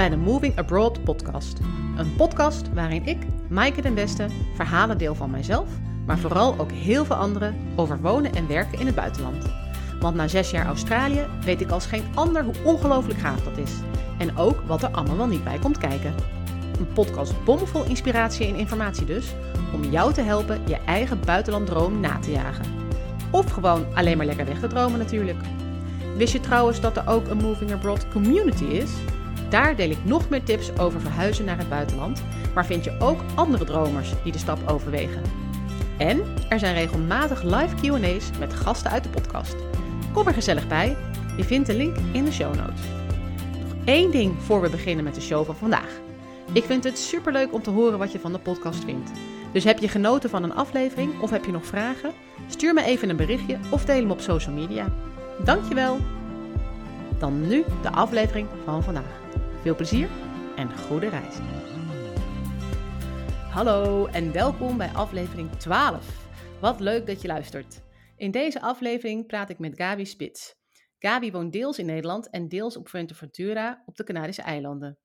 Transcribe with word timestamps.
bij 0.00 0.08
de 0.08 0.16
Moving 0.16 0.58
Abroad 0.58 1.04
podcast. 1.04 1.58
Een 1.96 2.16
podcast 2.16 2.72
waarin 2.72 3.06
ik, 3.06 3.18
Maaike 3.48 3.82
den 3.82 3.94
Beste, 3.94 4.26
verhalen 4.54 4.98
deel 4.98 5.14
van 5.14 5.30
mijzelf, 5.30 5.68
maar 6.06 6.18
vooral 6.18 6.58
ook 6.58 6.70
heel 6.70 7.04
veel 7.04 7.16
anderen 7.16 7.56
over 7.76 8.00
wonen 8.00 8.34
en 8.34 8.48
werken 8.48 8.78
in 8.78 8.86
het 8.86 8.94
buitenland. 8.94 9.44
Want 9.98 10.16
na 10.16 10.28
zes 10.28 10.50
jaar 10.50 10.66
Australië 10.66 11.26
weet 11.44 11.60
ik 11.60 11.70
als 11.70 11.86
geen 11.86 12.04
ander 12.14 12.44
hoe 12.44 12.54
ongelooflijk 12.64 13.18
gaaf 13.18 13.42
dat 13.42 13.58
is. 13.58 13.72
En 14.18 14.36
ook 14.36 14.60
wat 14.66 14.82
er 14.82 14.90
allemaal 14.90 15.26
niet 15.26 15.44
bij 15.44 15.58
komt 15.58 15.78
kijken. 15.78 16.14
Een 16.78 16.92
podcast 16.92 17.44
bomvol 17.44 17.84
inspiratie 17.84 18.46
en 18.46 18.54
informatie 18.54 19.06
dus, 19.06 19.34
om 19.74 19.84
jou 19.84 20.12
te 20.12 20.22
helpen 20.22 20.60
je 20.66 20.76
eigen 20.86 21.20
buitenlanddroom 21.24 22.00
na 22.00 22.18
te 22.18 22.30
jagen. 22.30 22.66
Of 23.30 23.50
gewoon 23.50 23.86
alleen 23.94 24.16
maar 24.16 24.26
lekker 24.26 24.46
weg 24.46 24.60
te 24.60 24.66
dromen 24.66 24.98
natuurlijk. 24.98 25.38
Wist 26.16 26.32
je 26.32 26.40
trouwens 26.40 26.80
dat 26.80 26.96
er 26.96 27.08
ook 27.08 27.28
een 27.28 27.42
Moving 27.42 27.72
Abroad 27.72 28.08
community 28.08 28.64
is? 28.64 28.90
Daar 29.50 29.76
deel 29.76 29.90
ik 29.90 30.04
nog 30.04 30.28
meer 30.28 30.42
tips 30.42 30.78
over 30.78 31.00
verhuizen 31.00 31.44
naar 31.44 31.58
het 31.58 31.68
buitenland, 31.68 32.22
maar 32.54 32.66
vind 32.66 32.84
je 32.84 32.96
ook 32.98 33.20
andere 33.34 33.64
dromers 33.64 34.12
die 34.22 34.32
de 34.32 34.38
stap 34.38 34.68
overwegen. 34.68 35.22
En 35.98 36.22
er 36.48 36.58
zijn 36.58 36.74
regelmatig 36.74 37.42
live 37.42 37.74
QA's 37.74 38.30
met 38.38 38.54
gasten 38.54 38.90
uit 38.90 39.02
de 39.02 39.08
podcast. 39.08 39.56
Kom 40.12 40.26
er 40.26 40.34
gezellig 40.34 40.68
bij. 40.68 40.96
Je 41.36 41.44
vindt 41.44 41.66
de 41.66 41.74
link 41.74 41.96
in 42.12 42.24
de 42.24 42.32
show 42.32 42.54
notes. 42.54 42.80
Nog 43.60 43.74
één 43.84 44.10
ding 44.10 44.42
voor 44.42 44.60
we 44.60 44.70
beginnen 44.70 45.04
met 45.04 45.14
de 45.14 45.20
show 45.20 45.44
van 45.44 45.56
vandaag. 45.56 46.00
Ik 46.52 46.64
vind 46.64 46.84
het 46.84 46.98
superleuk 46.98 47.52
om 47.52 47.62
te 47.62 47.70
horen 47.70 47.98
wat 47.98 48.12
je 48.12 48.20
van 48.20 48.32
de 48.32 48.38
podcast 48.38 48.84
vindt. 48.84 49.10
Dus 49.52 49.64
heb 49.64 49.78
je 49.78 49.88
genoten 49.88 50.30
van 50.30 50.42
een 50.42 50.54
aflevering 50.54 51.20
of 51.20 51.30
heb 51.30 51.44
je 51.44 51.52
nog 51.52 51.66
vragen? 51.66 52.12
Stuur 52.48 52.74
me 52.74 52.82
even 52.82 53.08
een 53.08 53.16
berichtje 53.16 53.58
of 53.70 53.84
deel 53.84 54.00
hem 54.00 54.10
op 54.10 54.20
social 54.20 54.54
media. 54.54 54.92
Dankjewel! 55.44 55.98
Dan 57.18 57.48
nu 57.48 57.64
de 57.82 57.90
aflevering 57.90 58.48
van 58.64 58.82
vandaag. 58.82 59.19
Veel 59.60 59.74
plezier 59.74 60.08
en 60.56 60.78
goede 60.78 61.08
reis. 61.08 61.38
Hallo 63.50 64.06
en 64.06 64.32
welkom 64.32 64.76
bij 64.76 64.88
aflevering 64.88 65.50
12. 65.52 66.28
Wat 66.60 66.80
leuk 66.80 67.06
dat 67.06 67.22
je 67.22 67.28
luistert. 67.28 67.82
In 68.16 68.30
deze 68.30 68.60
aflevering 68.60 69.26
praat 69.26 69.50
ik 69.50 69.58
met 69.58 69.76
Gabi 69.76 70.06
Spits. 70.06 70.54
Gabi 70.98 71.30
woont 71.30 71.52
deels 71.52 71.78
in 71.78 71.86
Nederland 71.86 72.30
en 72.30 72.48
deels 72.48 72.76
op 72.76 72.88
Fuerteventura 72.88 73.82
op 73.86 73.96
de 73.96 74.04
Canarische 74.04 74.42
eilanden. 74.42 74.98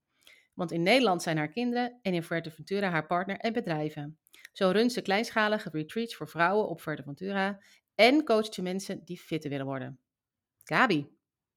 Want 0.53 0.71
in 0.71 0.83
Nederland 0.83 1.21
zijn 1.21 1.37
haar 1.37 1.51
kinderen 1.51 1.99
en 2.01 2.13
in 2.13 2.23
Fuerteventura 2.23 2.89
haar 2.89 3.07
partner 3.07 3.37
en 3.37 3.53
bedrijven. 3.53 4.19
Zo 4.51 4.69
runt 4.69 4.93
ze 4.93 5.01
kleinschalige 5.01 5.69
retreats 5.71 6.15
voor 6.15 6.27
vrouwen 6.27 6.67
op 6.67 6.81
Fuerteventura 6.81 7.59
en 7.95 8.23
coacht 8.23 8.53
ze 8.53 8.61
mensen 8.61 9.01
die 9.05 9.17
fitter 9.17 9.49
willen 9.49 9.65
worden. 9.65 9.99
Gabi, 10.63 11.07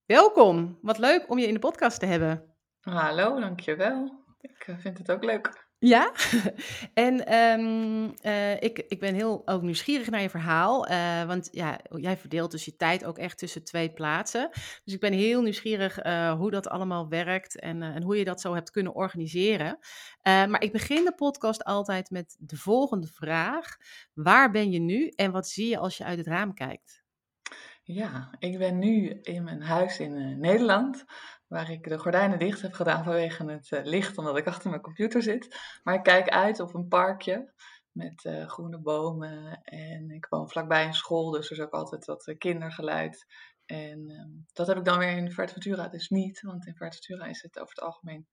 welkom. 0.07 0.79
Wat 0.83 0.99
leuk 0.99 1.31
om 1.31 1.39
je 1.39 1.47
in 1.47 1.55
de 1.55 1.61
podcast 1.61 2.01
te 2.01 2.07
hebben. 2.07 2.58
Hallo, 2.81 3.41
dankjewel. 3.41 4.25
Ik 4.41 4.65
eh, 4.67 4.79
vind 4.79 4.99
het 4.99 5.11
ook 5.11 5.25
leuk. 5.25 5.67
Ja, 5.79 6.13
en 6.95 7.27
ehm, 7.27 8.11
eh, 8.21 8.63
ik, 8.63 8.85
ik 8.89 9.01
ben 9.01 9.15
heel 9.15 9.43
ook 9.45 9.63
nieuwsgierig 9.63 10.11
naar 10.11 10.23
je 10.23 10.31
verhaal. 10.31 10.87
eh, 10.87 11.25
want 11.25 11.49
ja, 11.53 11.81
jij 11.97 12.17
verdeelt 12.17 12.51
dus 12.51 12.65
je 12.65 12.77
tijd 12.77 13.05
ook 13.05 13.19
echt 13.19 13.39
tussen 13.39 13.65
twee 13.65 13.93
plaatsen. 13.93 14.49
Dus 14.85 14.95
ik 14.95 15.01
ben 15.01 15.13
heel 15.13 15.43
nieuwsgierig 15.43 15.95
hoe 16.37 16.51
dat 16.51 16.69
allemaal 16.69 17.09
werkt 17.09 17.61
en, 17.61 17.83
en 17.83 18.03
hoe 18.03 18.17
je 18.17 18.25
dat 18.25 18.41
zo 18.41 18.55
hebt 18.55 18.71
kunnen 18.71 18.95
organiseren. 18.95 19.79
Maar 20.23 20.63
ik 20.63 20.73
begin 20.73 21.05
de 21.05 21.15
podcast 21.15 21.65
altijd 21.65 22.11
met 22.11 22.37
de 22.39 22.57
volgende 22.57 23.07
vraag. 23.07 23.77
Waar 24.15 24.51
ben 24.51 24.71
je 24.71 24.79
nu 24.79 25.09
en 25.09 25.31
wat 25.31 25.49
zie 25.49 25.69
je 25.69 25.79
als 25.79 25.97
je 25.97 26.05
uit 26.05 26.19
het 26.19 26.27
raam 26.27 26.55
kijkt? 26.55 27.07
Ja, 27.83 28.35
ik 28.39 28.59
ben 28.59 28.79
nu 28.79 29.09
in 29.23 29.45
mijn 29.45 29.63
huis 29.63 29.99
in 29.99 30.41
Nederland, 30.41 31.05
waar 31.49 31.71
ik 31.71 31.89
de 31.89 31.99
gordijnen 31.99 32.39
dicht 32.39 32.63
heb 32.63 32.73
gedaan 32.73 33.05
vanwege 33.05 33.51
het 33.51 33.73
eh, 33.73 33.85
licht, 33.85 34.19
omdat 34.19 34.37
ik 34.37 34.47
achter 34.47 34.71
mijn 34.71 34.83
computer 34.83 35.23
zit. 35.23 35.59
Maar 35.83 35.95
ik 35.95 36.03
kijk 36.03 36.29
uit 36.29 36.61
op 36.61 36.75
een 36.75 36.89
parkje 36.89 37.53
met 37.93 38.25
eh, 38.25 38.49
groene 38.49 38.79
bomen 38.79 39.63
en 39.63 40.11
ik 40.11 40.27
woon 40.31 40.51
vlakbij 40.51 40.87
een 40.87 40.95
school, 40.95 41.31
dus 41.31 41.51
er 41.51 41.57
is 41.57 41.63
ook 41.63 41.73
altijd 41.73 42.05
wat 42.05 42.27
eh, 42.27 42.39
kindergeluid. 42.39 43.27
En 43.67 44.11
ehm, 44.11 44.31
dat 44.53 44.67
heb 44.67 44.77
ik 44.77 44.85
dan 44.85 44.99
weer 44.99 45.17
in 45.17 45.33
Fuerteventura 45.33 45.89
dus 45.89 46.09
niet, 46.09 46.41
want 46.43 46.67
in 46.67 46.77
Fuerteventura 46.77 47.25
is 47.27 47.43
het 47.43 47.59
over 47.59 47.75
het 47.75 47.85
algemeen 47.85 48.27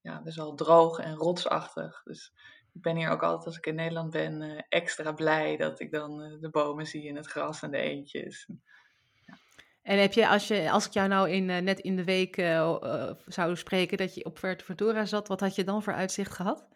ja, 0.00 0.22
best 0.22 0.36
wel 0.36 0.54
droog 0.54 0.98
en 0.98 1.14
rotsachtig. 1.14 2.02
Dus 2.02 2.32
ik 2.72 2.82
ben 2.82 2.96
hier 2.96 3.10
ook 3.10 3.22
altijd, 3.22 3.46
als 3.46 3.56
ik 3.56 3.66
in 3.66 3.74
Nederland 3.74 4.10
ben, 4.10 4.66
extra 4.68 5.12
blij 5.12 5.56
dat 5.56 5.80
ik 5.80 5.92
dan 5.92 6.38
de 6.40 6.50
bomen 6.50 6.86
zie 6.86 7.08
en 7.08 7.16
het 7.16 7.26
gras 7.26 7.62
en 7.62 7.70
de 7.70 7.76
eentjes. 7.76 8.48
En 9.82 9.98
heb 9.98 10.12
je, 10.12 10.28
als, 10.28 10.48
je, 10.48 10.70
als 10.70 10.86
ik 10.86 10.92
jou 10.92 11.08
nou 11.08 11.30
in, 11.30 11.50
eh, 11.50 11.62
net 11.62 11.80
in 11.80 11.96
de 11.96 12.04
week 12.04 12.36
eh, 12.36 12.58
eh, 12.58 13.16
zou 13.26 13.56
spreken 13.56 13.98
dat 13.98 14.14
je 14.14 14.24
op 14.24 14.38
Fuerteventura 14.38 15.04
zat, 15.04 15.28
wat 15.28 15.40
had 15.40 15.54
je 15.54 15.64
dan 15.64 15.82
voor 15.82 15.94
uitzicht 15.94 16.32
gehad? 16.32 16.66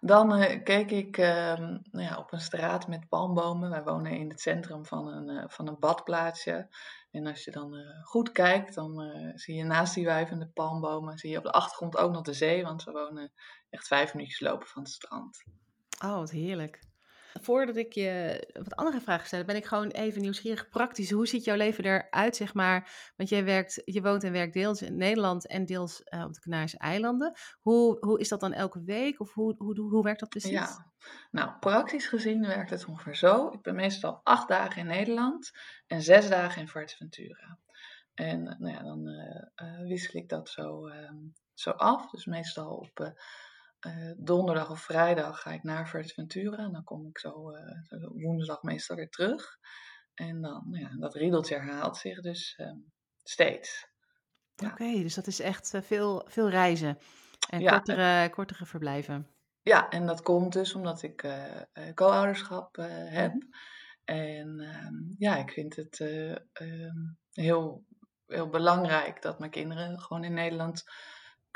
Dan 0.00 0.62
keek 0.62 0.90
ik 0.90 1.18
ehm, 1.18 1.78
nou 1.90 2.04
ja, 2.04 2.18
op 2.18 2.32
een 2.32 2.40
straat 2.40 2.88
met 2.88 3.08
palmbomen. 3.08 3.70
Wij 3.70 3.82
wonen 3.82 4.12
in 4.12 4.30
het 4.30 4.40
centrum 4.40 4.86
van 4.86 5.06
een, 5.08 5.50
van 5.50 5.68
een 5.68 5.78
badplaatsje. 5.78 6.68
En 7.10 7.26
als 7.26 7.44
je 7.44 7.50
dan 7.50 7.74
goed 8.02 8.32
kijkt, 8.32 8.74
dan 8.74 9.12
zie 9.34 9.54
je 9.54 9.64
naast 9.64 9.94
die 9.94 10.04
wuivende 10.04 10.48
palmbomen, 10.48 11.18
zie 11.18 11.30
je 11.30 11.38
op 11.38 11.42
de 11.42 11.52
achtergrond 11.52 11.96
ook 11.96 12.12
nog 12.12 12.22
de 12.22 12.32
zee. 12.32 12.62
Want 12.62 12.84
we 12.84 12.90
wonen 12.90 13.32
echt 13.70 13.86
vijf 13.86 14.14
minuutjes 14.14 14.40
lopen 14.40 14.66
van 14.66 14.82
het 14.82 14.92
strand. 14.92 15.44
Oh, 16.04 16.14
wat 16.14 16.30
heerlijk. 16.30 16.80
Voordat 17.40 17.76
ik 17.76 17.92
je 17.92 18.42
wat 18.52 18.76
andere 18.76 19.00
vragen 19.00 19.26
stel, 19.26 19.44
ben 19.44 19.56
ik 19.56 19.64
gewoon 19.64 19.88
even 19.88 20.20
nieuwsgierig 20.20 20.68
praktisch. 20.68 21.10
Hoe 21.10 21.26
ziet 21.26 21.44
jouw 21.44 21.56
leven 21.56 21.84
eruit, 21.84 22.36
zeg 22.36 22.54
maar? 22.54 23.12
Want 23.16 23.28
jij 23.28 23.44
werkt, 23.44 23.82
je 23.84 24.02
woont 24.02 24.24
en 24.24 24.32
werkt 24.32 24.52
deels 24.52 24.82
in 24.82 24.96
Nederland 24.96 25.46
en 25.46 25.64
deels 25.64 26.02
eh, 26.02 26.24
op 26.24 26.32
de 26.32 26.40
Canarische 26.40 26.78
eilanden. 26.78 27.38
Hoe, 27.60 27.96
hoe 28.00 28.20
is 28.20 28.28
dat 28.28 28.40
dan 28.40 28.52
elke 28.52 28.82
week? 28.82 29.20
Of 29.20 29.34
hoe, 29.34 29.54
hoe, 29.58 29.80
hoe, 29.80 30.02
werkt 30.02 30.20
dat 30.20 30.28
precies? 30.28 30.50
Ja, 30.50 30.92
nou 31.30 31.58
praktisch 31.60 32.06
gezien 32.06 32.46
werkt 32.46 32.70
het 32.70 32.84
ongeveer 32.84 33.16
zo. 33.16 33.48
Ik 33.48 33.62
ben 33.62 33.74
meestal 33.74 34.20
acht 34.22 34.48
dagen 34.48 34.80
in 34.80 34.86
Nederland 34.86 35.50
en 35.86 36.02
zes 36.02 36.28
dagen 36.28 36.60
in 36.60 36.68
Fuerteventura. 36.68 37.58
En 38.14 38.42
nou 38.42 38.68
ja, 38.68 38.82
dan 38.82 39.08
eh, 39.08 39.42
eh, 39.54 39.86
wissel 39.86 40.20
ik 40.20 40.28
dat 40.28 40.48
zo, 40.48 40.86
ehm, 40.86 41.16
zo 41.54 41.70
af. 41.70 42.10
Dus 42.10 42.24
meestal 42.24 42.76
op 42.76 43.14
eh, 43.86 44.12
donderdag 44.16 44.70
of 44.70 44.80
vrijdag 44.80 45.40
ga 45.40 45.50
ik 45.50 45.62
naar 45.62 45.86
Fuerteventura. 45.86 46.56
En 46.56 46.72
dan 46.72 46.84
kom 46.84 47.06
ik 47.06 47.18
zo 47.18 47.50
eh, 47.50 47.82
zo 47.82 47.96
woensdag 48.14 48.62
meestal 48.62 48.96
weer 48.96 49.08
terug. 49.08 49.58
En 50.14 50.40
dan, 50.40 50.64
nou 50.70 50.82
ja, 50.82 50.96
dat 50.98 51.14
riedeltje 51.14 51.54
herhaalt 51.54 51.96
zich 51.96 52.20
dus 52.20 52.54
ehm, 52.56 52.78
steeds. 53.22 53.88
Ja. 54.54 54.70
Oké, 54.70 54.92
dus 54.92 55.14
dat 55.14 55.26
is 55.26 55.40
echt 55.40 55.74
eh, 55.74 55.82
veel, 55.82 56.24
veel 56.28 56.48
reizen 56.48 56.98
en 57.50 57.60
Ja, 57.60 57.70
kortere, 57.70 58.30
kortere 58.30 58.66
verblijven. 58.66 59.30
Ja, 59.62 59.88
en 59.88 60.06
dat 60.06 60.22
komt 60.22 60.52
dus 60.52 60.74
omdat 60.74 61.02
ik 61.02 61.26
co-ouderschap 61.94 62.76
heb. 63.08 63.34
En 64.06 64.60
ehm, 64.60 64.94
ja, 65.18 65.36
ik 65.36 65.50
vind 65.50 65.76
het 65.76 66.00
eh, 66.00 66.32
ehm, 66.32 66.98
heel, 67.32 67.84
heel 68.26 68.48
belangrijk 68.48 69.22
dat 69.22 69.38
mijn 69.38 69.50
kinderen 69.50 70.00
gewoon 70.00 70.24
in 70.24 70.34
Nederland 70.34 70.84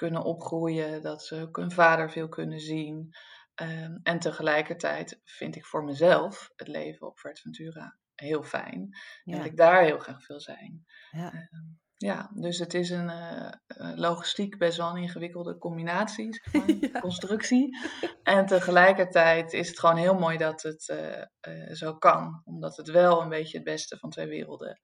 kunnen 0.00 0.22
opgroeien, 0.24 1.02
dat 1.02 1.24
ze 1.24 1.40
ook 1.40 1.56
hun 1.56 1.70
vader 1.70 2.10
veel 2.10 2.28
kunnen 2.28 2.60
zien. 2.60 3.10
Ehm, 3.54 3.98
en 4.02 4.18
tegelijkertijd 4.18 5.20
vind 5.24 5.56
ik 5.56 5.64
voor 5.66 5.84
mezelf 5.84 6.50
het 6.56 6.68
leven 6.68 7.06
op 7.06 7.18
Fuerteventura 7.18 7.98
heel 8.14 8.42
fijn. 8.42 8.88
En 9.24 9.36
Ja, 9.36 9.44
ik 9.44 9.56
daar 9.56 9.82
heel 9.82 9.98
graag 9.98 10.26
wil 10.26 10.40
zijn. 10.40 10.84
ja. 11.10 11.32
Ehm, 11.32 11.78
ja, 11.96 12.30
dus 12.34 12.58
het 12.58 12.74
is 12.74 12.90
een 12.90 13.08
eh, 13.10 13.46
eh, 13.66 13.96
logistiek 13.96 14.58
best 14.58 14.76
wel 14.76 14.90
een 14.90 15.02
ingewikkelde 15.02 15.58
combinatie, 15.58 16.34
zeg 16.34 16.52
maar, 16.54 16.76
Ja. 16.92 17.00
constructie. 17.00 17.76
En 18.22 18.46
tegelijkertijd 18.46 19.52
is 19.52 19.68
het 19.68 19.78
gewoon 19.78 19.96
heel 19.96 20.14
mooi 20.18 20.36
dat 20.38 20.62
het 20.62 20.88
eh, 20.88 21.20
eh, 21.40 21.72
zo 21.74 21.94
kan, 21.96 22.40
omdat 22.44 22.76
het 22.76 22.90
wel 22.90 23.22
een 23.22 23.28
beetje 23.28 23.56
het 23.56 23.66
beste 23.66 23.96
van 23.98 24.10
twee 24.10 24.26
werelden 24.26 24.80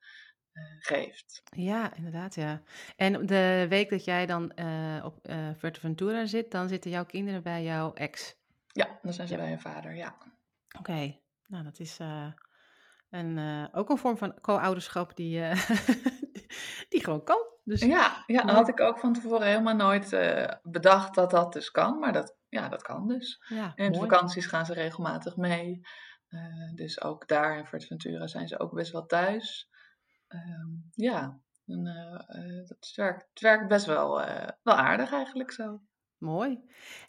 geeft. 0.78 1.42
Ja, 1.56 1.94
inderdaad, 1.94 2.34
ja. 2.34 2.62
En 2.96 3.26
de 3.26 3.66
week 3.68 3.90
dat 3.90 4.04
jij 4.04 4.26
dan 4.26 4.50
eh, 4.52 5.04
op 5.04 5.18
eh 5.22 5.48
Fuerteventura 5.58 6.26
zit, 6.26 6.50
dan 6.50 6.68
zitten 6.68 6.90
jouw 6.90 7.04
kinderen 7.04 7.42
bij 7.42 7.62
jouw 7.62 7.92
ex. 7.94 8.36
Ja, 8.66 8.98
dan 9.02 9.12
zijn 9.12 9.28
ze 9.28 9.34
Ja. 9.34 9.40
bij 9.40 9.48
hun 9.48 9.60
vader, 9.60 9.94
ja. 9.94 10.16
Oké, 10.78 11.16
nou 11.46 11.64
dat 11.64 11.78
is 11.78 11.98
eh, 11.98 12.26
een, 13.10 13.68
ook 13.72 13.90
een 13.90 13.98
vorm 13.98 14.16
van 14.16 14.40
co-ouderschap 14.40 15.16
die, 15.16 15.40
die 16.88 17.04
gewoon 17.04 17.24
kan. 17.24 17.44
Dus 17.64 17.80
Ja, 17.80 18.22
ja, 18.26 18.42
dat 18.42 18.54
had 18.56 18.68
ik 18.68 18.80
ook 18.80 18.98
van 18.98 19.12
tevoren 19.12 19.46
helemaal 19.46 19.74
nooit 19.76 20.08
bedacht 20.62 21.14
dat 21.14 21.30
dat 21.30 21.52
dus 21.52 21.70
kan, 21.70 21.98
maar 21.98 22.12
dat, 22.12 22.36
ja, 22.48 22.68
dat 22.68 22.82
kan 22.82 23.08
dus. 23.08 23.42
Ja, 23.48 23.72
En 23.74 23.90
mooi. 23.90 24.00
vakanties 24.08 24.46
gaan 24.46 24.66
ze 24.66 24.72
regelmatig 24.72 25.36
mee. 25.36 25.80
Dus 26.74 27.02
ook 27.02 27.28
daar 27.28 27.58
in 27.58 27.66
Fuerteventura 27.66 28.26
zijn 28.26 28.48
ze 28.48 28.58
ook 28.58 28.74
best 28.74 28.92
wel 28.92 29.06
thuis. 29.06 29.68
Ehm, 30.28 30.70
ja, 30.94 31.40
en, 31.66 31.86
eh, 31.86 32.38
eh, 32.40 32.66
dat 32.66 32.92
werkt, 32.94 33.26
het 33.30 33.40
werkt 33.40 33.68
best 33.68 33.86
wel, 33.86 34.22
eh, 34.22 34.48
wel 34.62 34.74
aardig 34.74 35.12
eigenlijk 35.12 35.52
zo. 35.52 35.80
Mooi. 36.18 36.60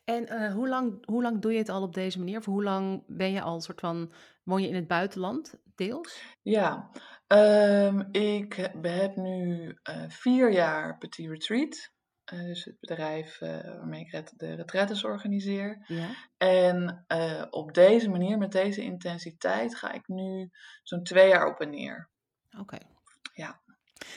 En 0.04 0.52
hoe 0.52 0.68
lang, 0.68 1.06
hoe 1.06 1.22
lang 1.22 1.42
doe 1.42 1.52
je 1.52 1.58
het 1.58 1.70
al 1.70 1.82
op 1.82 1.94
deze 1.94 2.18
manier? 2.18 2.38
Of 2.38 2.46
hoe 2.46 2.64
lang 2.64 3.04
ben 3.08 3.32
je 3.32 3.42
al 3.42 3.62
soort 3.62 3.80
van, 3.80 4.14
woon 4.44 4.62
je 4.62 4.68
in 4.68 4.76
het 4.76 4.88
buitenland, 4.88 5.60
deels? 5.76 6.36
Ja, 6.42 6.92
ehm, 7.28 8.04
ik 8.12 8.54
heb 8.82 9.16
nu 9.16 9.78
vier 10.08 10.52
jaar 10.52 10.98
Petit 10.98 11.30
Retreat. 11.30 11.96
dus 12.26 12.66
het 12.66 12.80
bedrijf 12.80 13.40
waarmee 13.40 14.02
ik 14.02 14.32
de 14.38 14.54
retretes 14.54 15.04
organiseer. 15.04 15.84
Ja. 15.88 16.10
En 16.38 17.06
op 17.50 17.74
deze 17.74 18.10
manier, 18.10 18.38
met 18.38 18.52
deze 18.52 18.82
intensiteit, 18.82 19.76
ga 19.76 19.92
ik 19.92 20.08
nu 20.08 20.50
zo'n 20.84 21.04
twee 21.04 21.28
jaar 21.28 21.48
op 21.48 21.60
en 21.60 21.70
neer. 21.70 22.10
Oké. 22.52 22.62
Okay. 22.62 22.97
Ja. 23.38 23.62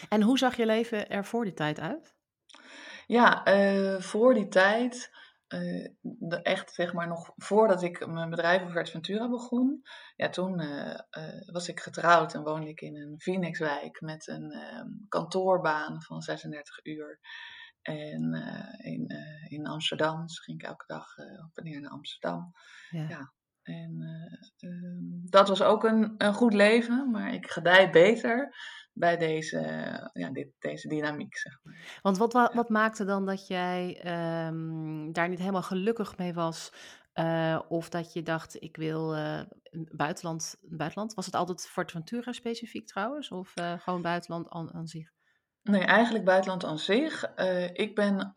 En 0.09 0.23
hoe 0.23 0.39
zag 0.39 0.57
je 0.57 0.67
leven 0.67 1.09
er 1.09 1.25
voor 1.25 1.45
die 1.45 1.55
tijd 1.55 1.81
uit? 1.81 2.15
Ja, 3.07 3.43
voor 4.01 4.35
die 4.35 4.49
tijd 4.49 5.11
uh, 5.55 5.89
de, 6.01 6.43
echt 6.43 6.75
zeg 6.75 6.93
maar 6.93 7.09
nog 7.09 7.33
voordat 7.37 7.83
ik 7.83 8.07
mijn 8.07 8.31
bedrijf 8.31 8.63
op 8.63 8.89
Ventura 8.89 9.29
begon, 9.29 9.83
ja, 10.17 10.29
toen 10.29 10.61
uh, 10.61 10.99
uh, 11.19 11.53
was 11.53 11.69
ik 11.69 11.81
getrouwd 11.81 12.35
en 12.35 12.43
woonde 12.43 12.69
ik 12.69 12.81
in 12.81 12.97
een 12.97 13.21
Phoenixwijk 13.21 14.01
met 14.01 14.29
een 14.29 14.51
ehm, 14.51 14.89
kantoorbaan 15.09 16.03
van 16.03 16.23
36 16.23 16.85
uur. 16.85 17.21
En 17.83 18.35
in, 18.79 19.07
in 19.49 19.67
Amsterdam, 19.67 20.27
dus 20.27 20.39
ging 20.39 20.63
ik 20.63 20.69
elke 20.69 20.85
dag 20.87 21.19
op 21.19 21.57
en 21.59 21.65
neer 21.65 21.81
naar 21.81 21.91
Amsterdam. 21.91 22.53
Ja. 22.91 23.09
ja. 23.09 23.33
En 23.63 24.01
ehm, 24.59 25.31
dat 25.31 25.49
was 25.49 25.63
ook 25.63 25.85
een, 25.85 26.15
een 26.19 26.35
goed 26.35 26.55
leven, 26.55 27.11
maar 27.11 27.35
ik 27.35 27.51
gedij 27.51 27.91
beter 27.91 28.55
bij 28.93 29.17
deze, 29.17 29.59
ja, 30.13 30.31
dit, 30.31 30.49
deze 30.59 30.89
dynamiek. 30.89 31.37
Zeg 31.37 31.61
maar. 31.63 31.99
Want 32.03 32.19
wat, 32.19 32.33
wat, 32.33 32.55
wat 32.55 32.69
maakte 32.69 33.05
dan 33.05 33.27
dat 33.27 33.47
jij 33.47 34.03
um, 34.47 35.13
daar 35.13 35.29
niet 35.29 35.39
helemaal 35.39 35.63
gelukkig 35.63 36.19
mee 36.19 36.35
was? 36.35 36.73
Uh, 37.15 37.61
of 37.69 37.89
dat 37.89 38.13
je 38.13 38.23
dacht, 38.23 38.63
ik 38.63 38.77
wil 38.77 39.17
uh, 39.17 39.41
buitenland, 39.93 40.57
buitenland. 40.61 41.15
Was 41.15 41.27
het 41.27 41.35
altijd 41.35 41.69
Fortventura 41.69 42.33
specifiek 42.33 42.87
trouwens? 42.87 43.31
Of 43.31 43.53
uh, 43.59 43.73
gewoon 43.79 44.03
buitenland 44.03 44.49
aan, 44.49 44.75
aan, 44.75 44.87
zich? 44.87 45.11
Nee, 45.63 45.85
eigenlijk 45.85 46.25
buitenland 46.25 46.65
aan 46.65 46.79
zich. 46.79 47.35
ik 47.73 47.95
ben 47.95 48.33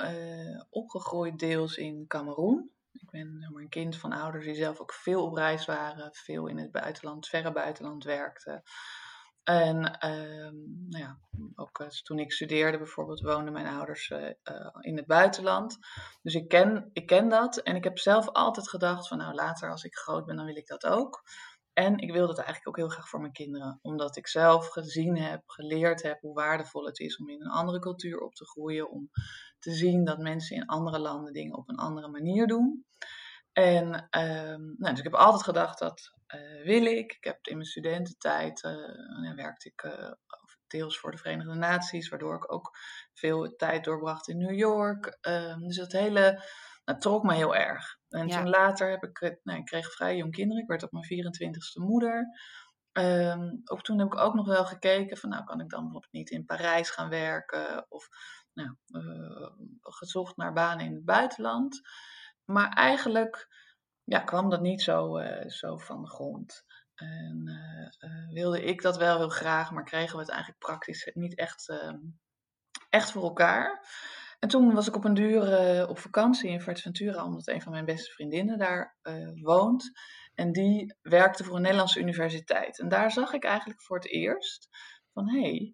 opgegroeid 0.69 1.39
deels 1.39 1.77
in 1.77 2.07
Cameroen. 2.07 2.71
Ik 2.93 3.09
ben 3.09 3.51
een 3.53 3.69
kind 3.69 3.97
van 3.97 4.13
ouders 4.13 4.45
die 4.45 4.55
zelf 4.55 4.79
ook 4.79 4.93
veel 4.93 5.25
op 5.25 5.35
reis 5.35 5.65
waren. 5.65 6.13
Veel 6.13 6.47
in 6.47 6.57
het 6.57 6.71
buitenland, 6.71 7.27
verre 7.27 7.51
buitenland 7.51 8.03
werkten. 8.03 8.63
En 9.43 9.99
ehm, 9.99 10.55
nou 10.89 11.03
ja, 11.03 11.19
ook 11.55 11.79
uh, 11.79 11.87
toen 11.87 12.19
ik 12.19 12.31
studeerde 12.31 12.77
bijvoorbeeld, 12.77 13.21
woonden 13.21 13.53
mijn 13.53 13.67
ouders 13.67 14.09
uh, 14.09 14.19
uh, 14.21 14.75
in 14.79 14.97
het 14.97 15.05
buitenland. 15.05 15.77
Dus 16.21 16.33
ik 16.33 16.47
ken, 16.47 16.89
ik 16.93 17.07
ken 17.07 17.29
dat. 17.29 17.57
En 17.57 17.75
ik 17.75 17.83
heb 17.83 17.99
zelf 17.99 18.29
altijd 18.29 18.69
gedacht 18.69 19.07
van 19.07 19.17
nou 19.17 19.33
later 19.33 19.69
als 19.71 19.83
ik 19.83 19.95
groot 19.95 20.25
ben, 20.25 20.35
dan 20.35 20.45
wil 20.45 20.55
ik 20.55 20.67
dat 20.67 20.85
ook. 20.85 21.23
En 21.73 21.97
ik 21.97 22.11
wil 22.11 22.27
dat 22.27 22.37
eigenlijk 22.37 22.67
ook 22.67 22.77
heel 22.77 22.89
graag 22.89 23.09
voor 23.09 23.19
mijn 23.19 23.31
kinderen. 23.31 23.79
Omdat 23.81 24.17
ik 24.17 24.27
zelf 24.27 24.67
gezien 24.67 25.17
heb, 25.17 25.41
geleerd 25.45 26.01
heb 26.01 26.21
hoe 26.21 26.33
waardevol 26.33 26.85
het 26.85 26.99
is 26.99 27.17
om 27.17 27.29
in 27.29 27.41
een 27.41 27.51
andere 27.51 27.79
cultuur 27.79 28.19
op 28.19 28.33
te 28.33 28.45
groeien. 28.45 28.89
Om 28.89 29.09
te 29.63 29.73
zien 29.73 30.03
dat 30.03 30.17
mensen 30.17 30.55
in 30.55 30.65
andere 30.65 30.99
landen 30.99 31.33
dingen 31.33 31.57
op 31.57 31.69
een 31.69 31.77
andere 31.77 32.07
manier 32.07 32.47
doen. 32.47 32.85
En 33.51 33.85
um, 33.93 34.75
nou, 34.77 34.89
dus 34.89 34.97
ik 34.97 35.03
heb 35.03 35.13
altijd 35.13 35.43
gedacht 35.43 35.79
dat 35.79 36.13
uh, 36.35 36.63
wil 36.63 36.85
ik. 36.85 37.11
Ik 37.11 37.23
heb 37.23 37.47
in 37.47 37.55
mijn 37.55 37.67
studententijd 37.67 38.63
uh, 38.63 39.35
werkte 39.35 39.69
ik 39.69 39.83
uh, 39.83 40.11
deels 40.67 40.99
voor 40.99 41.11
de 41.11 41.17
Verenigde 41.17 41.53
Naties, 41.53 42.09
waardoor 42.09 42.35
ik 42.35 42.51
ook 42.51 42.77
veel 43.13 43.55
tijd 43.55 43.83
doorbracht 43.83 44.27
in 44.27 44.37
New 44.37 44.57
York. 44.57 45.17
Um, 45.21 45.67
dus 45.67 45.77
dat 45.77 45.91
hele 45.91 46.43
dat 46.83 47.01
trok 47.01 47.23
me 47.23 47.33
heel 47.33 47.55
erg. 47.55 47.97
En 48.09 48.27
ja. 48.27 48.37
toen 48.37 48.49
later 48.49 48.89
heb 48.89 49.03
ik, 49.03 49.39
nou, 49.43 49.59
ik 49.59 49.65
kreeg 49.65 49.91
vrij 49.91 50.15
jong 50.15 50.31
kinderen. 50.31 50.61
Ik 50.61 50.69
werd 50.69 50.83
op 50.83 50.91
mijn 50.91 51.05
24ste 51.05 51.81
moeder. 51.83 52.27
Um, 52.91 53.61
ook 53.63 53.81
toen 53.81 53.99
heb 53.99 54.07
ik 54.07 54.19
ook 54.19 54.33
nog 54.33 54.47
wel 54.47 54.65
gekeken 54.65 55.17
van, 55.17 55.29
nou 55.29 55.43
kan 55.43 55.59
ik 55.59 55.69
dan 55.69 55.81
bijvoorbeeld 55.81 56.11
niet 56.11 56.29
in 56.29 56.45
Parijs 56.45 56.89
gaan 56.89 57.09
werken 57.09 57.85
of 57.89 58.09
nou, 58.53 58.75
gezocht 59.81 60.37
naar 60.37 60.53
banen 60.53 60.85
in 60.85 60.93
het 60.93 61.05
buitenland. 61.05 61.81
Maar 62.45 62.69
eigenlijk 62.69 63.47
ja, 64.03 64.19
kwam 64.19 64.49
dat 64.49 64.61
niet 64.61 64.81
zo, 64.81 65.19
uh, 65.19 65.47
zo 65.47 65.77
van 65.77 66.01
de 66.01 66.09
grond. 66.09 66.65
En 66.95 67.43
uh, 67.99 68.33
wilde 68.33 68.63
ik 68.63 68.81
dat 68.81 68.97
wel 68.97 69.17
heel 69.17 69.29
graag, 69.29 69.71
maar 69.71 69.83
kregen 69.83 70.15
we 70.15 70.21
het 70.21 70.29
eigenlijk 70.29 70.59
praktisch 70.59 71.11
niet 71.13 71.35
echt, 71.35 71.69
ehm, 71.69 71.99
echt 72.89 73.11
voor 73.11 73.23
elkaar. 73.23 73.87
En 74.39 74.49
toen 74.49 74.73
was 74.73 74.87
ik 74.87 74.95
op 74.95 75.03
een 75.03 75.13
duur 75.13 75.87
op 75.87 75.99
vakantie 75.99 76.49
in 76.49 76.61
Fuerteventura, 76.61 77.25
omdat 77.25 77.47
een 77.47 77.61
van 77.61 77.71
mijn 77.71 77.85
beste 77.85 78.11
vriendinnen 78.11 78.57
daar 78.57 78.97
woont. 79.41 79.91
En 80.33 80.51
die 80.51 80.95
werkte 81.01 81.43
voor 81.43 81.55
een 81.55 81.61
Nederlandse 81.61 81.99
universiteit. 81.99 82.79
En 82.79 82.89
daar 82.89 83.11
zag 83.11 83.33
ik 83.33 83.43
eigenlijk 83.43 83.81
voor 83.81 83.95
het 83.95 84.07
eerst 84.07 84.67
van 85.13 85.29
hé, 85.29 85.41
hey, 85.41 85.73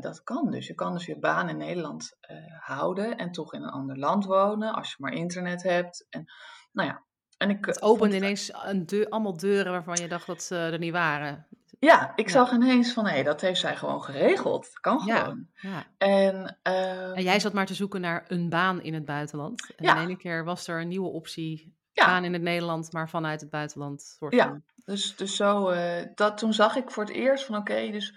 dat 0.00 0.22
kan 0.22 0.50
dus. 0.50 0.66
Je 0.66 0.74
kan 0.74 0.92
dus 0.92 1.06
je 1.06 1.18
baan 1.18 1.48
in 1.48 1.56
Nederland 1.56 2.16
houden 2.60 3.16
en 3.16 3.32
toch 3.32 3.54
in 3.54 3.62
een 3.62 3.70
ander 3.70 3.98
land 3.98 4.24
wonen, 4.24 4.74
als 4.74 4.90
je 4.90 4.96
maar 4.98 5.12
internet 5.12 5.62
hebt. 5.62 6.06
En 6.10 6.24
nou 6.72 6.88
ja, 6.88 7.04
en 7.38 7.50
ik, 7.50 7.64
het 7.64 7.82
opende 7.82 8.16
ineens 8.16 8.50
een 8.64 8.86
deur, 8.86 9.08
allemaal 9.08 9.36
deuren 9.36 9.72
waarvan 9.72 9.96
je 9.96 10.08
dacht 10.08 10.26
dat 10.26 10.42
ze 10.42 10.56
er 10.56 10.78
niet 10.78 10.92
waren. 10.92 11.46
Ja, 11.78 12.12
ik 12.16 12.26
ja. 12.26 12.32
zag 12.32 12.52
ineens 12.52 12.92
van, 12.92 13.06
hé, 13.06 13.12
hey, 13.12 13.22
dat 13.22 13.40
heeft 13.40 13.60
zij 13.60 13.76
gewoon 13.76 14.02
geregeld. 14.02 14.62
Dat 14.62 14.80
kan 14.80 15.00
gewoon. 15.00 15.48
Ja, 15.54 15.70
ja. 15.70 15.86
En, 15.98 16.58
uh, 16.68 17.16
en 17.16 17.22
jij 17.22 17.40
zat 17.40 17.52
maar 17.52 17.66
te 17.66 17.74
zoeken 17.74 18.00
naar 18.00 18.24
een 18.28 18.48
baan 18.48 18.82
in 18.82 18.94
het 18.94 19.04
buitenland. 19.04 19.72
En 19.76 19.84
in 19.84 20.02
ene 20.02 20.16
keer 20.16 20.44
was 20.44 20.68
er 20.68 20.80
een 20.80 20.88
nieuwe 20.88 21.08
optie, 21.08 21.76
baan 21.94 22.24
in 22.24 22.32
het 22.32 22.42
Nederland, 22.42 22.92
maar 22.92 23.08
vanuit 23.08 23.40
het 23.40 23.50
buitenland. 23.50 24.02
Soort 24.02 24.34
ja, 24.34 24.46
van. 24.46 24.62
dus, 24.84 25.16
dus 25.16 25.36
zo, 25.36 25.70
uh, 25.70 26.02
dat, 26.14 26.38
toen 26.38 26.52
zag 26.52 26.76
ik 26.76 26.90
voor 26.90 27.04
het 27.04 27.12
eerst 27.12 27.44
van, 27.44 27.56
oké, 27.56 27.72
okay, 27.72 27.90
dus 27.90 28.14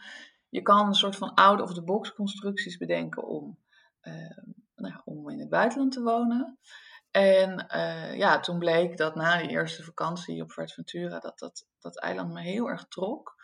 je 0.50 0.62
kan 0.62 0.88
een 0.88 0.94
soort 0.94 1.16
van 1.16 1.34
out-of-the-box 1.34 2.14
constructies 2.14 2.78
bedenken 2.78 3.24
om, 3.24 3.60
uh, 4.02 4.38
nou 4.76 5.02
om 5.06 5.30
in 5.30 5.40
het 5.40 5.50
buitenland 5.50 5.92
te 5.92 6.02
wonen. 6.02 6.60
En 7.12 7.66
uh, 7.76 8.18
ja, 8.18 8.40
toen 8.40 8.60
bleek 8.60 8.98
dat 8.98 9.16
na 9.16 9.38
de 9.38 9.48
eerste 9.48 9.84
vakantie 9.84 10.42
op 10.42 10.52
Fuerteventura 10.52 11.20
dat, 11.20 11.40
dat 11.40 11.66
dat 11.80 12.00
eiland 12.00 12.34
me 12.34 12.42
heel 12.42 12.70
erg 12.70 12.88
trok. 12.88 13.36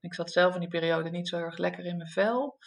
Ik 0.00 0.14
zat 0.14 0.32
zelf 0.32 0.54
in 0.54 0.60
die 0.60 0.68
periode 0.68 1.10
niet 1.10 1.28
zo 1.28 1.38
erg 1.38 1.56
lekker 1.56 1.84
in 1.84 1.96
mijn 1.96 2.08
vel. 2.08 2.58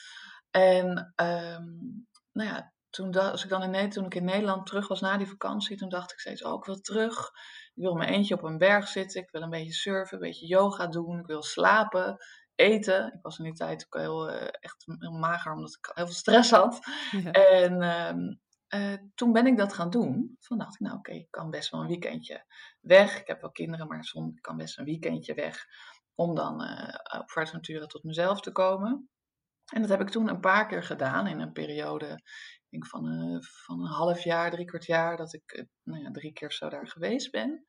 En 0.52 1.14
um, 1.16 2.08
nou 2.32 2.50
ja, 2.50 2.74
toen, 2.90 3.16
als 3.16 3.44
ik 3.44 3.50
dan 3.50 3.76
in, 3.76 3.90
toen 3.90 4.06
ik 4.06 4.16
in 4.16 4.26
Nederland 4.26 4.66
terug 4.66 4.88
was 4.88 5.02
na 5.02 5.18
die 5.18 5.28
vakantie, 5.28 5.78
toen 5.78 5.90
dacht 5.90 6.12
ik 6.12 6.20
steeds, 6.20 6.44
oh, 6.44 6.58
ik 6.58 6.66
wil 6.66 6.82
terug. 6.82 7.28
Ik 7.76 7.84
wil 7.84 7.94
mijn 7.94 8.10
eentje 8.10 8.34
op 8.34 8.44
een 8.44 8.58
berg 8.58 8.88
zitten. 8.88 9.22
Ik 9.22 9.32
wil 9.32 9.42
een 9.42 9.50
beetje 9.50 9.74
surfen, 9.74 10.18
een 10.18 10.24
beetje 10.24 10.48
yoga 10.48 10.88
doen. 10.88 11.20
Ik 11.20 11.26
wil 11.26 11.44
slapen, 11.44 12.18
eten. 12.60 13.14
Ik 13.14 13.22
was 13.22 13.38
in 13.38 13.44
die 13.44 13.54
tijd 13.54 13.86
ook 13.86 14.02
heel, 14.02 14.30
uh, 14.30 14.48
echt 14.60 14.86
heel 15.00 15.18
mager, 15.18 15.54
omdat 15.54 15.76
ik 15.76 15.92
heel 15.94 16.06
veel 16.06 16.16
stress 16.16 16.52
had. 16.52 16.80
Ja. 17.12 17.32
En 17.32 17.84
um, 17.84 18.40
uh, 18.70 18.98
toen 19.16 19.32
ben 19.32 19.48
ik 19.48 19.58
dat 19.58 19.74
gaan 19.74 19.90
doen. 19.90 20.38
Toen 20.40 20.58
dacht 20.58 20.74
ik, 20.74 20.80
nou 20.80 20.98
oké, 20.98 21.10
okay, 21.10 21.22
ik 21.22 21.32
kan 21.32 21.50
best 21.50 21.70
wel 21.70 21.82
een 21.82 21.88
weekendje 21.88 22.46
weg. 22.80 23.20
Ik 23.20 23.28
heb 23.28 23.42
wel 23.42 23.52
kinderen, 23.52 23.88
maar 23.88 24.04
soms 24.04 24.40
kan 24.40 24.58
best 24.58 24.78
een 24.78 24.86
weekendje 24.86 25.34
weg. 25.34 25.66
Om 26.16 26.36
dan 26.36 26.64
uh, 26.64 27.20
op 27.20 27.30
Fuerteventura 27.30 27.86
tot 27.86 28.04
mezelf 28.04 28.42
te 28.42 28.52
komen. 28.52 29.10
En 29.74 29.82
dat 29.82 29.90
heb 29.90 30.02
ik 30.02 30.10
toen 30.10 30.30
een 30.30 30.40
paar 30.40 30.68
keer 30.68 30.84
gedaan 30.84 31.28
in 31.28 31.40
een 31.40 31.52
periode 31.52 32.22
ik 32.70 32.86
van, 32.86 33.06
uh, 33.06 33.42
van 33.42 33.80
een 33.80 33.92
half 33.92 34.24
jaar, 34.24 34.52
drie 34.52 34.66
kwart 34.66 34.86
jaar, 34.86 35.18
dat 35.18 35.34
ik 35.34 35.66
nou 35.84 36.04
ja, 36.04 36.12
drie 36.12 36.34
keer 36.34 36.52
zo 36.52 36.70
daar 36.70 36.88
geweest 36.88 37.32
ben. 37.32 37.66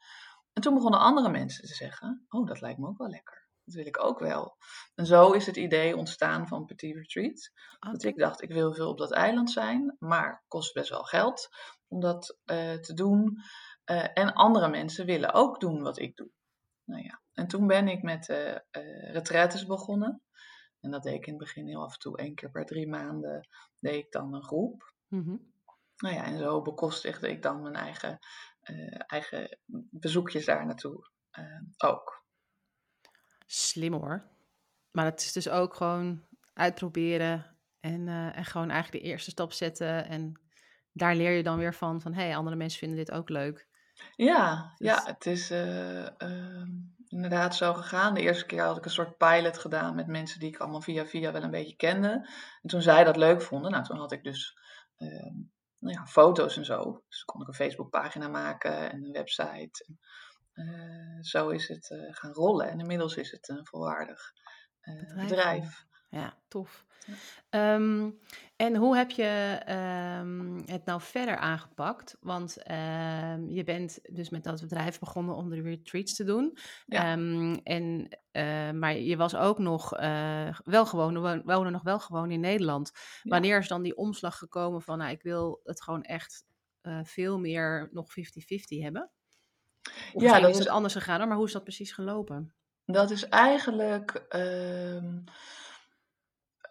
En 0.52 0.62
toen 0.62 0.74
begonnen 0.74 1.00
andere 1.00 1.30
mensen 1.30 1.66
te 1.66 1.74
zeggen, 1.74 2.26
oh 2.28 2.46
dat 2.46 2.60
lijkt 2.60 2.78
me 2.78 2.86
ook 2.86 2.98
wel 2.98 3.08
lekker. 3.08 3.39
Dat 3.70 3.78
wil 3.78 3.88
ik 3.88 4.04
ook 4.04 4.18
wel. 4.18 4.56
En 4.94 5.06
zo 5.06 5.32
is 5.32 5.46
het 5.46 5.56
idee 5.56 5.96
ontstaan 5.96 6.48
van 6.48 6.64
Petit 6.64 6.96
Retreat. 6.96 7.50
Okay. 7.76 7.92
Dat 7.92 8.02
ik 8.02 8.16
dacht, 8.16 8.42
ik 8.42 8.52
wil 8.52 8.74
veel 8.74 8.88
op 8.88 8.98
dat 8.98 9.12
eiland 9.12 9.50
zijn, 9.50 9.96
maar 9.98 10.30
het 10.30 10.48
kost 10.48 10.74
best 10.74 10.90
wel 10.90 11.04
geld 11.04 11.48
om 11.88 12.00
dat 12.00 12.38
uh, 12.44 12.72
te 12.72 12.94
doen. 12.94 13.38
Uh, 13.90 14.06
en 14.14 14.32
andere 14.32 14.68
mensen 14.68 15.06
willen 15.06 15.32
ook 15.32 15.60
doen 15.60 15.82
wat 15.82 15.98
ik 15.98 16.16
doe. 16.16 16.30
Nou 16.84 17.02
ja, 17.02 17.22
en 17.32 17.46
toen 17.46 17.66
ben 17.66 17.88
ik 17.88 18.02
met 18.02 18.28
uh, 18.28 19.66
begonnen. 19.66 20.22
En 20.80 20.90
dat 20.90 21.02
deed 21.02 21.14
ik 21.14 21.26
in 21.26 21.32
het 21.32 21.42
begin 21.42 21.66
heel 21.66 21.82
af 21.82 21.92
en 21.92 21.98
toe, 21.98 22.18
één 22.18 22.34
keer 22.34 22.50
per 22.50 22.66
drie 22.66 22.88
maanden, 22.88 23.48
deed 23.78 24.04
ik 24.04 24.12
dan 24.12 24.34
een 24.34 24.44
groep. 24.44 24.94
Mm 25.08 25.22
-hmm. 25.22 25.52
Nou 25.96 26.14
ja, 26.14 26.24
en 26.24 26.38
zo 26.38 26.62
bekostigde 26.62 27.28
ik 27.28 27.42
dan 27.42 27.62
mijn 27.62 27.74
eigen, 27.74 28.18
eigen 29.06 29.58
bezoekjes 29.90 30.44
daar 30.44 30.66
naartoe 30.66 31.10
ook. 31.76 32.19
Slim 33.52 33.92
hoor. 33.92 34.22
Maar 34.90 35.04
het 35.04 35.20
is 35.20 35.32
dus 35.32 35.48
ook 35.48 35.74
gewoon 35.74 36.24
uitproberen 36.52 37.56
en, 37.80 38.06
uh, 38.06 38.36
en 38.36 38.44
gewoon 38.44 38.70
eigenlijk 38.70 39.04
de 39.04 39.10
eerste 39.10 39.30
stap 39.30 39.52
zetten. 39.52 40.06
En 40.06 40.40
daar 40.92 41.14
leer 41.14 41.32
je 41.32 41.42
dan 41.42 41.58
weer 41.58 41.74
van, 41.74 42.00
van 42.00 42.12
hé, 42.12 42.22
hey, 42.22 42.36
andere 42.36 42.56
mensen 42.56 42.78
vinden 42.78 42.98
dit 42.98 43.10
ook 43.10 43.28
leuk. 43.28 43.68
Ja, 44.16 44.74
dus... 44.76 44.88
ja 44.88 45.02
het 45.04 45.26
is 45.26 45.50
uh, 45.50 46.02
uh, 46.02 46.66
inderdaad 47.08 47.56
zo 47.56 47.74
gegaan. 47.74 48.14
De 48.14 48.20
eerste 48.20 48.46
keer 48.46 48.62
had 48.62 48.76
ik 48.76 48.84
een 48.84 48.90
soort 48.90 49.16
pilot 49.16 49.58
gedaan 49.58 49.94
met 49.94 50.06
mensen 50.06 50.40
die 50.40 50.48
ik 50.48 50.58
allemaal 50.58 50.80
via 50.80 51.06
via 51.06 51.32
wel 51.32 51.42
een 51.42 51.50
beetje 51.50 51.76
kende. 51.76 52.28
En 52.62 52.68
toen 52.68 52.82
zij 52.82 53.04
dat 53.04 53.16
leuk 53.16 53.42
vonden, 53.42 53.70
nou 53.70 53.84
toen 53.84 53.98
had 53.98 54.12
ik 54.12 54.22
dus 54.22 54.58
ehm, 54.96 55.34
nou 55.78 55.94
ja, 55.94 56.06
foto's 56.06 56.56
en 56.56 56.64
zo. 56.64 57.02
Dus 57.08 57.24
kon 57.24 57.40
ik 57.40 57.48
een 57.48 57.54
Facebookpagina 57.54 58.28
maken 58.28 58.90
en 58.90 59.04
een 59.04 59.12
website. 59.12 59.84
En, 59.86 59.98
zo 61.20 61.48
is 61.48 61.68
het 61.68 61.90
uh, 61.90 61.98
gaan 62.10 62.32
rollen. 62.32 62.70
En 62.70 62.80
inmiddels 62.80 63.16
is 63.16 63.30
het 63.30 63.48
een 63.48 63.66
volwaardig 63.66 64.32
uh, 64.82 64.94
bedrijf. 64.94 65.28
bedrijf. 65.28 65.86
Ja, 66.08 66.38
tof. 66.48 66.84
Ehm, 67.50 68.10
en 68.56 68.76
hoe 68.76 68.96
heb 68.96 69.10
je 69.10 69.60
ehm, 69.64 70.60
het 70.64 70.84
nou 70.84 71.00
verder 71.00 71.36
aangepakt? 71.36 72.16
Want 72.20 72.62
ehm, 72.62 73.48
je 73.48 73.64
bent 73.64 73.98
dus 74.02 74.30
met 74.30 74.44
dat 74.44 74.60
bedrijf 74.60 74.98
begonnen 74.98 75.34
om 75.34 75.48
de 75.48 75.62
retreats 75.62 76.14
te 76.14 76.24
doen. 76.24 76.58
Ja. 76.86 77.12
en, 77.62 78.08
eh, 78.30 78.70
maar 78.70 78.96
je 78.96 79.16
was 79.16 79.36
ook 79.36 79.58
nog 79.58 80.00
uh, 80.00 80.58
wel 80.64 80.86
gewoon, 80.86 81.42
woonde 81.44 81.70
nog 81.70 81.82
wel 81.82 82.00
gewoon 82.00 82.30
in 82.30 82.40
Nederland. 82.40 82.90
Wanneer 83.22 83.58
is 83.58 83.68
dan 83.68 83.82
die 83.82 83.96
omslag 83.96 84.38
gekomen 84.38 84.82
van, 84.82 84.98
nou, 84.98 85.10
ik 85.10 85.22
wil 85.22 85.60
het 85.64 85.82
gewoon 85.82 86.02
echt 86.02 86.44
uh, 86.82 87.00
veel 87.02 87.38
meer 87.38 87.88
nog 87.92 88.06
50-50 88.10 88.12
hebben? 88.82 89.10
Of 90.12 90.22
ja, 90.22 90.40
dat 90.40 90.50
is 90.50 90.58
het 90.58 90.68
anders 90.68 90.94
gegaan, 90.94 91.28
maar 91.28 91.36
hoe 91.36 91.46
is 91.46 91.52
dat 91.52 91.62
precies 91.62 91.92
gelopen? 91.92 92.54
Dat 92.84 93.10
is 93.10 93.28
eigenlijk 93.28 94.26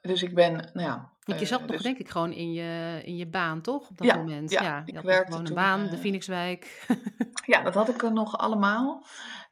dus 0.02 0.24
ik 0.24 0.36
ben, 0.36 0.54
nou 0.54 0.88
ja. 0.88 1.14
Want 1.24 1.40
je 1.40 1.46
zat 1.46 1.60
uh, 1.60 1.66
nog, 1.66 1.76
dus... 1.76 1.84
denk 1.84 1.98
ik, 1.98 2.10
gewoon 2.10 2.32
in 2.32 2.52
je, 2.52 3.02
in 3.04 3.16
je 3.16 3.28
baan, 3.28 3.62
toch? 3.62 3.90
Op 3.90 3.98
dat 3.98 4.16
moment. 4.16 4.52
Ja, 4.52 4.62
ja 4.64 4.82
ik 4.86 5.00
werkte 5.00 5.32
gewoon 5.32 5.48
een 5.48 5.54
baan, 5.54 5.84
uh, 5.84 5.92
de 5.92 5.98
Phoenixwijk. 5.98 6.86
ja, 7.46 7.62
dat 7.68 7.74
had 7.74 7.90
ik 7.90 8.04
er 8.04 8.14
nog 8.14 8.38
allemaal. 8.38 9.06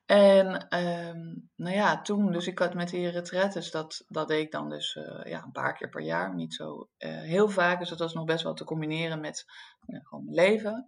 En 0.06 0.78
um, 0.80 1.50
nou 1.56 1.76
ja, 1.76 2.02
toen, 2.02 2.32
dus 2.32 2.48
ik 2.48 2.60
had 2.60 2.74
met 2.74 2.90
die 2.90 3.10
retretes, 3.10 3.72
dat, 3.72 4.06
dat 4.08 4.28
deed 4.28 4.42
ik 4.42 4.52
dan 4.52 4.70
dus 4.70 4.96
uh, 4.96 5.24
ja, 5.24 5.44
een 5.44 5.52
paar 5.52 5.74
keer 5.74 5.90
per 5.90 6.02
jaar, 6.02 6.36
niet 6.36 6.54
zo 6.54 6.90
heel 6.98 7.50
vaak. 7.50 7.80
Dus 7.80 7.90
dat 7.90 8.00
was 8.00 8.14
nog 8.14 8.26
best 8.26 8.44
wel 8.44 8.54
te 8.54 8.64
combineren 8.64 9.20
met 9.20 9.46
gewoon 9.86 10.26
mijn 10.26 10.36
leven. 10.36 10.86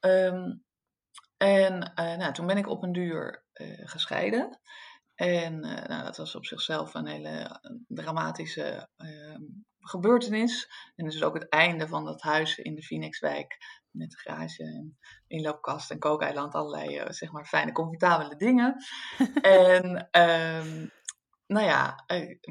Um, 0.00 0.64
en 1.42 1.92
nou, 1.94 2.32
toen 2.32 2.46
ben 2.46 2.56
ik 2.56 2.68
op 2.68 2.82
een 2.82 2.92
duur 2.92 3.44
gescheiden. 3.84 4.60
En 5.14 5.66
uh, 5.66 5.84
nou, 5.84 6.04
dat 6.04 6.16
was 6.16 6.34
op 6.34 6.46
zichzelf 6.46 6.94
een 6.94 7.06
hele 7.06 7.28
eh, 7.28 7.70
dramatische 7.88 8.88
uh, 8.96 9.36
gebeurtenis. 9.78 10.70
En 10.96 11.04
dus 11.04 11.22
ook 11.22 11.34
het 11.34 11.48
einde 11.48 11.88
van 11.88 12.04
dat 12.04 12.22
huis 12.22 12.58
in 12.58 12.74
de 12.74 12.82
Phoenixwijk. 12.82 13.56
Met 13.90 14.20
garage 14.20 14.62
en 14.62 14.98
inloopkast 15.26 15.90
en 15.90 15.98
kookeiland. 15.98 16.54
Allerlei 16.54 17.12
zeg 17.12 17.32
maar 17.32 17.46
fijne, 17.46 17.72
comfortabele 17.72 18.36
dingen. 18.36 18.76
en 19.42 20.08
um, 20.20 20.90
nou 21.46 21.66
ja, 21.66 22.04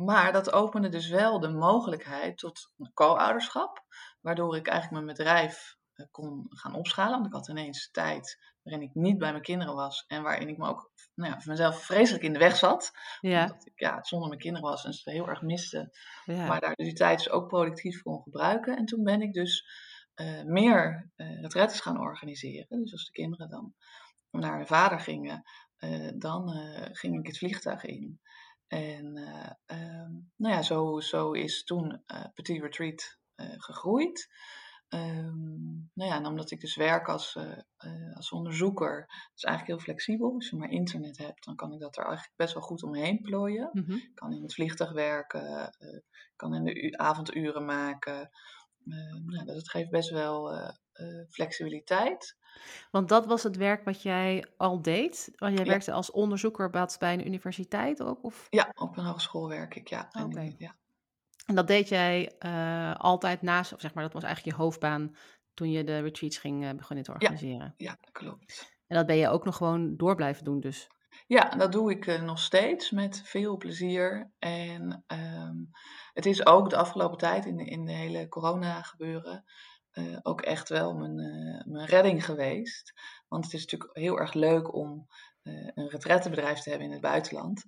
maar 0.03 0.31
dat 0.31 0.51
opende 0.51 0.89
dus 0.89 1.09
wel 1.09 1.39
de 1.39 1.49
mogelijkheid 1.49 2.37
tot 2.37 2.71
co-ouderschap. 2.93 3.85
Waardoor 4.19 4.55
ik 4.55 4.67
eigenlijk 4.67 5.03
mijn 5.03 5.17
bedrijf 5.17 5.77
kon 6.11 6.45
gaan 6.49 6.75
opschalen. 6.75 7.13
Want 7.13 7.25
ik 7.25 7.33
had 7.33 7.47
ineens 7.47 7.91
tijd 7.91 8.50
waarin 8.63 8.81
ik 8.81 8.93
niet 8.93 9.17
bij 9.17 9.31
mijn 9.31 9.43
kinderen 9.43 9.75
was. 9.75 10.05
En 10.07 10.23
waarin 10.23 10.49
ik 10.49 10.57
me 10.57 10.67
ook 10.67 10.91
nou 11.15 11.31
ja, 11.31 11.39
voor 11.39 11.51
mezelf 11.51 11.83
vreselijk 11.83 12.23
in 12.23 12.33
de 12.33 12.39
weg 12.39 12.55
zat. 12.55 12.91
Ja. 13.19 13.41
Omdat 13.41 13.65
ik 13.65 13.79
ja, 13.79 14.03
zonder 14.03 14.27
mijn 14.27 14.39
kinderen 14.39 14.69
was 14.69 14.85
en 14.85 14.93
ze 14.93 15.11
heel 15.11 15.27
erg 15.27 15.41
miste. 15.41 15.97
Ja. 16.25 16.45
Maar 16.45 16.59
daar 16.59 16.75
dus 16.75 16.85
die 16.85 16.95
tijd 16.95 17.17
dus 17.17 17.29
ook 17.29 17.47
productief 17.47 18.01
kon 18.01 18.21
gebruiken. 18.21 18.77
En 18.77 18.85
toen 18.85 19.03
ben 19.03 19.21
ik 19.21 19.33
dus 19.33 19.65
uh, 20.15 20.43
meer 20.43 21.11
uh, 21.15 21.41
retretes 21.41 21.79
gaan 21.79 21.99
organiseren. 21.99 22.81
Dus 22.81 22.91
als 22.91 23.05
de 23.05 23.11
kinderen 23.11 23.49
dan 23.49 23.73
naar 24.31 24.57
hun 24.57 24.67
vader 24.67 24.99
gingen, 24.99 25.43
uh, 25.79 26.11
dan 26.15 26.49
ging 26.91 27.19
ik 27.19 27.27
het 27.27 27.37
vliegtuig 27.37 27.83
in. 27.85 28.19
En 28.67 29.15
ehm, 29.65 30.11
nou 30.35 30.55
ja, 30.55 30.61
zo, 30.61 30.99
zo 30.99 31.31
is 31.31 31.63
toen 31.63 32.03
Petit 32.33 32.61
Retreat 32.61 33.17
gegroeid. 33.35 34.29
Um, 34.93 35.89
nou 35.93 36.09
ja, 36.09 36.15
en 36.15 36.25
omdat 36.25 36.51
ik 36.51 36.59
dus 36.59 36.75
werk 36.75 37.07
als, 37.07 37.35
uh, 37.35 38.15
als 38.15 38.31
onderzoeker, 38.31 39.05
is 39.35 39.43
eigenlijk 39.43 39.77
heel 39.77 39.85
flexibel. 39.85 40.33
Als 40.33 40.49
je 40.49 40.55
maar 40.55 40.69
internet 40.69 41.17
hebt, 41.17 41.45
dan 41.45 41.55
kan 41.55 41.73
ik 41.73 41.79
dat 41.79 41.97
er 41.97 42.05
eigenlijk 42.05 42.33
best 42.35 42.53
wel 42.53 42.63
goed 42.63 42.83
omheen 42.83 43.21
plooien. 43.21 43.69
Mm 43.73 43.83
-hmm. 43.83 43.95
Ik 43.95 44.15
kan 44.15 44.33
in 44.33 44.41
het 44.41 44.53
vliegtuig 44.53 44.91
werken, 44.91 45.75
uh, 45.79 45.99
kan 46.35 46.55
in 46.55 46.63
de 46.63 46.97
avonduren 46.97 47.65
maken. 47.65 48.29
Uh, 48.85 49.15
nou, 49.25 49.45
dat 49.45 49.69
geeft 49.69 49.89
best 49.89 50.09
wel 50.09 50.71
flexibiliteit. 51.29 52.37
Want 52.91 53.09
dat 53.09 53.25
was 53.25 53.43
het 53.43 53.55
werk 53.55 53.83
wat 53.83 54.01
jij 54.01 54.45
al 54.57 54.81
deed? 54.81 55.31
Want 55.35 55.55
jij 55.55 55.65
ja. 55.65 55.71
werkte 55.71 55.91
als 55.91 56.11
onderzoeker 56.11 56.69
bij 56.99 57.13
een 57.13 57.27
universiteit 57.27 58.01
ook? 58.01 58.23
Of? 58.23 58.47
Ja, 58.49 58.71
op 58.73 58.97
een 58.97 59.05
hogeschool 59.05 59.47
werk 59.47 59.75
ik, 59.75 59.87
ja. 59.87 60.09
Oké. 60.11 60.25
Okay. 60.25 60.55
Ja. 60.57 60.75
En 61.45 61.55
dat 61.55 61.67
deed 61.67 61.89
jij 61.89 62.35
uh, 62.39 62.95
altijd 62.95 63.41
naast, 63.41 63.73
of 63.73 63.81
zeg 63.81 63.93
maar, 63.93 64.03
dat 64.03 64.13
was 64.13 64.23
eigenlijk 64.23 64.55
je 64.55 64.63
hoofdbaan 64.63 65.15
toen 65.53 65.71
je 65.71 65.83
de 65.83 65.99
retreats 65.99 66.37
ging 66.37 66.63
uh, 66.63 66.69
beginnen 66.71 67.05
te 67.05 67.11
organiseren. 67.11 67.73
Ja, 67.77 67.97
ja, 68.01 68.11
klopt. 68.11 68.75
En 68.87 68.95
dat 68.95 69.05
ben 69.05 69.15
je 69.15 69.29
ook 69.29 69.45
nog 69.45 69.55
gewoon 69.55 69.97
door 69.97 70.15
blijven 70.15 70.43
doen 70.43 70.59
dus? 70.59 70.87
Ja, 71.27 71.49
dat 71.49 71.71
doe 71.71 71.91
ik 71.91 72.05
uh, 72.05 72.21
nog 72.21 72.39
steeds 72.39 72.91
met 72.91 73.21
veel 73.23 73.57
plezier. 73.57 74.31
En 74.39 75.03
um, 75.07 75.69
het 76.13 76.25
is 76.25 76.45
ook 76.45 76.69
de 76.69 76.75
afgelopen 76.77 77.17
tijd 77.17 77.45
in 77.45 77.57
de, 77.57 77.65
in 77.65 77.85
de 77.85 77.91
hele 77.91 78.27
corona 78.27 78.81
gebeuren 78.81 79.43
ook 80.21 80.41
echt 80.41 80.69
wel 80.69 80.93
mijn, 80.93 81.15
mijn 81.67 81.85
redding 81.85 82.25
geweest. 82.25 82.93
Want 83.27 83.43
het 83.43 83.53
is 83.53 83.61
natuurlijk 83.61 83.97
heel 83.97 84.19
erg 84.19 84.33
leuk 84.33 84.73
om 84.73 85.07
een 85.43 85.89
retrettenbedrijf 85.89 86.59
te 86.59 86.69
hebben 86.69 86.87
in 86.87 86.93
het 86.93 87.01
buitenland. 87.01 87.63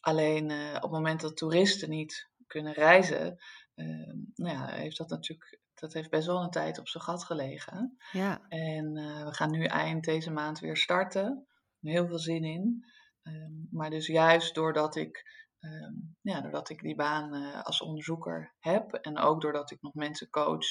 Alleen 0.00 0.52
op 0.74 0.82
het 0.82 0.90
moment 0.90 1.20
dat 1.20 1.36
toeristen 1.36 1.90
niet 1.90 2.28
kunnen 2.48 2.72
reizen, 2.72 3.36
uh, 3.74 4.12
nou 4.34 4.56
ja, 4.56 4.66
heeft 4.66 4.96
dat 4.98 5.08
natuurlijk, 5.08 5.60
dat 5.74 5.92
heeft 5.92 6.10
best 6.10 6.26
wel 6.26 6.42
een 6.42 6.50
tijd 6.50 6.78
op 6.78 6.88
zijn 6.88 7.04
gat 7.04 7.24
gelegen. 7.24 7.96
Ja. 8.12 8.40
En 8.48 8.96
uh, 8.96 9.24
we 9.24 9.34
gaan 9.34 9.50
nu 9.50 9.64
eind 9.64 10.04
deze 10.04 10.30
maand 10.30 10.58
weer 10.58 10.76
starten. 10.76 11.46
Heel 11.80 12.06
veel 12.06 12.18
zin 12.18 12.44
in. 12.44 12.86
Um, 13.22 13.68
maar 13.70 13.90
dus 13.90 14.06
juist 14.06 14.54
doordat 14.54 14.96
ik, 14.96 15.24
um, 15.58 16.16
ja, 16.20 16.40
doordat 16.40 16.70
ik 16.70 16.80
die 16.80 16.94
baan 16.94 17.34
uh, 17.34 17.62
als 17.62 17.82
onderzoeker 17.82 18.54
heb 18.58 18.92
en 18.92 19.18
ook 19.18 19.40
doordat 19.40 19.70
ik 19.70 19.80
nog 19.80 19.94
mensen 19.94 20.30
coach, 20.30 20.66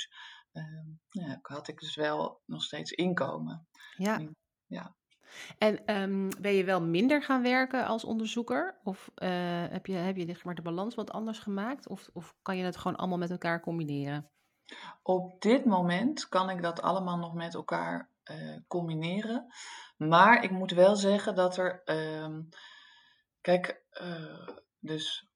ja, 1.10 1.40
had 1.42 1.68
ik 1.68 1.80
dus 1.80 1.96
wel 1.96 2.42
nog 2.46 2.64
steeds 2.64 2.92
inkomen. 2.92 3.68
Ja. 3.98 4.20
En, 4.20 4.36
ja. 4.66 4.97
En 5.58 5.96
um, 6.02 6.30
ben 6.42 6.54
je 6.54 6.64
wel 6.64 6.82
minder 6.82 7.24
gaan 7.24 7.42
werken 7.42 7.86
als 7.86 8.04
onderzoeker? 8.04 8.80
Of 8.84 9.12
uh, 9.16 9.30
heb 9.70 9.86
je, 9.86 9.94
heb 9.94 10.16
je 10.18 10.26
zeg 10.26 10.44
maar, 10.44 10.56
de 10.56 10.62
balans 10.62 10.96
wat 10.96 11.12
anders 11.12 11.40
gemaakt? 11.40 11.88
Of, 11.88 12.10
of 12.14 12.36
kan 12.42 12.58
je 12.58 12.64
het 12.64 12.78
gewoon 12.78 12.98
allemaal 12.98 13.18
met 13.18 13.32
elkaar 13.32 13.62
combineren? 13.62 14.30
Op 15.02 15.42
dit 15.42 15.66
moment 15.66 16.28
kan 16.28 16.50
ik 16.50 16.62
dat 16.62 16.82
allemaal 16.82 17.18
nog 17.18 17.34
met 17.34 17.54
elkaar 17.54 18.12
uh, 18.32 18.58
combineren. 18.68 19.48
Maar 19.98 20.44
ik 20.44 20.52
moet 20.52 20.72
wel 20.72 20.96
zeggen 20.96 21.36
dat 21.36 21.58
er. 21.58 21.82
Uh, 21.86 22.40
kijk, 23.42 23.84
uh, 24.02 24.48
dus. 24.80 25.30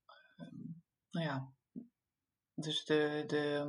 nou 1.12 1.26
ja. 1.26 1.52
Dus 2.54 2.86
de, 2.86 3.24
de, 3.28 3.66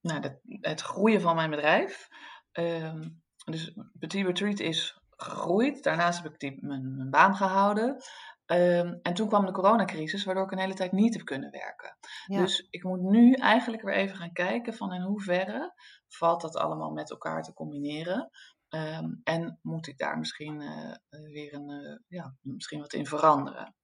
nou, 0.00 0.38
het 0.60 0.80
groeien 0.80 1.20
van 1.20 1.34
mijn 1.34 1.50
bedrijf. 1.50 2.08
Ehm, 2.52 3.08
dus 3.44 3.72
Petit 3.98 4.26
Retreat 4.26 4.58
is 4.58 5.01
gegroeid. 5.16 5.82
Daarnaast 5.82 6.22
heb 6.22 6.32
ik 6.32 6.38
die, 6.38 6.58
mijn, 6.60 6.96
mijn 6.96 7.10
baan 7.10 7.36
gehouden. 7.36 8.02
Um, 8.46 8.98
en 9.02 9.14
toen 9.14 9.28
kwam 9.28 9.46
de 9.46 9.52
coronacrisis, 9.52 10.24
waardoor 10.24 10.44
ik 10.44 10.50
een 10.50 10.58
hele 10.58 10.74
tijd 10.74 10.92
niet 10.92 11.14
heb 11.14 11.24
kunnen 11.24 11.50
werken. 11.50 11.96
Dus 12.26 12.66
ik 12.70 12.84
moet 12.84 13.00
nu 13.00 13.32
eigenlijk 13.32 13.82
weer 13.82 13.94
even 13.94 14.16
gaan 14.16 14.32
kijken 14.32 14.74
van 14.74 14.92
in 14.92 15.00
hoeverre 15.02 15.74
valt 16.08 16.40
dat 16.40 16.56
allemaal 16.56 16.90
met 16.90 17.10
elkaar 17.10 17.42
te 17.42 17.52
combineren. 17.52 18.30
Um, 18.68 19.20
en 19.24 19.58
moet 19.62 19.86
ik 19.86 19.98
daar 19.98 20.18
misschien 20.18 20.60
uh, 20.60 20.94
weer 21.08 21.54
een, 21.54 21.70
uh, 21.70 21.98
ja, 22.08 22.36
misschien 22.40 22.80
wat 22.80 22.92
in 22.92 23.06
veranderen. 23.06 23.74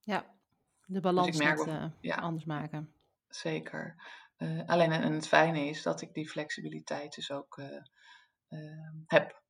Ja, 0.00 0.24
de 0.84 1.00
balans 1.00 1.26
dus 1.26 1.36
met, 1.36 1.66
uh, 1.66 1.84
ja, 2.00 2.16
anders 2.16 2.44
maken. 2.44 2.94
Zeker. 3.28 3.96
alleen 4.66 4.92
en 4.92 5.12
het 5.12 5.28
fijne 5.28 5.66
is 5.66 5.82
dat 5.82 6.00
ik 6.00 6.14
die 6.14 6.28
flexibiliteit 6.28 7.14
dus 7.14 7.30
ook 7.30 7.60
heb. 9.06 9.42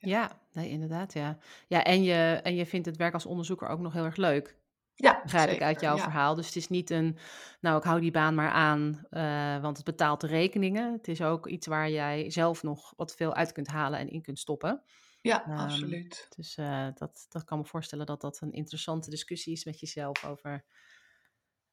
Ja, 0.00 0.40
nee, 0.52 0.68
inderdaad, 0.68 1.12
ja. 1.12 1.38
Ja, 1.66 1.84
en 1.84 2.02
je, 2.02 2.40
en 2.42 2.54
je 2.54 2.66
vindt 2.66 2.86
het 2.86 2.96
werk 2.96 3.14
als 3.14 3.26
onderzoeker 3.26 3.68
ook 3.68 3.80
nog 3.80 3.92
heel 3.92 4.04
erg 4.04 4.16
leuk. 4.16 4.58
Ja, 4.94 5.20
begrijp 5.22 5.48
zeker, 5.48 5.62
ik 5.62 5.68
uit 5.68 5.80
jouw 5.80 5.96
ja. 5.96 6.02
verhaal. 6.02 6.34
Dus 6.34 6.46
het 6.46 6.56
is 6.56 6.68
niet 6.68 6.90
een, 6.90 7.18
nou, 7.60 7.78
ik 7.78 7.84
hou 7.84 8.00
die 8.00 8.10
baan 8.10 8.34
maar 8.34 8.50
aan, 8.50 9.06
uh, 9.10 9.60
want 9.60 9.76
het 9.76 9.86
betaalt 9.86 10.20
de 10.20 10.26
rekeningen. 10.26 10.92
Het 10.92 11.08
is 11.08 11.22
ook 11.22 11.46
iets 11.46 11.66
waar 11.66 11.90
jij 11.90 12.30
zelf 12.30 12.62
nog 12.62 12.92
wat 12.96 13.14
veel 13.14 13.34
uit 13.34 13.52
kunt 13.52 13.66
halen 13.66 13.98
en 13.98 14.08
in 14.08 14.22
kunt 14.22 14.38
stoppen. 14.38 14.82
Ja, 15.20 15.48
um, 15.48 15.56
absoluut. 15.56 16.26
Dus 16.36 16.56
uh, 16.56 16.88
dat, 16.94 17.26
dat 17.28 17.44
kan 17.44 17.58
me 17.58 17.64
voorstellen 17.64 18.06
dat 18.06 18.20
dat 18.20 18.40
een 18.40 18.52
interessante 18.52 19.10
discussie 19.10 19.52
is 19.52 19.64
met 19.64 19.80
jezelf 19.80 20.24
over, 20.24 20.64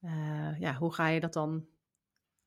uh, 0.01 0.59
ja, 0.59 0.73
hoe 0.73 0.93
ga 0.93 1.07
je 1.07 1.19
dat 1.19 1.33
dan 1.33 1.67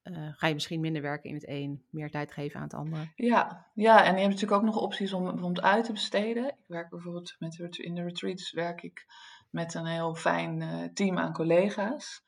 uh, 0.04 0.28
ga 0.32 0.46
je 0.46 0.54
misschien 0.54 0.80
minder 0.80 1.02
werken 1.02 1.28
in 1.28 1.34
het 1.34 1.48
een, 1.48 1.84
meer 1.90 2.10
tijd 2.10 2.32
geven 2.32 2.56
aan 2.56 2.66
het 2.66 2.74
andere. 2.74 3.12
Ja, 3.14 3.70
ja 3.74 4.04
en 4.04 4.12
je 4.14 4.20
hebt 4.20 4.34
natuurlijk 4.34 4.60
ook 4.60 4.66
nog 4.66 4.76
opties 4.76 5.12
om 5.12 5.24
bijvoorbeeld 5.24 5.60
uit 5.60 5.84
te 5.84 5.92
besteden. 5.92 6.46
Ik 6.46 6.66
werk 6.66 6.90
bijvoorbeeld 6.90 7.36
met 7.38 7.58
in 7.78 7.94
de 7.94 8.02
retreats 8.02 8.52
werk 8.52 8.82
ik 8.82 9.06
met 9.50 9.74
een 9.74 9.86
heel 9.86 10.14
fijn 10.14 10.60
uh, 10.60 10.84
team 10.94 11.18
aan 11.18 11.32
collega's. 11.32 12.22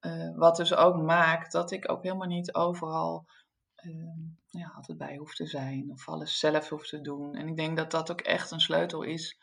Uh, 0.00 0.36
wat 0.36 0.56
dus 0.56 0.74
ook 0.74 1.02
maakt 1.02 1.52
dat 1.52 1.70
ik 1.70 1.90
ook 1.90 2.02
helemaal 2.02 2.28
niet 2.28 2.54
overal 2.54 3.26
ehm, 3.74 4.20
ja, 4.46 4.72
altijd 4.76 4.98
bij 4.98 5.16
hoef 5.16 5.34
te 5.34 5.46
zijn 5.46 5.90
of 5.90 6.08
alles 6.08 6.38
zelf 6.38 6.68
hoef 6.68 6.86
te 6.86 7.00
doen. 7.00 7.34
En 7.34 7.48
ik 7.48 7.56
denk 7.56 7.76
dat 7.76 7.90
dat 7.90 8.10
ook 8.10 8.20
echt 8.20 8.50
een 8.50 8.60
sleutel 8.60 9.02
is 9.02 9.38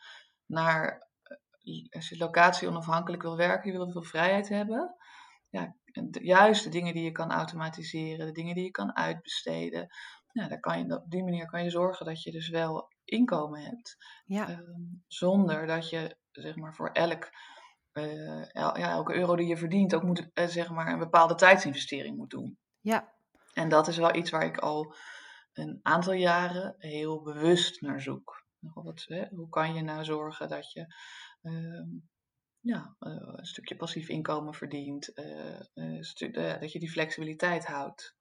naar 0.46 1.08
als 1.90 2.08
je 2.08 2.16
locatie 2.16 2.68
onafhankelijk 2.68 3.22
wil 3.22 3.36
werken, 3.36 3.72
je 3.72 3.78
wil 3.78 3.90
veel 3.90 4.02
vrijheid 4.02 4.48
hebben. 4.48 4.94
Ja, 5.48 5.74
juist 6.10 6.64
de 6.64 6.70
dingen 6.70 6.94
die 6.94 7.04
je 7.04 7.12
kan 7.12 7.30
automatiseren, 7.30 8.26
de 8.26 8.32
dingen 8.32 8.54
die 8.54 8.64
je 8.64 8.70
kan 8.70 8.96
uitbesteden. 8.96 9.88
Ja, 10.32 10.48
daar 10.48 10.60
kan 10.60 10.78
je, 10.78 10.94
op 10.94 11.10
die 11.10 11.24
manier 11.24 11.46
kan 11.46 11.64
je 11.64 11.70
zorgen 11.70 12.06
dat 12.06 12.22
je 12.22 12.30
dus 12.30 12.48
wel 12.48 12.88
inkomen 13.04 13.60
hebt. 13.62 13.96
Ja. 14.24 14.48
Ehm, 14.48 14.82
zonder 15.06 15.66
dat 15.66 15.90
je 15.90 16.16
zeg 16.30 16.56
maar 16.56 16.74
voor 16.74 16.90
elk, 16.90 17.30
eh, 17.92 18.44
ja, 18.52 18.74
elke 18.74 19.14
euro 19.14 19.36
die 19.36 19.46
je 19.46 19.56
verdient 19.56 19.94
ook 19.94 20.02
moet, 20.02 20.30
eh, 20.34 20.46
zeg 20.46 20.70
maar 20.70 20.92
een 20.92 20.98
bepaalde 20.98 21.34
tijdsinvestering 21.34 22.16
moet 22.16 22.30
doen. 22.30 22.58
Ja. 22.80 23.12
En 23.52 23.68
dat 23.68 23.88
is 23.88 23.96
wel 23.96 24.14
iets 24.14 24.30
waar 24.30 24.44
ik 24.44 24.58
al 24.58 24.94
een 25.52 25.80
aantal 25.82 26.12
jaren 26.12 26.74
heel 26.78 27.22
bewust 27.22 27.80
naar 27.80 28.00
zoek. 28.00 28.46
Wat, 28.58 29.04
hè, 29.08 29.26
hoe 29.30 29.48
kan 29.48 29.74
je 29.74 29.82
nou 29.82 30.04
zorgen 30.04 30.48
dat 30.48 30.72
je 30.72 30.86
ehm, 31.42 31.88
ja, 32.64 32.96
eh, 32.98 33.12
een 33.36 33.46
stukje 33.46 33.76
passief 33.76 34.08
inkomen 34.08 34.54
verdient, 34.54 35.12
dat 36.32 36.72
je 36.72 36.78
die 36.78 36.90
flexibiliteit 36.90 37.66
houdt. 37.66 38.16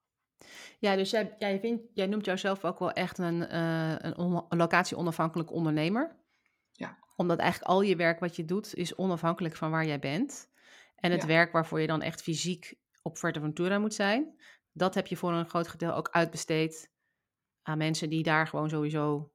Ja, 0.79 0.95
dus 0.95 1.09
jij, 1.09 1.35
jij, 1.39 1.59
vindt, 1.59 1.83
jij 1.93 2.07
noemt 2.07 2.25
jouzelf 2.25 2.65
ook 2.65 2.79
wel 2.79 2.91
echt 2.91 3.17
een, 3.17 3.55
een, 3.55 4.43
een 4.49 4.57
locatie-onafhankelijk 4.57 5.51
ondernemer. 5.51 6.15
Ja. 6.71 6.97
Omdat 7.15 7.39
eigenlijk 7.39 7.71
al 7.71 7.81
je 7.81 7.95
werk 7.95 8.19
wat 8.19 8.35
je 8.35 8.45
doet 8.45 8.75
is 8.75 8.95
onafhankelijk 8.95 9.55
van 9.55 9.71
waar 9.71 9.85
jij 9.85 9.99
bent. 9.99 10.51
En 10.95 11.11
het 11.11 11.25
werk 11.25 11.51
waarvoor 11.51 11.81
je 11.81 11.87
dan 11.87 12.01
echt 12.01 12.21
fysiek 12.21 12.75
op 13.01 13.17
Fuerteventura 13.17 13.79
moet 13.79 13.93
zijn, 13.93 14.35
dat 14.71 14.95
heb 14.95 15.07
je 15.07 15.17
voor 15.17 15.33
een 15.33 15.49
groot 15.49 15.67
gedeelte 15.67 15.95
ook 15.95 16.09
uitbesteed 16.09 16.91
aan 17.61 17.77
mensen 17.77 18.09
die 18.09 18.23
daar 18.23 18.47
gewoon 18.47 18.69
sowieso 18.69 19.33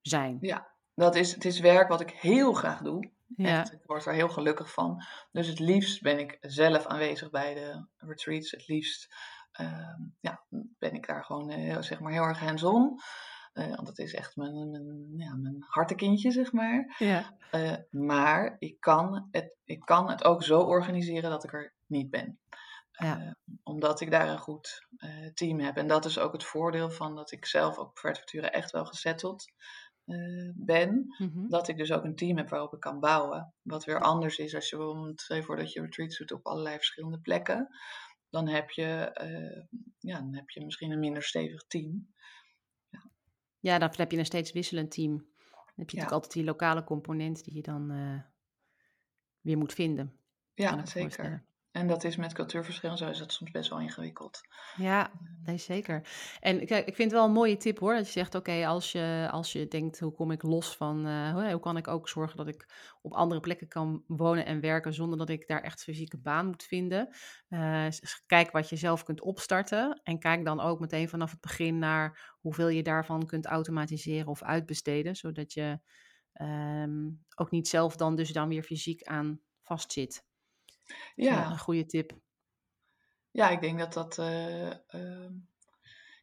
zijn. 0.00 0.38
Ja, 0.40 0.74
dat 0.94 1.14
is, 1.14 1.34
het 1.34 1.44
is 1.44 1.60
werk 1.60 1.88
wat 1.88 2.00
ik 2.00 2.10
heel 2.10 2.52
graag 2.52 2.82
doe. 2.82 3.12
Ja. 3.36 3.60
Echt, 3.60 3.72
ik 3.72 3.80
word 3.84 4.06
er 4.06 4.12
heel 4.12 4.28
gelukkig 4.28 4.72
van. 4.72 5.04
Dus 5.32 5.46
het 5.46 5.58
liefst 5.58 6.02
ben 6.02 6.18
ik 6.18 6.36
zelf 6.40 6.86
aanwezig 6.86 7.30
bij 7.30 7.54
de 7.54 7.86
retreats. 7.96 8.50
Het 8.50 8.68
liefst 8.68 9.14
Ehm, 9.54 10.00
ja, 10.20 10.44
ben 10.78 10.94
ik 10.94 11.06
daar 11.06 11.24
gewoon 11.24 11.50
uh, 11.50 11.80
zeg 11.80 12.00
maar 12.00 12.12
heel 12.12 12.22
erg 12.22 12.38
hands-on. 12.38 13.00
Uh, 13.54 13.74
want 13.74 13.86
dat 13.86 13.98
is 13.98 14.14
echt 14.14 14.36
mijn, 14.36 14.70
mijn, 14.70 15.12
ja, 15.16 15.34
mijn 15.34 15.64
hartekindje, 15.68 16.30
zeg 16.30 16.52
maar. 16.52 16.94
Ja. 16.98 17.36
Uh, 17.52 17.76
maar 17.90 18.56
ik 18.58 18.80
kan, 18.80 19.28
het, 19.30 19.56
ik 19.64 19.80
kan 19.80 20.10
het 20.10 20.24
ook 20.24 20.42
zo 20.42 20.60
organiseren 20.60 21.30
dat 21.30 21.44
ik 21.44 21.52
er 21.52 21.74
niet 21.86 22.10
ben. 22.10 22.38
Ja. 22.90 23.36
omdat 23.62 24.00
ik 24.00 24.10
daar 24.10 24.28
een 24.28 24.38
goed 24.38 24.86
team 25.34 25.60
heb. 25.60 25.76
En 25.76 25.86
dat 25.86 26.04
is 26.04 26.18
ook 26.18 26.32
het 26.32 26.44
voordeel 26.44 26.90
van 26.90 27.14
dat 27.14 27.32
ik 27.32 27.46
zelf 27.46 27.78
op 27.78 27.98
Vertverturen 27.98 28.52
echt 28.52 28.70
wel 28.70 28.84
gezetteld 28.84 29.44
ben. 30.54 31.14
Mm-hmm. 31.18 31.48
Dat 31.48 31.68
ik 31.68 31.76
dus 31.76 31.92
ook 31.92 32.04
een 32.04 32.16
team 32.16 32.36
heb 32.36 32.48
waarop 32.48 32.74
ik 32.74 32.80
kan 32.80 33.00
bouwen. 33.00 33.54
Wat 33.62 33.84
weer 33.84 34.00
anders 34.00 34.38
is 34.38 34.54
als 34.54 34.70
je 34.70 34.76
bijvoorbeeld, 34.76 35.24
voordat 35.44 35.72
je 35.72 35.80
retreats 35.80 36.18
doet 36.18 36.32
op 36.32 36.46
allerlei 36.46 36.76
verschillende 36.76 37.20
plekken 37.20 37.68
dan 38.34 38.48
heb 38.48 38.70
je, 38.70 39.18
uh, 39.22 39.80
ja, 39.98 40.18
dan 40.18 40.34
heb 40.34 40.50
je 40.50 40.64
misschien 40.64 40.90
een 40.90 40.98
minder 40.98 41.22
stevig 41.22 41.66
team. 41.66 42.14
Ja, 42.88 43.10
ja 43.60 43.78
dan 43.78 43.90
heb 43.96 44.10
je 44.10 44.18
een 44.18 44.24
steeds 44.24 44.52
wisselend 44.52 44.90
team. 44.90 45.16
Dan 45.16 45.26
heb 45.74 45.90
je 45.90 45.96
natuurlijk 45.96 46.12
altijd 46.12 46.32
die 46.32 46.44
lokale 46.44 46.84
component 46.84 47.44
die 47.44 47.54
je 47.54 47.62
dan 47.62 47.92
uh, 47.92 48.20
weer 49.40 49.58
moet 49.58 49.72
vinden. 49.72 50.18
Ja, 50.54 50.86
zeker. 50.86 51.46
En 51.74 51.86
dat 51.86 52.04
is 52.04 52.16
met 52.16 52.32
cultuurverschil 52.32 52.96
zo 52.96 53.08
is 53.08 53.18
dat 53.18 53.32
soms 53.32 53.50
best 53.50 53.70
wel 53.70 53.80
ingewikkeld. 53.80 54.40
Ja, 54.76 55.10
nee, 55.44 55.56
zeker. 55.56 56.08
En 56.40 56.66
kijk, 56.66 56.86
ik 56.86 56.94
vind 56.94 57.10
het 57.10 57.20
wel 57.20 57.28
een 57.28 57.34
mooie 57.34 57.56
tip 57.56 57.78
hoor. 57.78 57.94
Dat 57.94 58.06
je 58.06 58.12
zegt, 58.12 58.34
oké, 58.34 58.66
als, 58.66 58.92
je, 58.92 59.28
als 59.30 59.52
je 59.52 59.68
denkt, 59.68 60.00
hoe 60.00 60.12
kom 60.12 60.30
ik 60.30 60.42
los 60.42 60.76
van... 60.76 61.06
Uh, 61.06 61.50
hoe 61.50 61.60
kan 61.60 61.76
ik 61.76 61.88
ook 61.88 62.08
zorgen 62.08 62.36
dat 62.36 62.48
ik 62.48 62.68
op 63.02 63.12
andere 63.12 63.40
plekken 63.40 63.68
kan 63.68 64.04
wonen 64.06 64.46
en 64.46 64.60
werken... 64.60 64.94
zonder 64.94 65.18
dat 65.18 65.28
ik 65.28 65.46
daar 65.46 65.62
echt 65.62 65.82
fysieke 65.82 66.18
baan 66.18 66.46
moet 66.46 66.62
vinden. 66.62 67.08
Uh, 67.48 67.86
kijk 68.26 68.50
wat 68.50 68.68
je 68.68 68.76
zelf 68.76 69.02
kunt 69.02 69.20
opstarten. 69.20 70.00
En 70.02 70.18
kijk 70.18 70.44
dan 70.44 70.60
ook 70.60 70.80
meteen 70.80 71.08
vanaf 71.08 71.30
het 71.30 71.40
begin 71.40 71.78
naar... 71.78 72.34
hoeveel 72.40 72.68
je 72.68 72.82
daarvan 72.82 73.26
kunt 73.26 73.46
automatiseren 73.46 74.28
of 74.28 74.42
uitbesteden. 74.42 75.16
Zodat 75.16 75.52
je 75.52 75.80
um, 76.40 77.24
ook 77.34 77.50
niet 77.50 77.68
zelf 77.68 77.96
dan 77.96 78.16
dus 78.16 78.32
dan 78.32 78.48
weer 78.48 78.62
fysiek 78.62 79.02
aan 79.02 79.40
vastzit. 79.62 80.24
Ja. 81.14 81.50
Een 81.50 81.58
goede 81.58 81.86
tip. 81.86 82.12
Ja, 83.30 83.48
ik 83.48 83.60
denk 83.60 83.78
dat 83.78 83.92
dat. 83.92 84.18
Uh, 84.18 84.70
uh... 84.70 85.30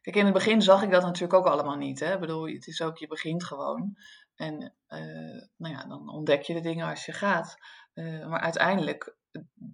Kijk, 0.00 0.16
in 0.16 0.24
het 0.24 0.34
begin 0.34 0.62
zag 0.62 0.82
ik 0.82 0.90
dat 0.90 1.02
natuurlijk 1.02 1.34
ook 1.34 1.46
allemaal 1.46 1.76
niet. 1.76 2.00
Hè? 2.00 2.14
Ik 2.14 2.20
bedoel, 2.20 2.48
het 2.48 2.66
is 2.66 2.82
ook, 2.82 2.98
je 2.98 3.06
begint 3.06 3.44
gewoon. 3.44 3.96
En 4.34 4.74
uh, 4.88 5.42
nou 5.56 5.74
ja, 5.74 5.84
dan 5.84 6.08
ontdek 6.08 6.42
je 6.42 6.54
de 6.54 6.60
dingen 6.60 6.88
als 6.88 7.06
je 7.06 7.12
gaat. 7.12 7.56
maar 7.94 8.40
uiteindelijk 8.40 9.16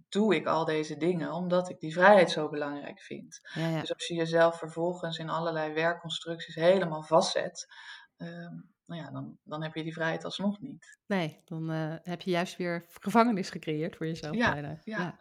doe 0.08 0.34
ik 0.34 0.46
al 0.46 0.64
deze 0.64 0.96
dingen 0.96 1.32
omdat 1.32 1.68
ik 1.68 1.80
die 1.80 1.92
vrijheid 1.92 2.30
zo 2.30 2.48
belangrijk 2.48 3.00
vind. 3.00 3.40
Ja, 3.54 3.68
ja. 3.68 3.80
Dus 3.80 3.94
als 3.94 4.06
je 4.06 4.14
jezelf 4.14 4.58
vervolgens 4.58 5.18
in 5.18 5.28
allerlei 5.28 5.72
werkconstructies 5.72 6.54
helemaal 6.54 7.02
vastzet, 7.02 7.68
ehm, 8.16 8.54
nou 8.88 9.02
ja, 9.02 9.10
dan, 9.10 9.38
dan 9.42 9.62
heb 9.62 9.74
je 9.74 9.82
die 9.82 9.92
vrijheid 9.92 10.24
alsnog 10.24 10.60
niet. 10.60 10.98
Nee, 11.06 11.40
dan 11.44 11.70
uh, 11.70 11.94
heb 12.02 12.20
je 12.20 12.30
juist 12.30 12.56
weer 12.56 12.86
gevangenis 12.88 13.50
gecreëerd 13.50 13.96
voor 13.96 14.06
jezelf. 14.06 14.36
Ja, 14.36 14.56
ja. 14.56 14.78
ja. 14.84 15.18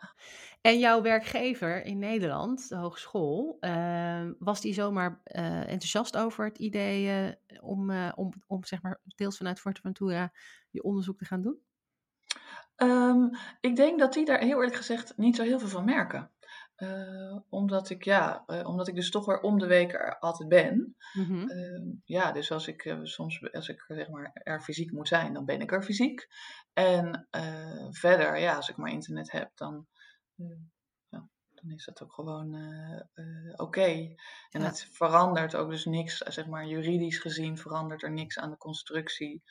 En 0.61 0.79
jouw 0.79 1.01
werkgever 1.01 1.85
in 1.85 1.99
Nederland, 1.99 2.69
de 2.69 2.75
hogeschool, 2.75 3.57
uh, 3.59 4.29
was 4.39 4.61
die 4.61 4.73
zomaar 4.73 5.21
uh, 5.25 5.59
enthousiast 5.59 6.17
over 6.17 6.45
het 6.45 6.57
idee 6.57 7.35
om, 7.59 7.91
om, 8.15 8.33
om, 8.47 8.63
zeg 8.63 8.81
maar, 8.81 9.01
deels 9.03 9.37
vanuit 9.37 9.59
Forteventura 9.59 10.31
je 10.69 10.83
onderzoek 10.83 11.17
te 11.17 11.25
gaan 11.25 11.41
doen? 11.41 11.61
Um, 12.75 13.29
ik 13.59 13.75
denk 13.75 13.99
dat 13.99 14.13
die 14.13 14.25
daar 14.25 14.39
heel 14.39 14.57
eerlijk 14.57 14.75
gezegd 14.75 15.17
niet 15.17 15.35
zo 15.35 15.43
heel 15.43 15.59
veel 15.59 15.67
van 15.67 15.85
merken. 15.85 16.31
Uh, 16.77 17.35
omdat 17.49 17.89
ik 17.89 18.03
ja, 18.03 18.43
uh, 18.47 18.67
omdat 18.67 18.87
ik 18.87 18.95
dus 18.95 19.11
toch 19.11 19.25
weer 19.25 19.39
om 19.39 19.59
de 19.59 19.67
week 19.67 19.93
er 19.93 20.19
altijd 20.19 20.49
ben. 20.49 20.95
Mm-hmm. 21.13 21.49
Uh, 21.51 21.93
ja, 22.05 22.31
dus 22.31 22.51
als 22.51 22.67
ik 22.67 22.85
uh, 22.85 22.99
soms 23.03 23.53
als 23.53 23.69
ik 23.69 23.83
zeg 23.87 24.09
maar 24.09 24.31
er 24.33 24.61
fysiek 24.61 24.91
moet 24.91 25.07
zijn, 25.07 25.33
dan 25.33 25.45
ben 25.45 25.61
ik 25.61 25.71
er 25.71 25.83
fysiek. 25.83 26.27
En 26.73 27.27
verder, 27.91 28.37
ja, 28.37 28.55
als 28.55 28.69
ik 28.69 28.77
maar 28.77 28.91
internet 28.91 29.31
heb, 29.31 29.51
dan, 29.55 29.87
ja, 31.09 31.29
dan 31.49 31.71
is 31.71 31.85
dat 31.85 32.03
ook 32.03 32.13
gewoon 32.13 32.55
oké. 33.51 33.61
Okay. 33.61 34.15
En 34.49 34.61
Ja. 34.61 34.67
het 34.67 34.87
verandert 34.91 35.55
ook 35.55 35.69
dus 35.69 35.85
niks, 35.85 36.17
zeg 36.17 36.47
maar 36.47 36.65
juridisch 36.65 37.19
gezien 37.19 37.57
verandert 37.57 38.03
er 38.03 38.11
niks 38.11 38.39
aan 38.39 38.49
de 38.49 38.57
constructie. 38.57 39.43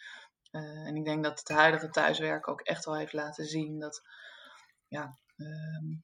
en 0.50 0.96
ik 0.96 1.04
denk 1.04 1.24
dat 1.24 1.38
het 1.38 1.48
huidige 1.48 1.88
thuiswerk 1.88 2.48
ook 2.48 2.60
echt 2.60 2.84
wel 2.84 2.96
heeft 2.96 3.12
laten 3.12 3.44
zien 3.44 3.78
dat 3.78 4.02
ja. 4.88 5.18
ehm, 5.36 5.94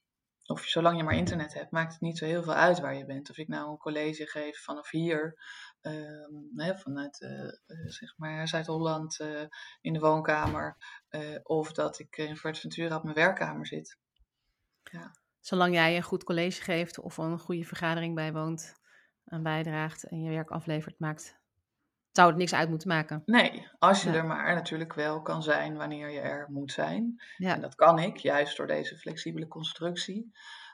of 0.52 0.64
zolang 0.64 0.96
je 0.96 1.02
maar 1.02 1.14
internet 1.14 1.54
hebt, 1.54 1.70
maakt 1.70 1.92
het 1.92 2.00
niet 2.00 2.18
zo 2.18 2.24
heel 2.24 2.42
veel 2.42 2.54
uit 2.54 2.80
waar 2.80 2.94
je 2.94 3.04
bent. 3.04 3.30
Of 3.30 3.38
ik 3.38 3.48
nou 3.48 3.70
een 3.70 3.76
college 3.76 4.26
geef 4.26 4.62
vanaf 4.62 4.90
hier, 4.90 5.38
ehm, 5.80 6.32
hè, 6.54 6.78
vanuit 6.78 7.20
uh, 7.20 7.30
uh, 7.30 7.88
zeg 7.88 8.16
maar 8.16 8.48
Zuid-Holland 8.48 9.20
uh, 9.20 9.40
in 9.80 9.92
de 9.92 9.98
woonkamer, 9.98 10.76
of 11.42 11.72
dat 11.72 11.98
ik 11.98 12.16
in 12.16 12.36
Fuerteventura 12.36 12.96
op 12.96 13.02
mijn 13.02 13.14
werkkamer 13.14 13.66
zit. 13.66 13.98
Ja. 14.82 15.16
Zolang 15.40 15.74
jij 15.74 15.96
een 15.96 16.02
goed 16.02 16.24
college 16.24 16.62
geeft 16.62 16.98
of 16.98 17.16
een 17.16 17.38
goede 17.38 17.64
vergadering 17.64 18.14
bijwoont, 18.14 18.74
aan 19.24 19.42
bijdraagt 19.42 20.04
en 20.04 20.22
je 20.22 20.30
werk 20.30 20.50
aflevert, 20.50 20.98
maakt, 20.98 21.41
zou 22.12 22.28
het 22.28 22.36
niks 22.38 22.54
uit 22.54 22.68
moeten 22.68 22.88
maken. 22.88 23.22
Nee, 23.24 23.68
als 23.78 24.02
je 24.02 24.10
Ja. 24.10 24.16
er 24.16 24.26
maar 24.26 24.54
natuurlijk 24.54 24.94
wel 24.94 25.22
kan 25.22 25.42
zijn 25.42 25.76
wanneer 25.76 26.10
je 26.10 26.20
er 26.20 26.46
moet 26.50 26.72
zijn. 26.72 27.22
Ja, 27.36 27.54
En 27.54 27.60
dat 27.60 27.74
kan 27.74 27.98
ik, 27.98 28.16
juist 28.16 28.56
door 28.56 28.66
deze 28.66 28.98
flexibele 28.98 29.48
constructie. 29.48 30.32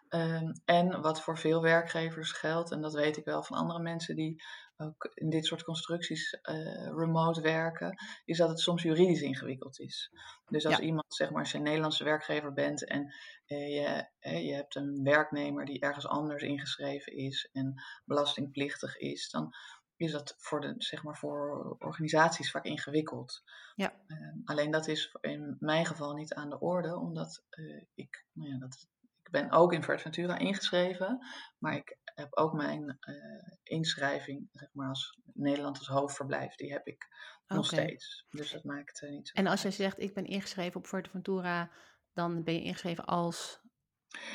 Ehm, 0.09 0.53
en 0.64 1.01
wat 1.01 1.22
voor 1.22 1.38
veel 1.38 1.62
werkgevers 1.62 2.33
geldt, 2.33 2.70
en 2.72 2.81
dat 2.81 2.94
weet 2.94 3.16
ik 3.16 3.24
wel 3.24 3.42
van 3.42 3.57
andere 3.57 3.79
mensen 3.81 4.16
die 4.16 4.42
ook 4.77 5.11
in 5.14 5.31
dit 5.31 5.46
soort 5.46 5.62
constructies 5.64 6.38
eh, 6.42 6.87
remote 6.96 7.40
werken, 7.40 7.96
is 8.24 8.38
dat 8.38 8.48
het 8.48 8.61
soms 8.61 8.83
juridisch 8.83 9.20
ingewikkeld 9.20 9.79
is. 9.81 10.12
Dus 10.48 10.66
als 10.66 10.77
Ja. 10.77 10.83
iemand, 10.83 11.14
zeg 11.14 11.31
maar, 11.31 11.40
als 11.40 11.51
je 11.51 11.57
een 11.59 11.62
Nederlandse 11.64 12.05
werkgever 12.05 12.53
bent 12.53 12.85
en 12.87 13.14
eh, 13.46 13.68
je, 13.74 14.09
eh, 14.18 14.46
je 14.46 14.55
hebt 14.55 14.74
een 14.74 15.01
werknemer 15.03 15.64
die 15.64 15.81
ergens 15.81 16.07
anders 16.07 16.42
ingeschreven 16.42 17.12
is 17.16 17.48
en 17.53 17.83
belastingplichtig 18.05 18.96
is, 18.96 19.31
dan 19.31 19.55
is 19.98 20.12
dat 20.12 20.34
voor, 20.38 20.61
de, 20.61 20.74
zeg 20.78 21.02
maar, 21.02 21.16
voor 21.16 21.76
organisaties 21.78 22.50
vaak 22.50 22.64
ingewikkeld. 22.64 23.42
Ja. 23.74 23.94
Ehm, 24.06 24.38
alleen 24.44 24.70
dat 24.70 24.88
is 24.88 25.16
in 25.20 25.56
mijn 25.61 25.87
geval 25.87 26.14
niet 26.14 26.34
aan 26.34 26.50
de 26.50 26.61
orde, 26.61 26.96
omdat 26.96 27.44
eh, 27.50 27.82
ik, 27.94 28.26
nou 28.32 28.50
ja, 28.50 28.58
dat, 28.58 28.87
ik 29.22 29.30
ben 29.30 29.50
ook 29.50 29.72
in 29.72 29.82
Fuerteventura 29.82 30.38
ingeschreven, 30.38 31.26
maar 31.58 31.76
ik 31.76 31.98
heb 32.04 32.37
ook 32.37 32.52
mijn 32.52 32.96
eh, 33.00 33.52
inschrijving, 33.62 34.48
zeg 34.52 34.68
maar, 34.72 34.88
als 34.88 35.18
Nederland 35.34 35.78
als 35.78 35.88
hoofdverblijf, 35.88 36.54
die 36.54 36.72
heb 36.72 36.87
ik 36.87 37.06
nog 37.46 37.66
steeds. 37.66 38.26
Dus 38.30 38.50
dat 38.50 38.64
maakt 38.64 39.02
eh, 39.02 39.11
niet 39.11 39.28
zo 39.28 39.34
En 39.34 39.46
als 39.46 39.61
je 39.61 39.66
uit. 39.66 39.76
zegt, 39.76 39.98
ik 39.98 40.14
ben 40.14 40.24
ingeschreven 40.24 40.80
op 40.80 40.87
Fuerteventura, 40.87 41.70
dan 42.12 42.44
ben 42.44 42.54
je 42.54 42.62
ingeschreven 42.62 43.04
als 43.04 43.61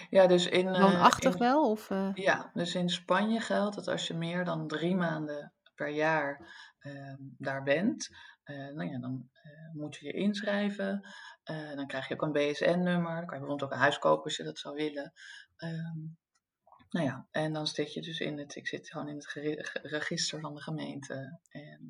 Ja, 0.10 0.28
dus 0.28 0.48
in, 0.48 0.68
eh, 0.68 0.82
woonachtig 0.82 1.34
in, 1.34 1.40
wel? 1.40 1.70
Of, 1.70 1.90
eh, 1.90 2.10
ja, 2.14 2.52
dus 2.54 2.76
in 2.76 2.90
Spanje 2.90 3.40
geldt 3.40 3.76
dat 3.76 3.88
als 3.88 4.08
je 4.08 4.14
meer 4.14 4.46
dan 4.46 4.68
drie 4.68 4.96
maanden 4.96 5.54
per 5.76 5.90
jaar 5.90 6.52
ehm, 6.80 7.16
daar 7.20 7.64
bent, 7.64 8.10
eh, 8.44 8.56
nou 8.56 8.90
ja, 8.90 9.00
dan 9.00 9.30
eh, 9.32 9.74
moet 9.74 9.96
je 9.96 10.06
je 10.06 10.12
inschrijven. 10.14 11.08
Eh, 11.44 11.76
dan 11.76 11.88
krijg 11.88 12.08
je 12.08 12.14
ook 12.14 12.22
een 12.22 12.32
BSN-nummer. 12.32 13.16
Dan 13.16 13.26
kan 13.26 13.38
je 13.38 13.40
bijvoorbeeld 13.40 13.64
ook 13.64 13.72
een 13.72 13.78
huis 13.78 14.00
kopen 14.00 14.24
als 14.24 14.38
je 14.38 14.44
dat 14.44 14.60
zou 14.60 14.76
willen. 14.76 15.14
Ehm, 15.56 15.98
nou 16.90 17.06
ja, 17.06 17.28
en 17.32 17.54
dan 17.54 17.68
zit 17.68 17.94
je 17.94 18.02
dus 18.02 18.20
in 18.20 18.38
het, 18.38 18.56
ik 18.56 18.68
zit 18.68 18.90
gewoon 18.90 19.08
in 19.08 19.16
het 19.16 19.28
gere- 19.28 19.64
ge- 19.66 19.80
register 19.88 20.40
van 20.40 20.54
de 20.56 20.62
gemeente. 20.62 21.40
En, 21.50 21.90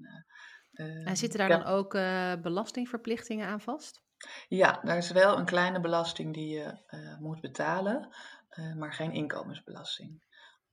eh, 0.74 0.86
En 0.86 1.06
ehm, 1.06 1.16
zitten 1.16 1.40
daar 1.40 1.50
ja, 1.50 1.58
dan 1.58 1.66
ook 1.66 1.94
eh, 1.94 2.34
belastingverplichtingen 2.42 3.48
aan 3.48 3.62
vast? 3.62 4.02
Ja, 4.48 4.80
daar 4.84 4.98
is 4.98 5.12
wel 5.12 5.38
een 5.38 5.46
kleine 5.46 5.80
belasting 5.80 6.34
die 6.34 6.50
je 6.50 6.78
eh, 6.88 7.18
moet 7.20 7.42
betalen, 7.42 8.10
eh, 8.50 8.74
maar 8.74 8.94
geen 8.94 9.12
inkomensbelasting. 9.12 10.24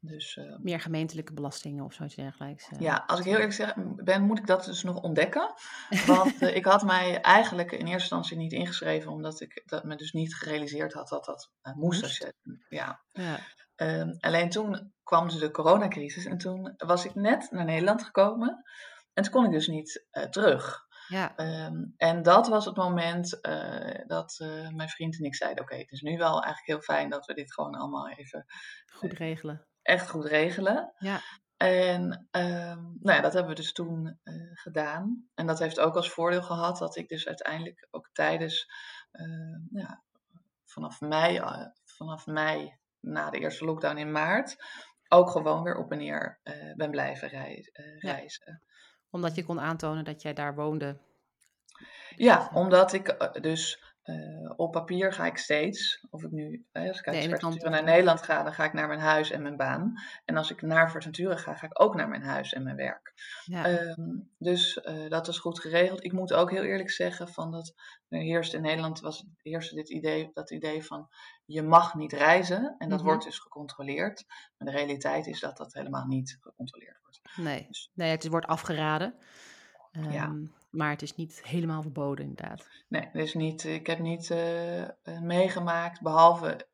Dus 0.03 0.37
eh, 0.37 0.57
Meer 0.59 0.81
gemeentelijke 0.81 1.33
belastingen 1.33 1.85
of 1.85 1.93
zoiets 1.93 2.15
dergelijks? 2.15 2.69
ja, 2.79 3.05
als 3.07 3.19
ik 3.19 3.25
heel 3.25 3.35
eerlijk 3.35 3.53
zeg, 3.53 3.75
ben, 3.77 4.23
moet 4.23 4.39
ik 4.39 4.47
dat 4.47 4.65
dus 4.65 4.83
nog 4.83 5.01
ontdekken. 5.03 5.55
Want 6.07 6.43
ik 6.43 6.65
had 6.65 6.83
mij 6.83 7.21
eigenlijk 7.21 7.73
in 7.73 7.79
eerste 7.79 7.95
instantie 7.95 8.37
niet 8.37 8.53
ingeschreven, 8.53 9.13
omdat 9.13 9.41
ik 9.41 9.63
dat 9.67 9.85
me 9.85 9.97
dus 9.97 10.13
niet 10.13 10.35
gerealiseerd 10.35 10.93
had 10.93 11.09
dat 11.09 11.25
dat 11.25 11.51
moest. 11.75 12.17
Je, 12.17 12.35
ja. 12.69 13.01
Ja. 13.13 13.39
Ehm, 13.77 14.15
alleen 14.21 14.51
toen 14.51 14.93
kwam 15.03 15.29
dus 15.29 15.39
de 15.39 15.51
coronacrisis 15.51 16.25
en 16.25 16.39
toen 16.39 16.75
was 16.77 17.05
ik 17.05 17.15
net 17.15 17.51
naar 17.51 17.65
Nederland 17.65 18.03
gekomen 18.03 18.65
en 19.13 19.23
toen 19.23 19.33
kon 19.33 19.45
ik 19.45 19.51
dus 19.51 19.67
niet 19.69 20.07
terug. 20.31 20.89
Ja, 21.11 21.37
Ehm, 21.37 21.85
en 21.97 22.23
dat 22.23 22.49
was 22.49 22.65
het 22.65 22.77
moment 22.77 23.41
eh, 23.41 24.07
dat 24.07 24.37
eh, 24.39 24.69
mijn 24.69 24.89
vriend 24.89 25.19
en 25.19 25.25
ik 25.25 25.35
zeiden: 25.35 25.63
Oké, 25.63 25.77
het 25.77 25.91
is 25.93 26.01
nu 26.01 26.17
wel 26.19 26.33
eigenlijk 26.43 26.67
heel 26.67 26.81
fijn 26.81 27.11
dat 27.11 27.27
we 27.27 27.35
dit 27.35 27.53
gewoon 27.55 27.75
allemaal 27.75 28.09
even 28.09 28.47
goed 28.93 29.13
regelen. 29.13 29.67
echt 29.83 30.09
goed 30.11 30.25
regelen. 30.27 30.95
Ja, 30.99 31.21
En 31.57 32.29
ehm, 32.31 32.83
nou 32.83 33.17
ja, 33.17 33.21
dat 33.21 33.33
hebben 33.33 33.51
we 33.55 33.61
dus 33.61 33.73
toen 33.73 34.19
eh, 34.23 34.35
gedaan. 34.53 35.29
En 35.35 35.47
dat 35.47 35.59
heeft 35.59 35.81
ook 35.81 35.97
als 35.97 36.11
voordeel 36.11 36.43
gehad 36.43 36.79
dat 36.79 36.97
ik 36.97 37.09
dus 37.09 37.27
uiteindelijk 37.27 37.89
ook 37.91 38.11
tijdens, 38.13 38.67
eh, 39.11 39.57
ja, 39.71 40.03
vanaf 40.65 41.01
mei, 41.01 41.37
eh, 41.37 41.67
vanaf 41.85 42.27
mei 42.27 42.79
na 43.01 43.31
de 43.31 43.39
eerste 43.39 43.65
lockdown 43.65 43.97
in 43.97 44.13
maart, 44.13 44.57
ook 45.09 45.31
gewoon 45.31 45.63
weer 45.63 45.77
op 45.77 45.93
en 45.93 45.99
neer 45.99 46.41
eh, 46.43 46.75
ben 46.75 46.91
blijven 46.91 47.29
rei- 47.29 47.69
eh, 47.73 48.01
Ja. 48.01 48.17
Omdat 49.11 49.35
je 49.35 49.45
kon 49.45 49.61
aantonen 49.61 50.05
dat 50.05 50.23
jij 50.23 50.33
daar 50.33 50.55
woonde. 50.55 50.97
Ja, 52.17 52.51
omdat 52.55 52.93
ik 52.93 53.09
eh, 53.09 53.43
dus 53.43 53.90
eh, 54.11 54.53
op 54.57 54.73
papier 54.73 55.13
ga 55.13 55.27
ik 55.27 55.37
steeds, 55.37 56.07
of 56.11 56.23
ik 56.23 56.31
nu, 56.31 56.67
eh, 56.73 56.89
als 56.89 56.99
ik 56.99 57.07
uit 57.09 57.41
naar 57.41 57.79
de- 57.79 57.83
Nederland 57.83 58.23
ga, 58.23 58.43
dan 58.43 58.53
ga 58.53 58.65
ik 58.65 58.73
naar 58.73 58.87
mijn 58.89 59.01
huis 59.01 59.31
en 59.31 59.43
mijn 59.43 59.57
baan. 59.57 59.93
En 60.25 60.37
als 60.37 60.51
ik 60.51 60.63
naar 60.63 60.91
Fuerteventura 60.91 61.37
ga, 61.37 61.55
ga 61.55 61.67
ik 61.67 61.81
ook 61.83 61.95
naar 61.95 62.09
mijn 62.09 62.23
huis 62.23 62.53
en 62.53 62.63
mijn 62.63 62.77
werk. 62.77 63.13
Ja, 63.45 63.65
Ehm, 63.65 64.19
dus 64.39 64.81
eh, 64.81 65.09
dat 65.09 65.29
is 65.29 65.39
goed 65.39 65.61
geregeld. 65.61 66.05
Ik 66.05 66.13
moet 66.13 66.33
ook 66.33 66.51
heel 66.51 66.63
eerlijk 66.63 66.91
zeggen 66.91 67.29
van 67.29 67.51
dat 67.51 67.75
er 68.09 68.21
heerst 68.21 68.55
in 68.55 68.63
Nederland 68.63 69.01
was 69.01 69.25
heerste 69.43 69.75
dit 69.75 69.91
idee, 69.91 70.31
dat 70.35 70.51
idee 70.51 70.85
van 70.85 71.09
je 71.45 71.63
mag 71.63 71.95
niet 71.95 72.13
reizen 72.13 72.75
en 72.79 72.89
dat 72.89 72.99
Mhm. 72.99 73.09
wordt 73.09 73.25
dus 73.25 73.39
gecontroleerd. 73.39 74.25
Maar 74.59 74.69
de 74.73 74.77
realiteit 74.79 75.27
is 75.27 75.41
dat 75.41 75.57
dat 75.57 75.73
helemaal 75.73 76.07
niet 76.07 76.37
gecontroleerd 76.41 76.99
wordt. 77.03 77.21
nee. 77.37 77.67
dus- 77.69 77.91
nee, 77.95 78.11
het 78.11 78.29
wordt 78.29 78.47
afgeraden. 78.47 79.15
Ja. 80.11 80.35
Maar 80.71 80.91
het 80.91 81.03
is 81.03 81.15
niet 81.17 81.43
helemaal 81.45 81.83
verboden, 81.83 82.25
inderdaad. 82.25 82.69
Nee, 82.89 83.09
dus 83.13 83.35
niet, 83.35 83.65
ik 83.65 83.87
heb 83.87 83.99
niet 83.99 84.31
eh, 84.31 84.83
eh, 84.83 84.89
meegemaakt, 85.21 86.01
behalve, 86.01 86.69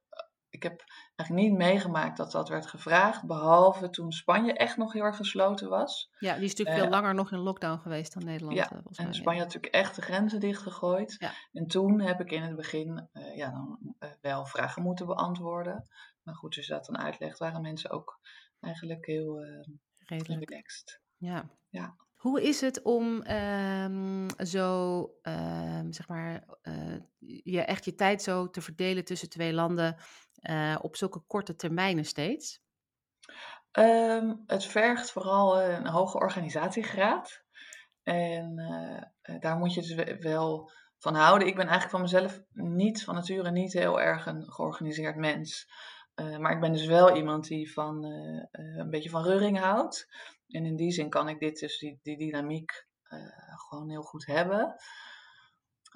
ik 0.48 0.62
heb 0.62 0.84
eigenlijk 1.16 1.48
niet 1.48 1.58
meegemaakt 1.58 2.16
dat 2.16 2.32
dat 2.32 2.48
werd 2.48 2.66
gevraagd, 2.66 3.26
behalve 3.26 3.90
toen 3.90 4.12
Spanje 4.12 4.52
echt 4.52 4.76
nog 4.76 4.92
heel 4.92 5.02
erg 5.02 5.16
gesloten 5.16 5.68
was. 5.68 6.10
Ja, 6.18 6.34
die 6.34 6.44
is 6.44 6.50
natuurlijk 6.50 6.76
Eh, 6.76 6.82
veel 6.82 6.92
langer 6.92 7.14
nog 7.14 7.32
in 7.32 7.38
lockdown 7.38 7.78
geweest 7.80 8.14
dan 8.14 8.24
Nederland. 8.24 8.56
Ja, 8.56 8.70
eh, 8.70 8.78
En 8.92 9.04
mij, 9.04 9.12
Spanje 9.12 9.38
had 9.40 9.46
natuurlijk 9.54 9.74
echt 9.74 9.94
de 9.96 10.02
grenzen 10.02 10.40
dichtgegooid. 10.40 11.16
Ja. 11.18 11.32
En 11.52 11.66
toen 11.66 12.00
heb 12.00 12.20
ik 12.20 12.30
in 12.30 12.42
het 12.42 12.56
begin 12.56 13.08
eh, 13.12 13.36
ja, 13.36 13.50
dan, 13.50 13.94
eh, 13.98 14.10
wel 14.20 14.46
vragen 14.46 14.82
moeten 14.82 15.06
beantwoorden. 15.06 15.88
Maar 16.22 16.34
goed, 16.34 16.54
je 16.54 16.66
dat 16.66 16.84
dan 16.84 16.98
uitlegt, 16.98 17.38
waren 17.38 17.60
mensen 17.60 17.90
ook 17.90 18.20
eigenlijk 18.60 19.06
heel 19.06 19.40
eh, 19.40 20.18
relaxed. 20.18 21.00
Ja. 21.16 21.50
Ja. 21.68 21.96
Hoe 22.16 22.42
is 22.42 22.60
het 22.60 22.82
om 22.82 23.22
ehm, 23.22 24.28
zo, 24.44 25.00
ehm, 25.22 25.92
zeg 25.92 26.08
maar, 26.08 26.44
eh, 26.62 26.96
je 27.18 27.60
echt 27.60 27.84
je 27.84 27.94
tijd 27.94 28.22
zo 28.22 28.50
te 28.50 28.60
verdelen 28.60 29.04
tussen 29.04 29.30
twee 29.30 29.52
landen 29.52 29.96
eh, 30.36 30.76
op 30.80 30.96
zulke 30.96 31.20
korte 31.26 31.56
termijnen 31.56 32.04
steeds? 32.04 32.60
Ehm, 33.70 34.34
het 34.46 34.64
vergt 34.64 35.10
vooral 35.10 35.60
eh, 35.60 35.72
een 35.78 35.86
hoge 35.86 36.16
organisatiegraad. 36.18 37.44
En 38.02 38.54
daar 39.40 39.56
moet 39.56 39.74
je 39.74 39.80
dus 39.80 39.94
we- 39.94 40.16
wel 40.20 40.70
van 40.98 41.14
houden. 41.14 41.48
Ik 41.48 41.54
ben 41.54 41.66
eigenlijk 41.68 41.90
van 41.90 42.00
mezelf 42.00 42.40
niet 42.52 43.04
van 43.04 43.14
nature 43.14 43.50
niet 43.50 43.72
heel 43.72 44.00
erg 44.00 44.26
een 44.26 44.52
georganiseerd 44.52 45.16
mens. 45.16 45.68
Maar 46.38 46.52
ik 46.52 46.60
ben 46.60 46.72
dus 46.72 46.86
wel 46.86 47.16
iemand 47.16 47.46
die 47.48 47.72
van 47.72 48.04
een 48.52 48.90
beetje 48.90 49.10
van 49.10 49.22
reuring 49.22 49.58
houdt. 49.58 50.08
En 50.48 50.64
in 50.64 50.76
die 50.76 50.90
zin 50.90 51.08
kan 51.08 51.28
ik 51.28 51.38
dit 51.38 51.58
dus, 51.58 51.78
die, 51.78 51.98
die 52.02 52.16
dynamiek, 52.16 52.86
eh, 53.02 53.18
gewoon 53.68 53.90
heel 53.90 54.02
goed 54.02 54.26
hebben. 54.26 54.74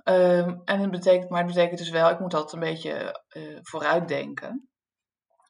Ehm, 0.04 0.58
en 0.64 0.80
het 0.80 0.90
betekent, 0.90 1.30
maar 1.30 1.44
het 1.44 1.54
betekent 1.54 1.78
dus 1.78 1.90
wel, 1.90 2.10
ik 2.10 2.20
moet 2.20 2.34
altijd 2.34 2.52
een 2.52 2.72
beetje 2.72 3.22
eh 3.28 3.58
vooruitdenken. 3.62 4.69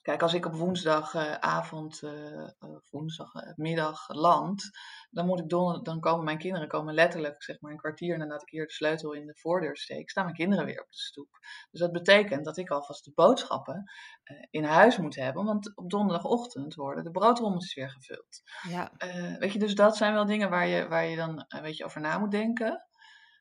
Kijk, 0.03 0.23
als 0.23 0.35
ik 0.35 0.47
op 0.47 0.55
woensdagavond, 0.55 2.03
eh 2.03 2.49
woensdagmiddag 2.91 4.09
land, 4.09 4.71
dan 5.11 5.27
moet 5.27 5.41
ik 5.41 5.49
donder, 5.49 5.83
dan 5.83 6.01
komen 6.01 6.25
mijn 6.25 6.39
kinderen 6.39 6.69
komen 6.69 6.95
letterlijk 6.95 7.43
zeg 7.43 7.61
maar 7.61 7.73
een 7.73 7.79
kwartier 7.79 8.19
nadat 8.19 8.43
ik 8.43 8.49
hier 8.49 8.67
de 8.67 8.73
sleutel 8.73 9.13
in 9.13 9.27
de 9.27 9.37
voordeur 9.37 9.77
steek, 9.77 10.11
staan 10.11 10.25
mijn 10.25 10.37
kinderen 10.37 10.65
weer 10.65 10.81
op 10.81 10.91
de 10.91 10.99
stoep. 10.99 11.39
Dus 11.71 11.81
dat 11.81 11.93
betekent 11.93 12.45
dat 12.45 12.57
ik 12.57 12.71
alvast 12.71 13.05
de 13.05 13.13
boodschappen 13.15 13.91
eh, 14.23 14.37
in 14.51 14.65
huis 14.65 14.97
moet 14.97 15.17
hebben, 15.17 15.45
want 15.45 15.77
op 15.77 15.91
donderdagochtend 15.91 16.75
worden 16.75 17.05
de 17.05 17.11
broodrommeltjes 17.11 17.75
weer 17.75 17.91
gevuld. 17.91 18.43
Ja, 18.69 18.93
Eh, 18.97 19.37
weet 19.39 19.53
je, 19.53 19.59
dus 19.59 19.75
dat 19.75 19.97
zijn 19.97 20.13
wel 20.13 20.27
dingen 20.27 20.51
waar 20.51 20.67
je, 20.67 20.89
waar 20.89 21.05
je 21.07 21.17
dan 21.17 21.45
een 21.49 21.63
beetje 21.63 21.85
over 21.85 22.01
na 22.01 22.19
moet 22.19 22.31
denken. 22.31 22.85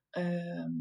Ehm, 0.10 0.72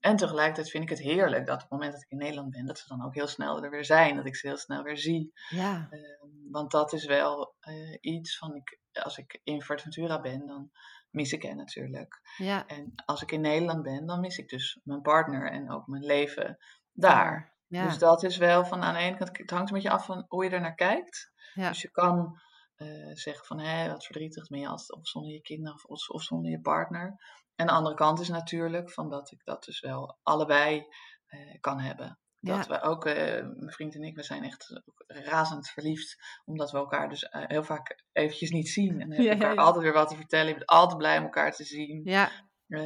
en 0.00 0.16
tegelijkertijd 0.16 0.70
vind 0.70 0.82
ik 0.82 0.88
het 0.90 0.98
heerlijk 0.98 1.46
dat 1.46 1.54
op 1.54 1.60
het 1.60 1.70
moment 1.70 1.92
dat 1.92 2.02
ik 2.02 2.10
in 2.10 2.18
Nederland 2.18 2.50
ben, 2.50 2.66
dat 2.66 2.78
ze 2.78 2.88
dan 2.88 3.04
ook 3.04 3.14
heel 3.14 3.26
snel 3.26 3.62
er 3.62 3.70
weer 3.70 3.84
zijn, 3.84 4.16
dat 4.16 4.26
ik 4.26 4.36
ze 4.36 4.46
heel 4.46 4.56
snel 4.56 4.82
weer 4.82 4.98
zie. 4.98 5.32
ja, 5.48 5.86
Ehm, 5.90 6.50
want 6.50 6.70
dat 6.70 6.92
is 6.92 7.04
wel 7.06 7.54
eh, 7.60 7.96
iets 8.00 8.38
van, 8.38 8.54
ik, 8.54 8.80
als 8.92 9.18
ik 9.18 9.40
in 9.44 9.62
Fuerteventura 9.62 10.20
ben, 10.20 10.46
dan 10.46 10.70
mis 11.10 11.32
ik 11.32 11.42
hen 11.42 11.56
natuurlijk. 11.56 12.20
ja. 12.36 12.66
En 12.66 12.92
als 13.04 13.22
ik 13.22 13.32
in 13.32 13.40
Nederland 13.40 13.82
ben, 13.82 14.06
dan 14.06 14.20
mis 14.20 14.38
ik 14.38 14.48
dus 14.48 14.80
mijn 14.84 15.02
partner 15.02 15.50
en 15.50 15.70
ook 15.70 15.86
mijn 15.86 16.04
leven 16.04 16.58
daar. 16.92 17.54
Ja, 17.68 17.84
Dus 17.84 17.98
dat 17.98 18.22
is 18.22 18.36
wel 18.36 18.64
van 18.64 18.82
aan 18.82 18.94
de 18.94 19.00
ene 19.00 19.16
kant, 19.16 19.38
het 19.38 19.50
hangt 19.50 19.68
een 19.68 19.74
beetje 19.74 19.90
af 19.90 20.04
van 20.04 20.24
hoe 20.28 20.44
je 20.44 20.50
er 20.50 20.60
naar 20.60 20.74
kijkt. 20.74 21.32
ja, 21.54 21.68
Dus 21.68 21.82
je 21.82 21.90
kan 21.90 22.40
eh, 22.76 23.10
zeggen 23.12 23.46
van, 23.46 23.60
hé, 23.60 23.88
wat 23.88 24.04
verdrietig 24.04 24.46
ben 24.48 24.58
je 24.60 24.68
als, 24.68 24.90
of 24.92 25.08
zonder 25.08 25.32
je 25.32 25.40
kinderen 25.40 25.74
of, 25.88 26.08
of 26.08 26.22
zonder 26.22 26.50
je 26.50 26.60
partner. 26.60 27.16
En 27.56 27.66
de 27.66 27.72
andere 27.72 27.94
kant 27.94 28.20
is 28.20 28.28
natuurlijk 28.28 28.90
van 28.90 29.10
dat 29.10 29.30
ik 29.30 29.44
dat 29.44 29.64
dus 29.64 29.80
wel 29.80 30.18
allebei 30.22 30.86
eh, 31.26 31.60
kan 31.60 31.80
hebben. 31.80 32.18
Dat 32.40 32.66
we 32.66 32.80
ook, 32.80 33.04
eh, 33.06 33.42
mijn 33.42 33.72
vriend 33.72 33.94
en 33.94 34.02
ik, 34.02 34.16
we 34.16 34.22
zijn 34.22 34.44
echt 34.44 34.80
razend 35.06 35.68
verliefd. 35.68 36.16
Omdat 36.44 36.70
we 36.70 36.76
elkaar 36.78 37.08
dus 37.08 37.22
eh, 37.22 37.42
heel 37.46 37.64
vaak 37.64 38.02
eventjes 38.12 38.50
niet 38.50 38.68
zien. 38.68 39.00
En 39.00 39.08
hebben 39.10 39.24
Ja, 39.24 39.32
elkaar 39.32 39.54
ja. 39.54 39.62
altijd 39.62 39.84
weer 39.84 39.92
wat 39.92 40.08
te 40.08 40.16
vertellen. 40.16 40.46
Je 40.46 40.54
bent 40.54 40.66
altijd 40.66 40.98
blij 40.98 41.18
om 41.18 41.24
elkaar 41.24 41.52
te 41.52 41.64
zien. 41.64 42.00
ja, 42.04 42.30
Eh, 42.68 42.80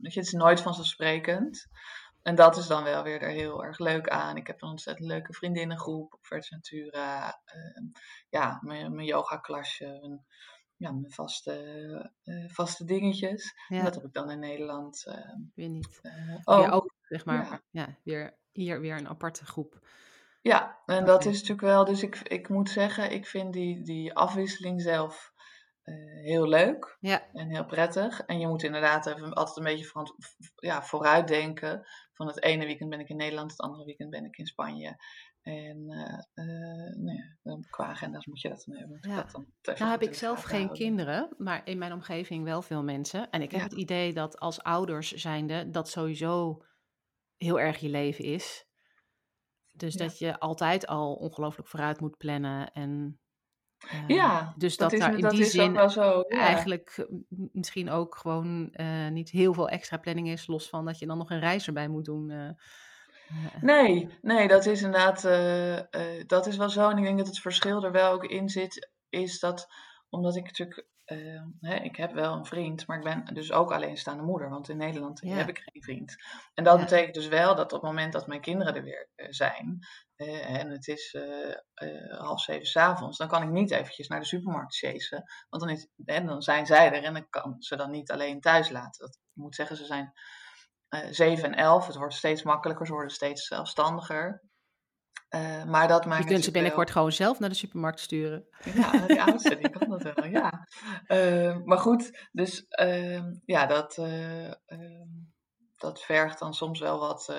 weet 0.00 0.12
je, 0.12 0.18
het 0.18 0.26
is 0.26 0.32
nooit 0.32 0.60
vanzelfsprekend. 0.60 1.66
En 2.22 2.34
dat 2.34 2.56
is 2.56 2.66
dan 2.66 2.84
wel 2.84 3.02
weer 3.02 3.22
er 3.22 3.30
heel 3.30 3.64
erg 3.64 3.78
leuk 3.78 4.08
aan. 4.08 4.36
Ik 4.36 4.46
heb 4.46 4.62
een 4.62 4.68
ontzettend 4.68 5.08
leuke 5.08 5.32
vriendinnengroep 5.32 6.12
op 6.12 6.26
Vercentura. 6.26 7.40
Ehm 7.44 7.84
ja, 8.28 8.58
mijn, 8.60 8.94
mijn 8.94 9.06
yoga-klasje. 9.06 9.86
Mijn, 9.86 10.26
ja, 10.82 10.90
mijn 10.92 11.12
vaste, 11.12 11.52
eh, 12.24 12.48
vaste 12.50 12.84
dingetjes. 12.84 13.54
En 13.68 13.84
dat 13.84 13.94
heb 13.94 14.04
ik 14.04 14.12
dan 14.12 14.30
in 14.30 14.38
Nederland 14.38 15.04
ehm, 15.06 15.38
Weer 15.54 15.68
niet. 15.68 16.00
Weer 16.44 16.70
ook. 16.70 16.94
zeg 17.08 17.24
maar. 17.24 17.62
Ja. 17.70 17.98
weer, 18.04 18.36
hier 18.52 18.80
weer 18.80 18.96
een 18.96 19.08
aparte 19.08 19.44
groep. 19.46 19.86
Ja, 20.42 20.78
en 20.86 21.04
dat 21.04 21.24
is 21.24 21.34
natuurlijk 21.34 21.60
wel. 21.60 21.84
Dus 21.84 22.02
ik, 22.02 22.16
ik 22.16 22.48
moet 22.48 22.70
zeggen, 22.70 23.12
ik 23.12 23.26
vind 23.26 23.52
die, 23.52 23.82
die 23.82 24.14
afwisseling 24.14 24.82
zelf 24.82 25.32
eh, 25.82 25.94
heel 26.24 26.48
leuk. 26.48 26.96
Ja, 27.00 27.22
En 27.32 27.48
heel 27.48 27.66
prettig. 27.66 28.20
En 28.20 28.38
je 28.38 28.46
moet 28.48 28.62
inderdaad 28.62 29.06
even 29.06 29.32
altijd 29.32 29.56
een 29.56 29.62
beetje 29.64 29.84
verant- 29.84 30.14
v- 30.18 30.48
ja, 30.56 30.82
vooruitdenken. 30.82 31.86
Van 32.12 32.26
het 32.26 32.42
ene 32.42 32.64
weekend 32.66 32.90
ben 32.90 33.00
ik 33.00 33.08
in 33.08 33.16
Nederland, 33.16 33.50
het 33.50 33.60
andere 33.60 33.84
weekend 33.84 34.10
ben 34.10 34.24
ik 34.24 34.36
in 34.36 34.46
Spanje. 34.46 34.96
En 35.42 35.90
eh, 35.90 36.44
eh, 36.44 36.96
nou 36.96 37.16
ja, 37.16 37.36
dan 37.42 37.64
qua 37.70 37.84
agenda's 37.86 38.26
moet 38.26 38.40
je 38.40 38.48
dat 38.48 38.62
dan 38.66 38.76
hebben. 38.76 38.96
Moet 38.96 39.04
je 39.04 39.10
Ja. 39.10 39.16
dat 39.22 39.32
dan 39.32 39.74
Nou 39.78 39.90
heb 39.90 40.02
ik 40.02 40.14
zelf 40.14 40.42
geen 40.42 40.56
houden. 40.56 40.76
kinderen, 40.78 41.34
maar 41.38 41.60
in 41.64 41.78
mijn 41.78 41.92
omgeving 41.92 42.44
wel 42.44 42.62
veel 42.62 42.82
mensen. 42.82 43.30
En 43.30 43.42
ik 43.42 43.50
heb 43.50 43.60
Ja. 43.60 43.66
het 43.66 43.76
idee 43.76 44.12
dat 44.12 44.38
als 44.38 44.62
ouders 44.62 45.12
zijnde 45.12 45.70
dat 45.70 45.88
sowieso 45.88 46.62
heel 47.36 47.60
erg 47.60 47.78
je 47.78 47.88
leven 47.88 48.24
is. 48.24 48.66
Dus 49.72 49.94
Ja. 49.94 50.04
dat 50.04 50.18
je 50.18 50.38
altijd 50.38 50.86
al 50.86 51.14
ongelooflijk 51.14 51.68
vooruit 51.68 52.00
moet 52.00 52.16
plannen. 52.16 52.72
En 52.72 53.16
Uh, 53.92 54.08
ja, 54.08 54.54
dus 54.56 54.76
dat, 54.76 54.90
dat 54.90 55.00
is, 55.00 55.06
daar 55.06 55.14
in 55.14 55.20
dat 55.20 55.30
die 55.30 55.44
zin 55.44 55.72
wel 55.72 55.88
zo. 55.90 56.24
Ja. 56.28 56.38
eigenlijk 56.40 56.96
uh, 56.96 57.06
misschien 57.52 57.90
ook 57.90 58.16
gewoon 58.16 58.68
uh, 58.72 59.08
niet 59.08 59.30
heel 59.30 59.54
veel 59.54 59.68
extra 59.68 59.96
planning 59.96 60.28
is, 60.28 60.46
los 60.46 60.68
van 60.68 60.84
dat 60.84 60.98
je 60.98 61.06
dan 61.06 61.18
nog 61.18 61.30
een 61.30 61.40
reis 61.40 61.66
erbij 61.66 61.88
moet 61.88 62.04
doen. 62.04 62.30
Nee, 63.60 64.18
nee, 64.22 64.48
dat 64.48 64.66
is 64.66 64.82
inderdaad, 64.82 65.24
eh, 65.24 65.78
eh, 65.78 66.26
dat 66.26 66.46
is 66.46 66.56
wel 66.56 66.70
zo. 66.70 66.88
En 66.90 66.98
ik 66.98 67.04
denk 67.04 67.18
dat 67.18 67.26
het 67.26 67.38
verschil 67.40 67.84
er 67.84 67.92
wel 67.92 68.12
ook 68.12 68.24
in 68.24 68.48
zit, 68.48 68.90
is 69.08 69.38
dat 69.38 69.66
omdat 70.08 70.36
ik 70.36 70.44
natuurlijk, 70.44 70.86
eh, 71.04 71.42
hè, 71.60 71.74
ik 71.74 71.96
heb 71.96 72.12
wel 72.12 72.32
een 72.36 72.44
vriend, 72.46 72.86
maar 72.86 72.96
ik 72.96 73.04
ben 73.04 73.34
dus 73.34 73.52
ook 73.52 73.72
alleenstaande 73.72 74.22
moeder, 74.22 74.50
want 74.50 74.68
in 74.68 74.76
Nederland 74.76 75.20
Ja. 75.24 75.34
heb 75.36 75.48
ik 75.48 75.58
geen 75.58 75.82
vriend. 75.82 76.14
En 76.54 76.64
dat 76.64 76.76
Ja. 76.78 76.82
betekent 76.84 77.14
dus 77.14 77.28
wel 77.28 77.54
dat 77.54 77.72
op 77.72 77.80
het 77.80 77.90
moment 77.90 78.12
dat 78.12 78.26
mijn 78.26 78.40
kinderen 78.40 78.74
er 78.74 78.82
weer 78.82 79.08
zijn, 79.30 79.78
en 80.16 80.70
het 80.70 80.88
is 80.88 81.16
half 82.18 82.40
zeven 82.40 82.66
s'avonds, 82.66 83.18
dan 83.18 83.28
kan 83.28 83.42
ik 83.42 83.48
niet 83.50 83.70
eventjes 83.70 84.08
naar 84.08 84.20
de 84.20 84.26
supermarkt 84.26 84.76
chasen, 84.76 85.24
want 85.48 85.62
dan, 85.62 85.72
is, 85.72 85.88
hè, 86.04 86.24
dan 86.24 86.42
zijn 86.42 86.66
zij 86.66 86.92
er 86.92 87.04
en 87.04 87.16
ik 87.16 87.26
kan 87.30 87.54
ze 87.58 87.76
dan 87.76 87.90
niet 87.90 88.10
alleen 88.10 88.40
thuis 88.40 88.70
laten. 88.70 89.06
Dat, 89.06 89.14
ik 89.14 89.42
moet 89.42 89.54
zeggen, 89.54 89.76
ze 89.76 89.84
zijn 89.84 90.12
eh 90.92 91.00
7 91.10 91.44
en 91.44 91.54
11. 91.54 91.86
Het 91.86 91.96
wordt 91.96 92.14
steeds 92.14 92.42
makkelijker, 92.42 92.86
ze 92.86 92.92
worden 92.92 93.10
steeds 93.10 93.46
zelfstandiger. 93.46 94.42
Eh, 95.32 95.64
maar 95.64 95.88
dat 95.88 96.06
maakt 96.06 96.22
Je 96.22 96.28
kunt 96.28 96.44
ze 96.44 96.50
binnenkort 96.50 96.90
gewoon 96.90 97.12
zelf 97.12 97.38
naar 97.38 97.48
de 97.48 97.54
supermarkt 97.54 98.00
sturen. 98.00 98.46
Ja, 98.74 99.06
die 99.06 99.22
oudste, 99.32 99.56
die 99.56 99.70
kan 99.70 99.88
dat 99.88 100.02
wel, 100.02 100.24
ja. 100.24 100.68
Eh, 101.06 101.56
maar 101.64 101.78
goed, 101.78 102.28
dus 102.32 102.66
ehm, 102.68 103.34
ja, 103.44 103.66
dat, 103.66 103.96
eh, 103.96 104.46
ehm, 104.46 105.08
dat 105.76 106.02
vergt 106.02 106.38
dan 106.38 106.54
soms 106.54 106.80
wel 106.80 106.98
wat, 106.98 107.34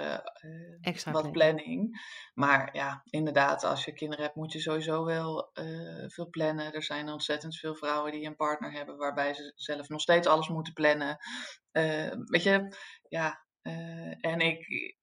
Extra 0.82 1.12
wat 1.12 1.32
planning. 1.32 1.34
planning. 1.34 2.02
Maar 2.34 2.70
ja, 2.76 3.02
inderdaad, 3.04 3.64
als 3.64 3.86
je 3.86 3.94
kinderen 3.94 4.24
hebt, 4.24 4.36
moet 4.36 4.52
je 4.52 4.60
sowieso 4.60 5.06
wel 5.06 5.52
veel 6.08 6.30
plannen. 6.30 6.74
Er 6.74 6.84
zijn 6.84 7.10
ontzettend 7.10 7.58
veel 7.58 7.76
vrouwen 7.76 8.12
die 8.12 8.26
een 8.26 8.36
partner 8.36 8.72
hebben 8.72 8.98
waarbij 8.98 9.34
ze 9.34 9.52
zelf 9.56 9.90
nog 9.90 10.02
steeds 10.02 10.28
alles 10.28 10.48
moeten 10.48 10.74
plannen. 10.74 11.18
Weet 12.30 12.44
je, 12.44 12.76
ja. 13.08 13.43
Eh, 13.64 14.26
en 14.26 14.40
ik, 14.40 14.96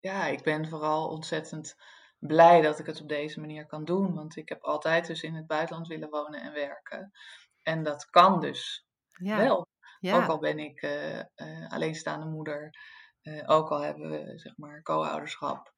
ja, 0.00 0.26
ik 0.26 0.42
ben 0.42 0.68
vooral 0.68 1.08
ontzettend 1.08 1.76
blij 2.18 2.60
dat 2.60 2.78
ik 2.78 2.86
het 2.86 3.00
op 3.00 3.08
deze 3.08 3.40
manier 3.40 3.66
kan 3.66 3.84
doen. 3.84 4.14
Want 4.14 4.36
ik 4.36 4.48
heb 4.48 4.62
altijd 4.62 5.06
dus 5.06 5.22
in 5.22 5.34
het 5.34 5.46
buitenland 5.46 5.88
willen 5.88 6.10
wonen 6.10 6.40
en 6.42 6.52
werken. 6.52 7.12
En 7.62 7.82
dat 7.82 8.10
kan 8.10 8.40
dus 8.40 8.86
Ja, 9.12 9.36
wel. 9.36 9.58
Ook 9.58 9.66
ja, 10.00 10.26
al 10.26 10.38
ben 10.38 10.58
ik 10.58 10.82
eh, 10.82 11.18
eh, 11.18 11.26
alleenstaande 11.68 12.26
moeder. 12.26 12.70
ook 13.46 13.70
al 13.70 13.80
hebben 13.80 14.10
we 14.10 14.38
zeg 14.38 14.56
maar 14.56 14.82
co-ouderschap. 14.82 15.74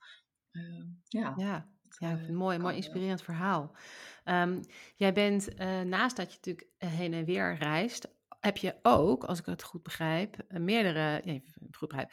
Eh, 0.50 0.84
ja, 1.08 1.32
ja. 1.36 1.72
Ja, 1.98 2.10
ik 2.10 2.16
vind 2.16 2.28
het 2.28 2.36
mooi, 2.36 2.58
mooi 2.58 2.76
inspirerend 2.76 3.22
verhaal. 3.22 3.76
Ehm, 4.24 4.62
jij 4.96 5.12
bent, 5.12 5.58
naast 5.84 6.16
dat 6.16 6.30
je 6.30 6.36
natuurlijk 6.36 6.68
heen 6.78 7.12
en 7.12 7.24
weer 7.24 7.54
reist, 7.54 8.13
heb 8.44 8.57
je 8.57 8.78
ook, 8.83 9.24
als 9.24 9.38
ik 9.38 9.46
het 9.46 9.62
goed 9.62 9.83
begrijp, 9.83 10.38
eh, 10.48 10.61
meerdere, 10.61 11.20
ja, 11.24 11.40
goed 11.70 11.88
begrijp, 11.88 12.12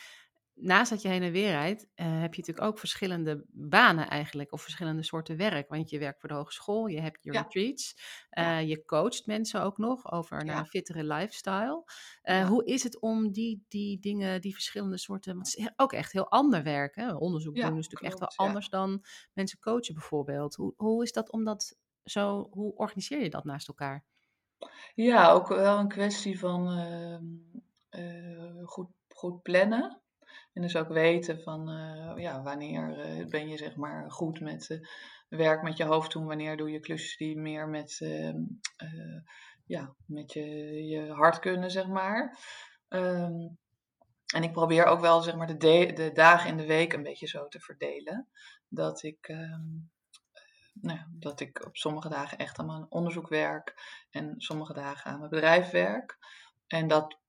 naast 0.54 0.90
dat 0.90 1.02
je 1.02 1.08
heen 1.08 1.24
en 1.24 1.32
weer 1.32 1.50
rijdt, 1.50 1.88
eh, 1.96 2.06
heb 2.06 2.34
je 2.34 2.40
natuurlijk 2.40 2.68
ook 2.68 2.80
verschillende 2.80 3.46
banen 3.50 4.10
eigenlijk, 4.10 4.52
of 4.52 4.62
verschillende 4.62 5.04
soorten 5.04 5.38
werk. 5.38 5.70
Want 5.70 5.90
je 5.90 6.00
werkt 6.00 6.20
voor 6.20 6.30
de 6.30 6.36
hogeschool, 6.36 6.88
je 6.88 7.02
hebt 7.02 7.24
je 7.24 7.32
Ja, 7.32 7.42
retreats, 7.42 7.96
ja, 8.30 8.60
eh, 8.60 8.68
je 8.68 8.86
coacht 8.86 9.26
mensen 9.26 9.62
ook 9.62 9.78
nog 9.78 10.12
over 10.12 10.46
naar 10.46 10.58
een 10.58 10.64
ja, 10.64 10.66
fittere 10.66 11.04
lifestyle. 11.04 11.84
Hoe 12.48 12.66
is 12.66 12.84
het 12.84 13.00
om 13.02 13.32
die, 13.32 13.66
die 13.68 14.00
dingen, 14.00 14.42
die 14.42 14.54
verschillende 14.54 14.98
soorten, 14.98 15.34
want 15.34 15.48
het 15.48 15.58
is 15.58 15.72
ook 15.76 15.94
echt 15.94 16.12
heel 16.12 16.30
ander 16.30 16.64
werk, 16.64 16.96
hè? 16.96 17.14
Onderzoek 17.16 17.60
doen 17.60 17.78
is 17.78 17.88
natuurlijk 17.88 18.12
echt 18.12 18.20
wel 18.20 18.34
anders 18.48 18.70
dan 18.70 19.04
mensen 19.34 19.60
coachen 19.60 19.94
bijvoorbeeld. 19.94 20.56
Hoe, 20.56 20.74
hoe 20.78 21.04
is 21.04 21.12
dat 21.12 21.32
om 21.32 21.44
dat 21.44 21.78
zo, 22.04 22.48
hoe 22.52 22.76
organiseer 22.76 23.22
je 23.24 23.30
dat 23.30 23.44
naast 23.44 23.68
elkaar? 23.68 24.06
Ja, 24.96 25.32
ook 25.32 25.48
wel 25.48 25.78
een 25.78 25.88
kwestie 25.88 26.40
van 26.40 26.68
ehm, 26.68 27.24
eh, 27.90 28.66
goed, 28.66 28.90
goed 29.08 29.42
plannen. 29.42 30.02
En 30.54 30.62
dus 30.62 30.76
ook 30.76 30.88
weten 30.88 31.42
van 31.42 31.70
eh, 31.70 32.24
ja, 32.24 32.42
wanneer 32.42 33.00
eh, 33.00 33.26
ben 33.26 33.50
je 33.50 33.58
zeg 33.58 33.76
maar 33.76 34.12
goed 34.12 34.40
met 34.40 34.80
werk 35.38 35.62
met 35.62 35.78
je 35.78 35.84
hoofd 35.84 36.12
doen, 36.12 36.26
wanneer 36.26 36.58
doe 36.58 36.72
je 36.72 36.80
klusjes 36.80 37.18
die 37.18 37.38
meer 37.38 37.68
met, 37.68 37.98
ehm, 38.02 38.40
eh, 38.78 39.22
ja, 39.66 39.96
met 40.06 40.34
je, 40.34 40.46
je 40.86 41.12
hart 41.12 41.40
kunnen, 41.40 41.72
zeg 41.72 41.88
maar. 41.88 42.38
Ehm, 42.88 43.48
en 44.34 44.44
ik 44.44 44.52
probeer 44.52 44.86
ook 44.86 45.00
wel 45.00 45.22
zeg 45.22 45.36
maar 45.36 45.48
de, 45.48 45.58
de, 45.58 45.92
de 45.94 46.12
dagen 46.14 46.50
in 46.50 46.58
de 46.58 46.66
week 46.66 46.94
een 46.94 47.04
beetje 47.04 47.28
zo 47.28 47.48
te 47.48 47.60
verdelen. 47.60 48.28
Dat 48.68 49.04
ik, 49.04 49.36
nou 50.74 50.98
ja, 50.98 51.08
dat 51.12 51.40
ik 51.40 51.66
op 51.66 51.78
sommige 51.78 52.10
dagen 52.10 52.38
echt 52.38 52.60
aan 52.60 52.66
mijn 52.66 52.86
onderzoek 52.90 53.28
werk 53.28 53.74
en 54.10 54.34
sommige 54.38 54.74
dagen 54.74 55.12
aan 55.12 55.18
mijn 55.18 55.30
bedrijf 55.30 55.70
werk. 55.70 56.18
En 56.68 56.88
dat 56.88 57.20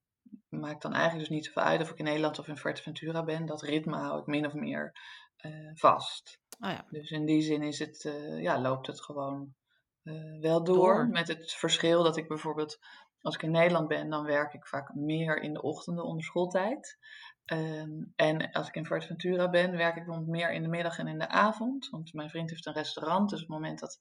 maakt 0.49 0.83
dan 0.83 0.93
eigenlijk 0.93 1.29
dus 1.29 1.37
niet 1.37 1.47
zoveel 1.47 1.63
uit 1.63 1.81
of 1.81 1.91
ik 1.91 1.99
in 1.99 2.05
Nederland 2.05 2.39
of 2.39 2.49
in 2.49 2.57
Fuerteventura 2.57 3.25
ben. 3.25 3.47
Dat 3.47 3.63
ritme 3.63 3.97
hou 3.97 4.21
ik 4.21 4.27
min 4.27 4.47
of 4.47 4.53
meer 4.53 4.93
eh, 5.37 5.71
vast. 5.75 6.41
Oh 6.61 6.71
ja, 6.71 6.87
Dus 6.91 7.11
in 7.11 7.27
die 7.27 7.43
zin 7.43 7.63
is 7.63 7.79
het, 7.79 8.05
eh, 8.05 8.41
ja, 8.41 8.61
loopt 8.61 8.87
het 8.87 9.03
gewoon 9.03 9.55
eh, 10.03 10.41
wel 10.41 10.65
door. 10.65 10.77
door. 10.77 11.09
Met 11.09 11.29
het 11.29 11.53
verschil 11.53 12.03
dat 12.03 12.17
ik 12.17 12.29
bijvoorbeeld, 12.29 12.79
als 13.21 13.35
ik 13.35 13.43
in 13.43 13.51
Nederland 13.51 13.89
ben, 13.89 14.11
dan 14.11 14.25
werk 14.25 14.53
ik 14.53 14.67
vaak 14.67 14.95
meer 14.95 15.43
in 15.43 15.53
de 15.53 15.63
ochtenden 15.63 16.05
onder 16.05 16.25
schooltijd. 16.25 16.99
Ehm, 17.45 17.91
en 18.17 18.51
als 18.53 18.69
ik 18.69 18.75
in 18.75 18.87
Fuerteventura 18.87 19.51
ben, 19.51 19.71
werk 19.77 19.97
ik 19.97 20.05
bijvoorbeeld 20.05 20.37
meer 20.37 20.53
in 20.53 20.63
de 20.63 20.69
middag 20.69 20.99
en 20.99 21.07
in 21.07 21.19
de 21.19 21.29
avond. 21.29 21.89
Want 21.91 22.13
mijn 22.13 22.31
vriend 22.31 22.51
heeft 22.51 22.67
een 22.67 22.73
restaurant, 22.73 23.31
dus 23.31 23.43
op 23.43 23.49
het 23.49 23.57
moment 23.57 23.79
dat, 23.79 23.99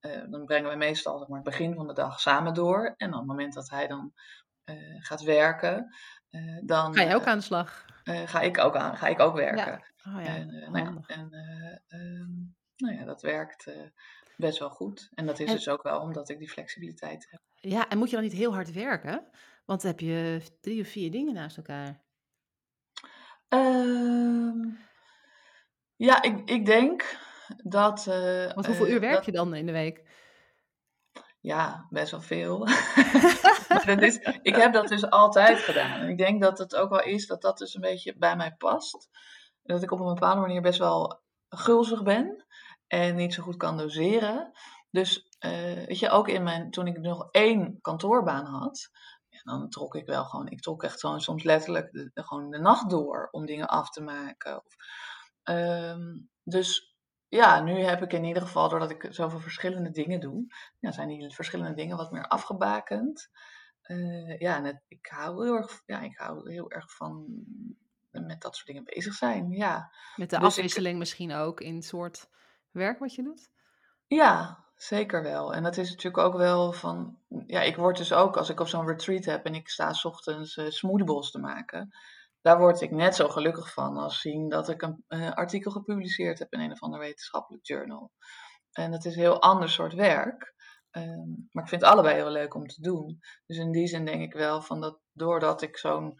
eh, 0.00 0.22
dan 0.30 0.44
brengen 0.44 0.70
we 0.70 0.76
meestal 0.76 1.18
zeg 1.18 1.28
maar, 1.28 1.40
het 1.40 1.48
begin 1.48 1.74
van 1.74 1.86
de 1.86 1.92
dag 1.94 2.20
samen 2.20 2.54
door. 2.54 2.94
En 2.96 3.12
op 3.12 3.18
het 3.18 3.26
moment 3.28 3.54
dat 3.54 3.70
hij 3.70 3.86
dan 3.86 4.12
eh, 4.64 4.76
gaat 4.98 5.22
werken, 5.22 5.94
eh, 6.30 6.58
dan 6.64 6.94
Ga 6.94 7.02
je 7.02 7.14
ook 7.14 7.26
aan 7.26 7.38
de 7.38 7.44
slag? 7.44 7.84
ga 8.04 8.40
ik 8.40 8.58
ook 8.58 8.76
aan, 8.76 8.96
ga 8.96 9.06
ik 9.06 9.20
ook 9.20 9.34
werken. 9.34 9.82
Ja, 9.96 10.12
oh 10.16 10.24
ja, 10.24 10.34
En, 10.36 10.46
nou 10.46 10.78
ja, 10.78 10.84
handig. 10.84 11.08
en 11.08 11.28
eh, 11.32 11.98
ehm, 12.00 12.30
nou 12.76 12.94
ja, 12.98 13.04
dat 13.04 13.22
werkt 13.22 13.70
best 14.36 14.58
wel 14.58 14.70
goed. 14.70 15.10
En 15.14 15.26
dat 15.26 15.38
is 15.38 15.48
En 15.48 15.54
dus 15.54 15.68
ook 15.68 15.82
wel 15.82 16.00
omdat 16.00 16.28
ik 16.28 16.38
die 16.38 16.50
flexibiliteit 16.50 17.26
heb. 17.30 17.40
ja, 17.54 17.88
en 17.88 17.98
moet 17.98 18.08
je 18.10 18.14
dan 18.16 18.24
niet 18.24 18.32
heel 18.34 18.54
hard 18.54 18.72
werken? 18.72 19.24
Want 19.64 19.82
dan 19.82 19.90
heb 19.90 20.00
je 20.00 20.42
drie 20.60 20.80
of 20.80 20.88
vier 20.88 21.10
dingen 21.10 21.34
naast 21.34 21.56
elkaar. 21.56 22.00
Ehm, 23.52 24.58
ja, 25.96 26.22
ik, 26.22 26.50
ik 26.50 26.66
denk 26.66 27.18
dat, 27.62 28.06
eh, 28.06 28.54
Want 28.54 28.66
hoeveel 28.66 28.86
eh, 28.86 28.92
uur 28.92 29.00
werk 29.00 29.14
dat, 29.14 29.24
je 29.24 29.32
dan 29.32 29.54
in 29.54 29.66
de 29.66 29.72
week? 29.72 30.02
ja, 31.40 31.86
best 31.90 32.10
wel 32.10 32.20
veel. 32.20 32.66
is, 34.08 34.18
ik 34.42 34.56
heb 34.56 34.72
dat 34.72 34.88
dus 34.88 35.10
altijd 35.10 35.58
gedaan. 35.58 36.00
En 36.00 36.08
ik 36.08 36.18
denk 36.18 36.42
dat 36.42 36.58
het 36.58 36.76
ook 36.76 36.90
wel 36.90 37.02
is 37.02 37.26
dat 37.26 37.42
dat 37.42 37.58
dus 37.58 37.74
een 37.74 37.80
beetje 37.80 38.16
bij 38.16 38.36
mij 38.36 38.54
past. 38.54 39.08
Dat 39.62 39.82
ik 39.82 39.90
op 39.90 40.00
een 40.00 40.14
bepaalde 40.14 40.40
manier 40.40 40.62
best 40.62 40.78
wel 40.78 41.22
gulzig 41.48 42.02
ben 42.02 42.46
en 42.86 43.16
niet 43.16 43.34
zo 43.34 43.42
goed 43.42 43.56
kan 43.56 43.76
doseren. 43.76 44.52
Dus 44.90 45.26
eh, 45.38 45.86
weet 45.86 45.98
je, 45.98 46.10
ook 46.10 46.28
in 46.28 46.42
mijn, 46.42 46.70
toen 46.70 46.86
ik 46.86 46.98
nog 46.98 47.28
één 47.30 47.78
kantoorbaan 47.80 48.44
had, 48.46 48.90
ja, 49.44 49.58
dan 49.58 49.68
trok 49.68 49.94
ik 49.94 50.06
wel 50.06 50.24
gewoon, 50.24 50.48
ik 50.48 50.60
trok 50.60 50.82
echt 50.82 51.00
gewoon 51.00 51.20
soms 51.20 51.42
letterlijk 51.42 51.92
de, 51.92 52.10
gewoon 52.14 52.50
de 52.50 52.58
nacht 52.58 52.90
door 52.90 53.28
om 53.30 53.46
dingen 53.46 53.68
af 53.68 53.90
te 53.90 54.02
maken. 54.02 54.56
Of, 54.64 54.74
ehm, 55.42 56.18
dus 56.42 56.96
ja, 57.28 57.60
nu 57.62 57.72
heb 57.80 58.02
ik 58.02 58.12
in 58.12 58.24
ieder 58.24 58.42
geval, 58.42 58.68
doordat 58.68 58.90
ik 58.90 59.06
zoveel 59.10 59.40
verschillende 59.40 59.90
dingen 59.90 60.20
doe, 60.20 60.46
ja, 60.80 60.90
zijn 60.92 61.08
die 61.08 61.34
verschillende 61.34 61.74
dingen 61.74 61.96
wat 61.96 62.12
meer 62.12 62.26
afgebakend. 62.28 63.30
Eh, 63.82 64.38
ja, 64.38 64.56
en 64.56 64.64
het- 64.64 64.84
ik 64.88 65.06
hou 65.06 65.44
heel 65.44 65.54
erg, 65.56 65.82
ja, 65.86 66.00
ik 66.00 66.18
hou 66.18 66.50
heel 66.52 66.70
erg 66.70 66.94
van 66.94 67.26
met 68.10 68.40
dat 68.40 68.54
soort 68.54 68.66
dingen 68.66 68.84
bezig 68.84 69.14
zijn. 69.14 69.50
Ja, 69.50 69.92
Met 70.14 70.30
de 70.30 70.38
dus 70.38 70.58
ik, 70.58 70.64
afwisseling 70.64 70.98
misschien 70.98 71.32
ook 71.32 71.60
in 71.60 71.74
het 71.74 71.84
soort 71.84 72.28
werk 72.70 72.98
wat 72.98 73.14
je 73.14 73.22
doet? 73.22 73.50
ja, 74.06 74.64
zeker 74.82 75.22
wel. 75.22 75.54
En 75.54 75.62
dat 75.62 75.76
is 75.76 75.90
natuurlijk 75.90 76.24
ook 76.24 76.36
wel 76.36 76.72
van, 76.72 77.18
ja, 77.46 77.60
ik 77.60 77.76
word 77.76 77.96
dus 77.96 78.12
ook, 78.12 78.36
als 78.36 78.48
ik 78.48 78.60
op 78.60 78.68
zo'n 78.68 78.86
retreat 78.86 79.24
heb 79.24 79.44
en 79.44 79.54
ik 79.54 79.68
sta 79.68 79.92
's 79.92 80.04
ochtends 80.04 80.60
smoothiebowls 80.68 81.30
te 81.30 81.38
maken, 81.38 81.90
daar 82.40 82.58
word 82.58 82.80
ik 82.80 82.90
net 82.90 83.14
zo 83.14 83.28
gelukkig 83.28 83.72
van 83.72 83.96
als 83.96 84.20
zien 84.20 84.48
dat 84.48 84.68
ik 84.68 84.82
een 84.82 85.04
eh, 85.08 85.32
artikel 85.32 85.70
gepubliceerd 85.70 86.38
heb 86.38 86.52
in 86.52 86.60
een 86.60 86.72
of 86.72 86.82
ander 86.82 87.00
wetenschappelijk 87.00 87.66
journal. 87.66 88.12
En 88.72 88.90
dat 88.90 89.04
is 89.04 89.14
een 89.14 89.20
heel 89.20 89.42
ander 89.42 89.68
soort 89.68 89.94
werk. 89.94 90.54
Ehm, 90.90 91.28
maar 91.50 91.62
ik 91.62 91.68
vind 91.68 91.82
het 91.82 91.90
allebei 91.90 92.14
heel 92.14 92.30
leuk 92.30 92.54
om 92.54 92.66
te 92.66 92.82
doen. 92.82 93.20
Dus 93.46 93.56
in 93.56 93.72
die 93.72 93.86
zin 93.86 94.04
denk 94.04 94.22
ik 94.22 94.32
wel 94.32 94.62
van 94.62 94.80
dat 94.80 94.98
doordat 95.12 95.62
ik 95.62 95.76
zo'n 95.76 96.18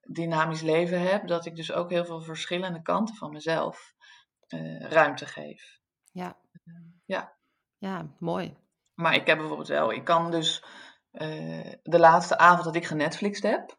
dynamisch 0.00 0.62
leven 0.62 1.00
heb, 1.00 1.26
dat 1.26 1.46
ik 1.46 1.56
dus 1.56 1.72
ook 1.72 1.90
heel 1.90 2.04
veel 2.04 2.20
verschillende 2.20 2.82
kanten 2.82 3.14
van 3.14 3.30
mezelf 3.30 3.94
eh, 4.46 4.80
ruimte 4.80 5.26
geef. 5.26 5.80
Ja, 6.10 6.38
Ja, 7.04 7.36
ja, 7.84 8.06
mooi. 8.18 8.56
maar 8.94 9.14
ik 9.14 9.26
heb 9.26 9.38
bijvoorbeeld 9.38 9.68
wel, 9.68 9.92
ik 9.92 10.04
kan 10.04 10.30
dus 10.30 10.64
eh, 11.10 11.72
de 11.82 11.98
laatste 11.98 12.38
avond 12.38 12.64
dat 12.64 12.74
ik 12.74 12.84
genetflixt 12.84 13.42
heb, 13.42 13.78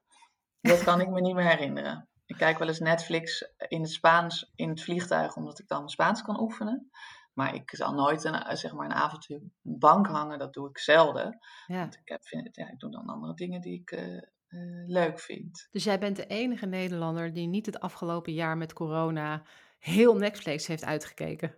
dat 0.61 0.83
kan 0.83 1.01
ik 1.01 1.09
me 1.09 1.21
niet 1.21 1.35
meer 1.35 1.49
herinneren. 1.49 2.09
Ik 2.25 2.37
kijk 2.37 2.57
wel 2.57 2.67
eens 2.67 2.79
Netflix 2.79 3.53
in 3.67 3.81
het 3.81 3.91
Spaans 3.91 4.51
in 4.55 4.69
het 4.69 4.81
vliegtuig, 4.81 5.35
omdat 5.35 5.59
ik 5.59 5.67
dan 5.67 5.89
Spaans 5.89 6.21
kan 6.21 6.39
oefenen. 6.39 6.89
maar 7.33 7.55
ik 7.55 7.69
zal 7.75 7.93
nooit 7.93 8.23
een, 8.23 8.57
zeg 8.57 8.73
maar 8.73 8.89
een 8.89 9.13
op 9.13 9.41
een 9.63 9.79
bank 9.79 10.07
hangen. 10.07 10.39
Dat 10.39 10.53
doe 10.53 10.69
ik 10.69 10.77
zelden. 10.77 11.39
Ja. 11.67 11.79
Want 11.79 11.95
ik, 11.95 12.09
heb, 12.09 12.25
vind, 12.25 12.55
ja, 12.55 12.71
ik 12.71 12.79
doe 12.79 12.91
dan 12.91 13.05
andere 13.05 13.33
dingen 13.33 13.61
die 13.61 13.79
ik 13.79 13.91
uh, 13.91 14.21
uh, 14.49 14.87
leuk 14.87 15.19
vind. 15.19 15.67
Dus 15.71 15.83
jij 15.83 15.99
bent 15.99 16.15
de 16.15 16.27
enige 16.27 16.65
Nederlander 16.65 17.33
die 17.33 17.47
niet 17.47 17.65
het 17.65 17.79
afgelopen 17.79 18.33
jaar 18.33 18.57
met 18.57 18.73
corona 18.73 19.43
heel 19.79 20.15
Netflix 20.15 20.67
heeft 20.67 20.83
uitgekeken. 20.83 21.55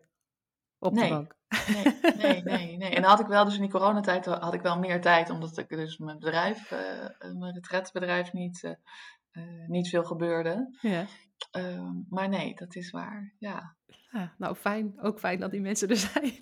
Op 0.79 0.93
nee. 0.93 1.09
de 1.09 1.13
bank. 1.13 1.35
Nee, 1.67 2.13
nee, 2.15 2.43
nee, 2.43 2.77
nee. 2.77 2.95
En 2.95 3.01
dan 3.01 3.09
had 3.09 3.19
ik 3.19 3.27
wel, 3.27 3.45
dus 3.45 3.55
in 3.55 3.61
die 3.61 3.71
coronatijd 3.71 4.25
had 4.25 4.53
ik 4.53 4.61
wel 4.61 4.79
meer 4.79 5.01
tijd, 5.01 5.29
omdat 5.29 5.57
ik 5.57 5.69
dus 5.69 5.97
mijn 5.97 6.19
bedrijf, 6.19 6.71
uh, 6.71 6.79
mijn 7.33 7.53
retretbedrijf 7.53 8.33
niet, 8.33 8.77
niet 9.67 9.89
veel 9.89 10.03
gebeurde. 10.03 10.77
Ja. 10.81 11.05
Uh, 11.57 11.89
maar 12.09 12.29
nee, 12.29 12.55
dat 12.55 12.75
is 12.75 12.91
waar, 12.91 13.33
ja. 13.39 13.75
ja. 14.11 14.33
Nou, 14.37 14.55
fijn. 14.55 14.93
Ook 15.01 15.19
fijn 15.19 15.39
dat 15.39 15.51
die 15.51 15.61
mensen 15.61 15.89
er 15.89 15.97
zijn. 16.13 16.39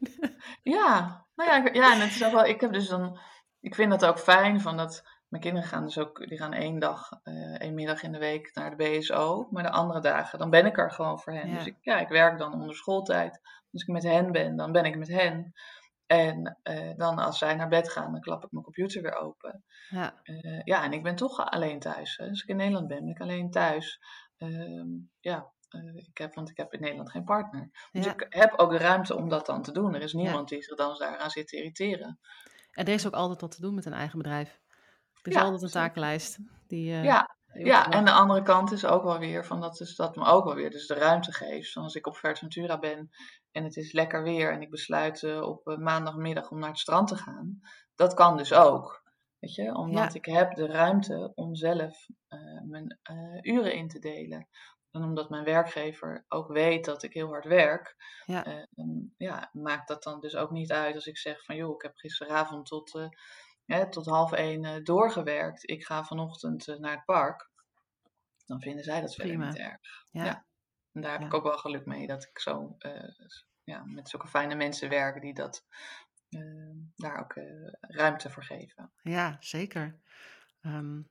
ja, 0.64 1.26
nou 1.36 1.50
ja, 1.50 1.74
ja, 1.74 1.94
en 1.94 2.00
het 2.00 2.10
is 2.10 2.24
ook 2.26 2.32
wel, 2.32 2.46
ik 2.46 2.62
heb 2.62 2.74
dus 2.74 2.88
dan, 2.88 3.20
ik 3.60 3.76
vind 3.76 3.92
dat 3.92 4.06
ook 4.06 4.20
fijn, 4.20 4.62
van 4.62 4.78
dat 4.78 5.15
mijn 5.28 5.44
kinderen 5.44 5.70
gaan 5.70 5.84
dus 5.84 5.98
ook, 5.98 6.28
die 6.28 6.38
gaan 6.38 6.54
één 6.54 6.80
dag, 6.80 7.10
uh, 7.24 7.60
één 7.62 7.74
middag 7.74 8.04
in 8.04 8.12
de 8.12 8.18
week 8.18 8.52
naar 8.54 8.78
de 8.78 8.98
BSO, 8.98 9.48
maar 9.52 9.64
de 9.64 9.72
andere 9.72 10.00
dagen, 10.00 10.40
dan 10.40 10.50
ben 10.50 10.66
ik 10.66 10.78
er 10.78 10.92
gewoon 10.92 11.20
voor 11.20 11.34
hen. 11.34 11.50
Ja. 11.50 11.56
Dus 11.56 11.66
ik, 11.66 11.78
ja, 11.82 12.00
ik 12.00 12.08
werk 12.08 12.38
dan 12.38 12.54
onder 12.54 12.76
schooltijd. 12.76 13.42
Als 13.72 13.82
ik 13.82 13.88
met 13.88 14.04
hen 14.04 14.32
ben, 14.32 14.56
dan 14.56 14.72
ben 14.72 14.86
ik 14.86 14.98
met 14.98 15.08
hen. 15.08 15.54
En 16.06 16.58
uh, 16.64 16.96
dan 16.96 17.18
als 17.20 17.38
zij 17.38 17.56
naar 17.56 17.68
bed 17.68 17.92
gaan, 17.92 18.12
dan 18.12 18.22
klap 18.22 18.44
ik 18.44 18.52
mijn 18.52 18.64
computer 18.64 19.02
weer 19.02 19.16
open. 19.16 19.64
Ja, 19.90 20.20
uh, 20.24 20.62
ja 20.64 20.84
en 20.84 20.94
ik 20.94 21.04
ben 21.04 21.16
toch 21.16 21.40
alleen 21.50 21.80
thuis. 21.80 22.18
Hè. 22.18 22.30
Als 22.30 22.42
ik 22.42 22.50
in 22.50 22.56
Nederland 22.56 22.88
ben, 22.88 23.00
ben 23.00 23.10
ik 23.10 23.20
alleen 23.22 23.52
thuis. 23.52 24.00
Uh, 24.38 24.84
ja, 25.20 25.52
ik 25.96 26.18
heb, 26.18 26.34
want 26.34 26.50
ik 26.50 26.58
heb 26.58 26.74
in 26.74 26.82
Nederland 26.82 27.12
geen 27.12 27.24
partner. 27.24 27.70
Dus 27.92 28.06
Ja. 28.06 28.14
ik 28.14 28.26
heb 28.30 28.54
ook 28.60 28.72
de 28.72 28.78
ruimte 28.78 29.16
om 29.16 29.30
dat 29.30 29.46
dan 29.46 29.62
te 29.62 29.72
doen. 29.72 29.96
Er 29.96 30.02
is 30.02 30.14
niemand 30.14 30.50
die 30.50 30.64
zich 30.64 30.76
dan 30.76 30.98
daaraan 30.98 31.30
zit 31.30 31.48
te 31.48 31.58
irriteren. 31.58 32.20
en 32.72 32.86
er 32.86 32.94
is 32.94 33.08
ook 33.08 33.14
altijd 33.14 33.42
wat 33.42 33.52
te 33.52 33.62
doen 33.62 33.76
met 33.76 33.86
een 33.86 33.94
eigen 33.94 34.18
bedrijf. 34.18 34.60
Er 35.26 35.32
is 35.32 35.38
Ja, 35.38 35.44
altijd 35.44 35.62
een 35.62 35.70
takenlijst. 35.70 36.38
Die, 36.68 36.92
eh, 36.94 37.04
Ja, 37.04 37.36
Ja, 37.54 37.90
en 37.90 38.06
de 38.06 38.12
andere 38.12 38.42
kant 38.42 38.72
is 38.72 38.86
ook 38.86 39.04
wel 39.04 39.20
weer 39.20 39.46
van 39.46 39.62
dat, 39.62 39.80
is 39.80 39.96
dat 39.96 40.16
me 40.16 40.26
ook 40.26 40.46
wel 40.46 40.56
weer 40.56 40.72
dus 40.72 40.88
de 40.88 40.94
ruimte 40.94 41.34
geeft. 41.34 41.72
Zoals 41.72 41.96
ik 41.96 42.08
op 42.08 42.18
Ventura 42.18 42.80
ben 42.80 43.10
en 43.52 43.64
het 43.64 43.76
is 43.76 43.92
lekker 43.92 44.24
weer 44.24 44.52
en 44.52 44.62
ik 44.62 44.70
besluit 44.70 45.22
uh, 45.22 45.42
op 45.42 45.68
uh, 45.68 45.78
maandagmiddag 45.78 46.52
om 46.52 46.60
naar 46.60 46.70
het 46.70 46.80
strand 46.80 47.08
te 47.08 47.16
gaan. 47.16 47.60
Dat 47.96 48.14
kan 48.14 48.38
dus 48.38 48.54
ook. 48.54 49.04
Weet 49.40 49.56
je, 49.56 49.76
omdat 49.76 50.14
Ja. 50.14 50.20
ik 50.20 50.26
heb 50.26 50.54
de 50.54 50.66
ruimte 50.68 51.32
om 51.36 51.56
zelf 51.56 52.06
mijn 52.66 53.00
uren 53.42 53.74
in 53.74 53.88
te 53.88 54.00
delen. 54.00 54.48
En 54.92 55.04
omdat 55.04 55.30
mijn 55.30 55.44
werkgever 55.44 56.26
ook 56.28 56.48
weet 56.48 56.86
dat 56.86 57.04
ik 57.04 57.14
heel 57.14 57.28
hard 57.28 57.46
werk, 57.46 57.96
Ja. 58.26 58.68
ja, 59.18 59.50
maakt 59.54 59.88
dat 59.88 60.04
dan 60.04 60.20
dus 60.20 60.36
ook 60.36 60.52
niet 60.52 60.72
uit 60.72 60.96
als 60.96 61.06
ik 61.08 61.18
zeg 61.18 61.44
van 61.44 61.56
joh, 61.56 61.76
ik 61.76 61.82
heb 61.82 61.96
gisteravond 61.96 62.66
tot 62.66 63.10
hè, 63.66 63.90
tot 63.90 64.06
half 64.06 64.32
één 64.32 64.64
uh, 64.64 64.84
doorgewerkt. 64.84 65.70
Ik 65.70 65.86
ga 65.86 66.04
vanochtend 66.04 66.68
uh, 66.68 66.78
naar 66.78 66.96
het 66.96 67.06
park. 67.06 67.50
Dan 68.46 68.62
vinden 68.62 68.84
zij 68.84 69.02
dat 69.02 69.16
verder 69.16 69.34
Prima. 69.34 69.50
niet 69.50 69.60
erg. 69.60 69.80
Ja. 70.12 70.26
Ja. 70.26 70.46
En 70.92 71.02
daar 71.02 71.12
heb 71.12 71.22
Ja. 71.22 71.28
ik 71.28 71.34
ook 71.34 71.44
wel 71.44 71.58
geluk 71.58 71.86
mee 71.86 72.08
dat 72.08 72.24
ik 72.24 72.40
zo 72.40 72.76
uh, 72.80 73.10
ja, 73.64 73.84
met 73.86 74.10
zulke 74.10 74.28
fijne 74.28 74.56
mensen 74.56 74.90
werk 74.90 75.22
die 75.22 75.34
dat, 75.34 75.66
daar 76.96 77.20
ook 77.20 77.34
ruimte 77.82 78.30
voor 78.30 78.44
geven. 78.44 78.92
Ja, 79.02 79.38
zeker. 79.40 80.00
Um, 80.62 81.10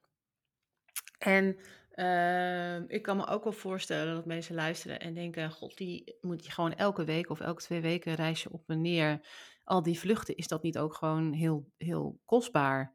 en 1.18 1.58
uh, 1.94 2.88
ik 2.90 3.02
kan 3.02 3.16
me 3.16 3.26
ook 3.26 3.44
wel 3.44 3.52
voorstellen 3.52 4.14
dat 4.14 4.26
mensen 4.26 4.54
luisteren 4.54 5.00
en 5.00 5.14
denken: 5.14 5.50
God, 5.50 5.76
die 5.76 6.16
moet 6.20 6.44
je 6.44 6.50
gewoon 6.52 6.74
elke 6.74 7.04
week 7.04 7.30
of 7.30 7.40
elke 7.40 7.62
twee 7.62 7.80
weken 7.80 8.14
reis 8.14 8.42
je 8.42 8.52
op 8.52 8.68
en 8.70 8.80
neer. 8.80 9.26
Al 9.64 9.82
die 9.82 9.98
vluchten, 9.98 10.36
is 10.36 10.48
dat 10.48 10.62
niet 10.62 10.78
ook 10.78 10.94
gewoon 10.94 11.32
heel, 11.32 11.72
heel 11.76 12.20
kostbaar? 12.24 12.94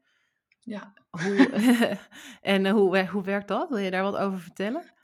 Ja. 0.60 0.92
Hoe, 1.10 1.50
en 2.40 2.64
uh, 2.64 2.72
hoe, 2.72 3.06
hoe 3.06 3.22
werkt 3.22 3.48
dat? 3.48 3.68
Wil 3.68 3.78
je 3.78 3.90
daar 3.90 4.02
wat 4.02 4.16
over 4.16 4.40
vertellen? 4.40 4.94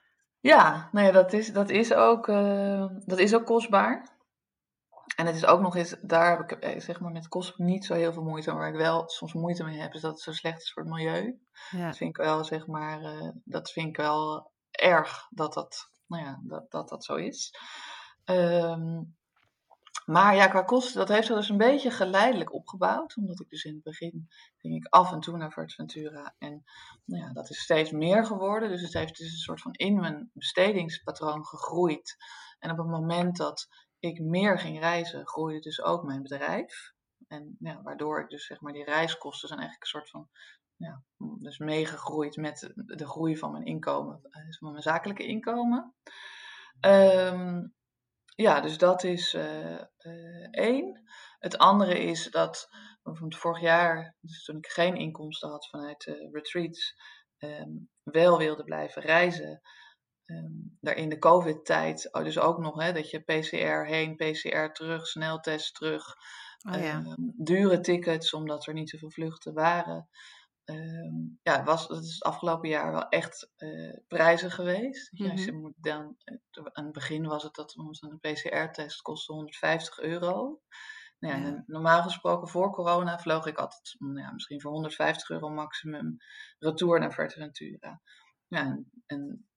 Ja, 0.40 0.88
nou 0.92 1.06
ja, 1.06 1.12
dat 1.12 1.32
is, 1.32 1.52
dat 1.52 1.70
is, 1.70 1.94
ook, 1.94 2.28
uh, 2.28 2.86
dat 3.04 3.18
is 3.18 3.34
ook 3.34 3.46
kostbaar. 3.46 4.14
En 5.16 5.26
het 5.26 5.34
is 5.34 5.46
ook 5.46 5.60
nog 5.60 5.76
eens, 5.76 5.96
daar 6.00 6.38
heb 6.38 6.50
ik 6.50 6.80
zeg 6.80 7.00
maar 7.00 7.12
met 7.12 7.28
kost 7.28 7.58
niet 7.58 7.84
zo 7.84 7.94
heel 7.94 8.12
veel 8.12 8.22
moeite. 8.22 8.50
Maar 8.50 8.58
waar 8.58 8.68
ik 8.68 8.76
wel 8.76 9.08
soms 9.08 9.32
moeite 9.32 9.64
mee 9.64 9.78
heb, 9.78 9.94
is 9.94 10.00
dat 10.00 10.10
het 10.10 10.20
zo 10.20 10.32
slecht 10.32 10.62
is 10.62 10.72
voor 10.72 10.82
het 10.82 10.92
milieu. 10.92 11.38
Ja. 11.70 11.86
Dat 11.86 11.96
vind 11.96 12.10
ik 12.10 12.16
wel, 12.16 12.44
zeg 12.44 12.66
maar, 12.66 13.02
uh, 13.02 13.30
dat 13.44 13.70
vind 13.70 13.88
ik 13.88 13.96
wel 13.96 14.52
erg 14.70 15.26
dat 15.30 15.52
dat, 15.52 15.90
nou 16.06 16.24
ja, 16.24 16.40
dat, 16.42 16.70
dat, 16.70 16.88
dat 16.88 17.04
zo 17.04 17.14
is. 17.14 17.54
Um, 18.24 19.16
maar 20.04 20.34
ja, 20.34 20.48
qua 20.48 20.62
kosten, 20.62 20.98
dat 20.98 21.08
heeft 21.08 21.26
zich 21.26 21.36
dus 21.36 21.48
een 21.48 21.56
beetje 21.56 21.90
geleidelijk 21.90 22.52
opgebouwd. 22.52 23.16
Omdat 23.16 23.40
ik 23.40 23.48
dus 23.48 23.64
in 23.64 23.74
het 23.74 23.82
begin 23.82 24.28
ging 24.56 24.74
ik 24.74 24.86
af 24.88 25.12
en 25.12 25.20
toe 25.20 25.36
naar 25.36 25.52
Ventura. 25.52 26.34
En 26.38 26.64
nou 27.04 27.22
ja, 27.22 27.32
dat 27.32 27.50
is 27.50 27.60
steeds 27.60 27.90
meer 27.90 28.26
geworden. 28.26 28.68
Dus 28.68 28.82
het 28.82 28.92
heeft 28.92 29.18
dus 29.18 29.32
een 29.32 29.38
soort 29.38 29.60
van 29.60 29.72
in 29.72 30.00
mijn 30.00 30.30
bestedingspatroon 30.32 31.46
gegroeid. 31.46 32.16
En 32.58 32.70
op 32.70 32.76
het 32.76 32.86
moment 32.86 33.36
dat 33.36 33.68
ik 33.98 34.20
meer 34.20 34.58
ging 34.58 34.80
reizen, 34.80 35.26
groeide 35.26 35.60
dus 35.60 35.82
ook 35.82 36.02
mijn 36.02 36.22
bedrijf. 36.22 36.94
En 37.28 37.56
ja, 37.58 37.82
waardoor 37.82 38.20
ik 38.20 38.28
dus 38.28 38.46
zeg 38.46 38.60
maar 38.60 38.72
die 38.72 38.84
reiskosten 38.84 39.48
zijn 39.48 39.60
eigenlijk 39.60 39.92
een 39.92 40.00
soort 40.00 40.10
van 40.10 40.28
ja, 40.76 41.02
dus 41.38 41.58
meegegroeid 41.58 42.36
met 42.36 42.72
de 42.74 43.06
groei 43.06 43.36
van 43.36 43.52
mijn 43.52 43.64
inkomen, 43.64 44.20
dus 44.46 44.58
van 44.58 44.70
mijn 44.70 44.82
zakelijke 44.82 45.26
inkomen. 45.26 45.94
Um, 46.80 47.75
ja, 48.36 48.60
dus 48.60 48.78
dat 48.78 49.04
is 49.04 49.34
uh, 49.34 49.80
uh, 49.98 50.46
één. 50.50 51.02
Het 51.38 51.58
andere 51.58 51.98
is 51.98 52.30
dat 52.30 52.68
bijvoorbeeld 53.02 53.40
vorig 53.40 53.60
jaar, 53.60 54.16
dus 54.20 54.44
toen 54.44 54.56
ik 54.56 54.66
geen 54.66 54.96
inkomsten 54.96 55.48
had 55.48 55.68
vanuit 55.68 56.06
uh, 56.06 56.32
retreats, 56.32 56.94
um, 57.38 57.90
wel 58.02 58.38
wilde 58.38 58.64
blijven 58.64 59.02
reizen. 59.02 59.60
Um, 60.26 60.76
daar 60.80 60.96
in 60.96 61.08
de 61.08 61.18
COVID-tijd, 61.18 62.12
oh, 62.12 62.24
dus 62.24 62.38
ook 62.38 62.58
nog 62.58 62.82
hè, 62.82 62.92
dat 62.92 63.10
je 63.10 63.20
PCR 63.20 63.86
heen, 63.86 64.16
PCR 64.16 64.72
terug, 64.72 65.06
sneltest 65.06 65.74
terug. 65.74 66.14
Oh, 66.70 66.80
ja. 66.80 66.96
um, 66.96 67.32
dure 67.36 67.80
tickets, 67.80 68.32
omdat 68.32 68.66
er 68.66 68.72
niet 68.72 68.90
zoveel 68.90 69.10
vluchten 69.10 69.54
waren. 69.54 70.08
Um, 70.70 71.38
ja, 71.42 71.64
was, 71.64 71.88
dat 71.88 72.04
is 72.04 72.14
het 72.14 72.22
afgelopen 72.22 72.68
jaar 72.68 72.92
wel 72.92 73.08
echt 73.08 73.52
uh, 73.58 73.96
prijzig 74.08 74.54
geweest. 74.54 75.12
Mm-hmm. 75.12 75.36
ja, 75.36 75.44
je 75.44 75.52
moet 75.52 75.74
dan, 75.76 76.16
aan 76.72 76.84
het 76.84 76.92
begin 76.92 77.26
was 77.26 77.42
het 77.42 77.54
dat 77.54 77.74
een 77.76 78.18
PCR-test 78.20 79.02
kostte 79.02 79.32
150 79.32 80.00
euro. 80.00 80.60
Nou 81.18 81.40
ja, 81.40 81.46
ja. 81.46 81.64
Normaal 81.66 82.02
gesproken 82.02 82.48
voor 82.48 82.70
corona 82.70 83.18
vloog 83.18 83.46
ik 83.46 83.58
altijd 83.58 83.94
nou 83.98 84.18
ja, 84.18 84.32
misschien 84.32 84.60
voor 84.60 84.70
150 84.70 85.30
euro 85.30 85.48
maximum 85.48 86.16
retour 86.58 87.00
naar 87.00 87.12
Fuerteventura. 87.12 88.00
En, 88.48 88.90
en 89.06 89.48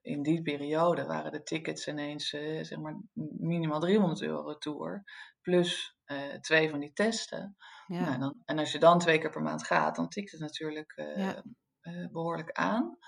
in 0.00 0.22
die 0.22 0.42
periode 0.42 1.04
waren 1.04 1.32
de 1.32 1.42
tickets 1.42 1.88
ineens 1.88 2.32
uh, 2.32 2.64
zeg 2.64 2.78
maar 2.78 3.00
minimaal 3.38 3.80
300 3.80 4.22
euro 4.22 4.48
retour. 4.48 5.04
Plus 5.40 5.96
uh, 6.06 6.34
twee 6.34 6.70
van 6.70 6.80
die 6.80 6.92
testen. 6.92 7.56
Ja. 7.88 8.00
Nou, 8.00 8.18
dan, 8.18 8.42
en 8.44 8.58
als 8.58 8.72
je 8.72 8.78
dan 8.78 8.98
twee 8.98 9.18
keer 9.18 9.30
per 9.30 9.42
maand 9.42 9.64
gaat, 9.64 9.96
dan 9.96 10.08
tikt 10.08 10.30
het 10.30 10.40
natuurlijk 10.40 10.96
uh, 10.96 11.16
Ja. 11.16 11.42
uh, 11.82 12.08
behoorlijk 12.10 12.52
aan. 12.52 12.98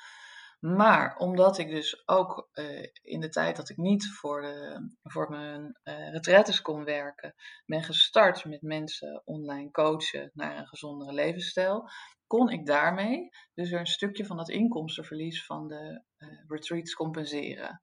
Maar 0.61 1.16
omdat 1.16 1.59
ik 1.59 1.69
dus 1.69 2.09
ook 2.09 2.49
uh, 2.53 2.87
in 3.03 3.21
de 3.21 3.29
tijd 3.29 3.57
dat 3.57 3.69
ik 3.69 3.77
niet 3.77 4.12
voor, 4.12 4.43
de, 4.43 4.88
voor 5.03 5.31
mijn 5.31 5.79
uh, 5.85 6.11
retretes 6.11 6.61
kon 6.62 6.85
werken, 6.85 7.35
ben 7.66 7.83
gestart 7.83 8.45
met 8.45 8.62
mensen 8.62 9.23
online 9.25 9.71
coachen 9.71 10.31
naar 10.35 10.59
een 10.59 10.66
gezondere 10.66 11.12
levensstijl, 11.12 11.90
kon 12.27 12.51
ik 12.51 12.66
daarmee 12.66 13.29
dus 13.55 13.71
weer 13.71 13.81
een 13.81 13.87
stukje 13.87 14.27
van 14.27 14.37
dat 14.37 14.49
inkomstenverlies 14.49 15.47
van 15.47 15.69
de 15.69 16.03
uh, 16.19 16.29
retreats 16.47 16.95
compenseren. 16.95 17.83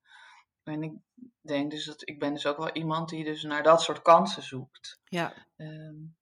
En 0.63 0.83
ik 0.83 0.93
denk 1.41 1.71
dus 1.71 1.85
dat 1.85 2.07
ik 2.09 2.19
ben 2.19 2.33
dus 2.33 2.45
ook 2.45 2.57
wel 2.57 2.71
iemand 2.71 3.09
die 3.09 3.23
dus 3.23 3.43
naar 3.43 3.63
dat 3.63 3.81
soort 3.81 4.01
kansen 4.01 4.43
zoekt. 4.43 4.99
Ja. 5.03 5.33
Um, 5.55 6.16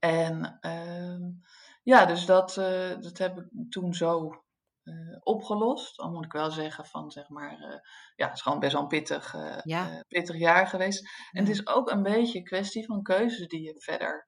en 0.00 0.58
um, 0.60 1.40
ja, 1.82 2.04
dus 2.04 2.26
dat, 2.26 2.56
uh, 2.56 3.00
dat 3.00 3.18
heb 3.18 3.38
ik 3.38 3.70
toen 3.70 3.94
zo 3.94 4.42
uh, 4.84 5.16
opgelost. 5.20 5.98
Al 5.98 6.10
moet 6.10 6.24
ik 6.24 6.32
wel 6.32 6.50
zeggen 6.50 6.86
van 6.86 7.10
zeg 7.10 7.28
maar, 7.28 7.52
uh, 7.52 7.78
ja, 8.16 8.26
het 8.26 8.34
is 8.34 8.42
gewoon 8.42 8.58
best 8.58 8.72
wel 8.72 8.82
een 8.82 8.88
pittig, 8.88 9.34
ja. 9.62 10.04
pittig 10.08 10.38
jaar 10.38 10.66
geweest. 10.66 11.08
En 11.30 11.40
het 11.40 11.48
is 11.48 11.66
ook 11.66 11.90
een 11.90 12.02
beetje 12.02 12.38
een 12.38 12.44
kwestie 12.44 12.84
van 12.84 13.02
keuzes 13.02 13.48
die 13.48 13.62
je 13.62 13.80
verder 13.80 14.26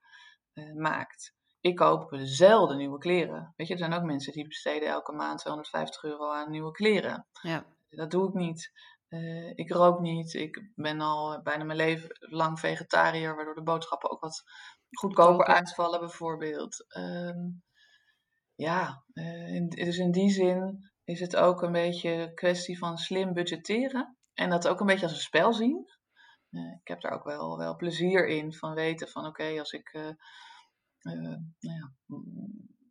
maakt. 0.74 1.34
Ik 1.60 1.76
koop 1.76 2.14
zelden 2.22 2.76
nieuwe 2.76 2.98
kleren. 2.98 3.52
Weet 3.56 3.66
je, 3.66 3.72
er 3.72 3.78
zijn 3.78 3.92
ook 3.92 4.02
mensen 4.02 4.32
die 4.32 4.48
besteden 4.48 4.88
elke 4.88 5.12
maand 5.12 5.38
250 5.38 6.02
euro 6.02 6.30
aan 6.30 6.50
nieuwe 6.50 6.70
kleren. 6.70 7.26
Ja. 7.42 7.66
Dat 7.88 8.10
doe 8.10 8.28
ik 8.28 8.34
niet. 8.34 8.72
Uh, 9.08 9.52
ik 9.54 9.70
rook 9.70 10.00
niet. 10.00 10.34
Ik 10.34 10.70
ben 10.74 11.00
al 11.00 11.42
bijna 11.42 11.64
mijn 11.64 11.78
leven 11.78 12.08
lang 12.18 12.60
vegetariër, 12.60 13.34
waardoor 13.34 13.54
de 13.54 13.62
boodschappen 13.62 14.10
ook 14.10 14.20
wat 14.20 14.42
goedkoper 14.98 15.46
uitvallen, 15.46 16.00
bijvoorbeeld. 16.00 16.84
Um, 16.96 17.62
ja, 18.54 19.04
uh, 19.12 19.54
in, 19.54 19.68
dus 19.68 19.98
in 19.98 20.10
die 20.10 20.30
zin 20.30 20.90
is 21.04 21.20
het 21.20 21.36
ook 21.36 21.62
een 21.62 21.72
beetje 21.72 22.10
een 22.10 22.34
kwestie 22.34 22.78
van 22.78 22.96
slim 22.96 23.32
budgetteren. 23.32 24.16
En 24.34 24.50
dat 24.50 24.68
ook 24.68 24.80
een 24.80 24.86
beetje 24.86 25.06
als 25.06 25.14
een 25.14 25.20
spel 25.20 25.52
zien. 25.52 25.86
ik 26.80 26.88
heb 26.88 27.00
daar 27.00 27.12
ook 27.12 27.24
wel, 27.24 27.58
wel 27.58 27.76
plezier 27.76 28.28
in 28.28 28.52
van 28.52 28.74
weten 28.74 29.08
van 29.08 29.26
oké, 29.26 29.58
als 29.58 29.72
ik 29.72 29.92
nou 31.02 31.38
ja, 31.58 31.92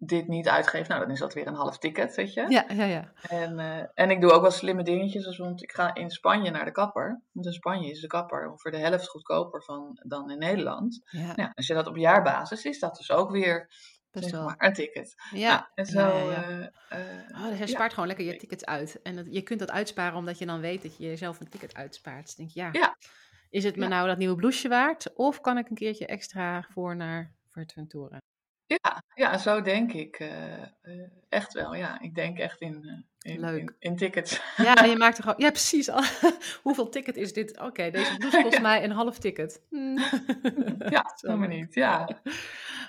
dit 0.04 0.28
niet 0.28 0.50
uitgeef, 0.50 0.88
nou 0.88 1.02
dan 1.02 1.12
is 1.12 1.20
dat 1.20 1.34
weer 1.34 1.48
een 1.48 1.56
half 1.56 1.78
ticket, 1.78 2.16
weet 2.16 2.34
je. 2.34 2.46
Ja, 2.50 2.66
ja, 2.68 2.84
ja. 2.84 3.12
En, 3.22 3.60
uh, 3.60 3.84
en 3.94 4.10
ik 4.10 4.22
doe 4.22 4.32
ook 4.32 4.42
wel 4.42 4.52
slimme 4.52 4.84
dingetjes, 4.84 5.24
dus, 5.24 5.38
want 5.38 5.64
ik 5.64 5.72
ga 5.72 5.96
in 5.96 6.10
Spanje 6.10 6.52
naar 6.52 6.66
de 6.66 6.72
kapper. 6.72 7.22
Want 7.32 7.46
in 7.46 7.54
Spanje 7.54 7.92
is 7.92 8.02
de 8.02 8.08
kapper 8.08 8.50
ongeveer 8.50 8.72
de 8.72 8.78
helft 8.78 9.08
goedkoper 9.08 9.64
van, 9.64 10.00
dan 10.08 10.32
in 10.32 10.40
Nederland. 10.40 11.02
Ja. 11.04 11.36
Nou, 11.36 11.52
als 11.54 11.68
je 11.68 11.74
dat 11.74 11.88
op 11.88 11.98
jaarbasis 11.98 12.66
is, 12.66 12.80
dat 12.80 12.96
dus 12.96 13.12
ook 13.12 13.32
weer 13.32 13.70
Best 14.12 14.30
zeg 14.30 14.44
maar, 14.44 14.56
een 14.58 14.74
ticket. 14.74 15.16
Ja. 15.32 15.50
Nou, 15.50 15.66
en 15.76 15.86
zo, 15.86 16.00
ja, 16.00 16.32
ja, 16.32 16.50
uh, 16.50 16.60
uh, 16.60 17.44
oh, 17.44 17.50
dus 17.50 17.60
je 17.60 17.68
spaart 17.68 17.94
gewoon 17.94 18.08
lekker 18.08 18.26
je 18.26 18.36
tickets 18.36 18.66
uit. 18.66 19.02
En 19.02 19.16
dat, 19.16 19.26
je 19.30 19.42
kunt 19.42 19.60
dat 19.60 19.72
uitsparen 19.72 20.18
omdat 20.18 20.38
je 20.38 20.46
dan 20.46 20.60
weet 20.60 20.82
dat 20.82 20.98
je 20.98 21.04
jezelf 21.04 21.40
een 21.40 21.50
ticket 21.50 21.76
uitspaart. 21.76 22.26
Dus 22.26 22.36
denk 22.36 22.50
je, 22.50 22.60
ja, 22.60 22.70
ja. 22.72 22.98
is 23.50 23.64
het 23.64 23.76
me 23.76 23.88
nou 23.88 24.08
dat 24.08 24.18
nieuwe 24.18 24.36
blouseje 24.36 24.70
waard? 24.70 25.14
Of 25.14 25.42
kan 25.42 25.58
ik 25.58 25.70
een 25.70 25.76
keertje 25.76 26.06
extra 26.06 26.66
voor 26.70 26.96
naar 26.96 27.34
Fuerteventura? 27.50 28.18
Ja, 28.80 29.04
ja, 29.16 29.38
zo 29.38 29.62
denk 29.62 29.94
ik 29.94 30.20
uh, 30.20 30.62
uh, 30.84 31.08
echt 31.30 31.54
wel. 31.54 31.76
Ja, 31.76 32.02
ik 32.02 32.16
denk 32.16 32.38
echt 32.38 32.62
in, 32.62 32.84
uh, 32.84 33.34
in, 33.34 33.40
Leuk. 33.40 33.60
In, 33.60 33.76
in, 33.80 33.96
tickets. 33.96 34.42
Ja, 34.58 34.84
je 34.84 34.96
maakt 35.04 35.18
er 35.18 35.24
gewoon... 35.24 35.40
Ja, 35.40 35.50
precies. 35.50 35.90
Hoeveel 36.64 36.90
ticket 36.90 37.16
is 37.16 37.34
dit? 37.34 37.60
Oké, 37.60 37.92
deze 37.92 38.18
blouse 38.18 38.42
kost 38.42 38.62
mij 38.62 38.84
een 38.84 38.92
half 38.92 39.18
ticket. 39.18 39.62
ja, 40.96 41.14
helemaal 41.16 41.48
niet. 41.48 41.74
Ja. 41.74 42.10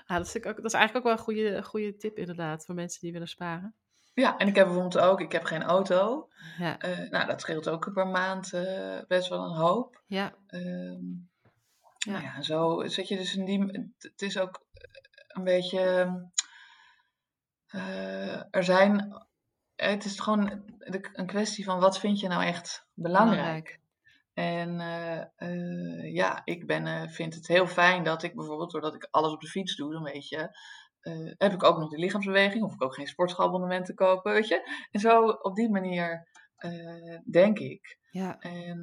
ja 0.07 0.17
dat, 0.17 0.27
is 0.27 0.37
ook, 0.37 0.43
dat 0.43 0.65
is 0.65 0.73
eigenlijk 0.73 0.97
ook 0.97 1.03
wel 1.03 1.13
een 1.13 1.19
goede, 1.19 1.63
goede 1.63 1.97
tip 1.97 2.19
inderdaad 2.19 2.65
voor 2.65 2.75
mensen 2.75 3.01
die 3.01 3.13
willen 3.13 3.29
sparen. 3.29 3.75
Ja, 4.15 4.37
en 4.39 4.49
ik 4.49 4.55
heb 4.55 4.65
bijvoorbeeld 4.65 4.99
ook, 4.99 5.21
ik 5.21 5.33
heb 5.33 5.45
geen 5.45 5.63
auto. 5.63 6.29
Ja. 6.59 6.77
nou, 7.11 7.27
dat 7.27 7.41
scheelt 7.41 7.69
ook 7.69 7.93
per 7.93 8.07
maand 8.07 8.51
best 9.09 9.29
wel 9.29 9.45
een 9.45 9.57
hoop. 9.57 10.03
Ja. 10.07 10.35
Um, 10.49 11.31
ja. 11.99 12.13
Nou 12.13 12.25
ja, 12.25 12.43
zo 12.43 12.83
zit 12.87 13.09
je 13.09 13.17
dus 13.17 13.37
in 13.37 13.45
die. 13.45 13.93
Het 13.99 14.23
is 14.23 14.39
ook 14.39 14.67
een 15.33 15.45
beetje. 15.45 16.31
Uh, 17.75 18.55
er 18.55 18.65
zijn. 18.65 19.23
Het 19.77 20.05
is 20.05 20.21
gewoon 20.21 20.63
een 21.13 21.27
kwestie 21.27 21.65
van 21.65 21.81
wat 21.81 21.99
vind 21.99 22.21
je 22.21 22.29
nou 22.29 22.45
echt 22.45 22.87
belangrijk. 22.95 23.81
En 24.35 24.81
uh, 24.81 25.49
uh, 25.49 26.15
ja, 26.15 26.41
ik 26.45 26.67
ben, 26.67 27.11
vind 27.11 27.35
het 27.35 27.47
heel 27.47 27.67
fijn 27.67 28.05
dat 28.05 28.23
ik 28.23 28.35
bijvoorbeeld, 28.35 28.71
doordat 28.71 28.95
ik 28.95 29.09
alles 29.11 29.33
op 29.33 29.41
de 29.41 29.49
fiets 29.49 29.77
doe, 29.77 29.93
dan 29.93 30.03
weet 30.03 30.29
je, 30.29 30.57
heb 31.39 31.53
ik 31.53 31.63
ook 31.63 31.79
nog 31.79 31.91
die 31.91 31.99
lichaamsbeweging, 31.99 32.63
hoef 32.63 32.75
ik 32.75 32.83
ook 32.83 32.95
geen 32.95 33.07
sportschoolabonnement 33.07 33.87
te 33.87 33.95
kopen, 33.95 34.33
weet 34.33 34.49
je. 34.49 34.87
En 34.91 35.01
zo 35.01 35.29
op 35.29 35.55
die 35.55 35.71
manier 35.71 36.29
denk 37.31 37.59
ik. 37.59 37.99
Ja. 38.11 38.39
En 38.39 38.83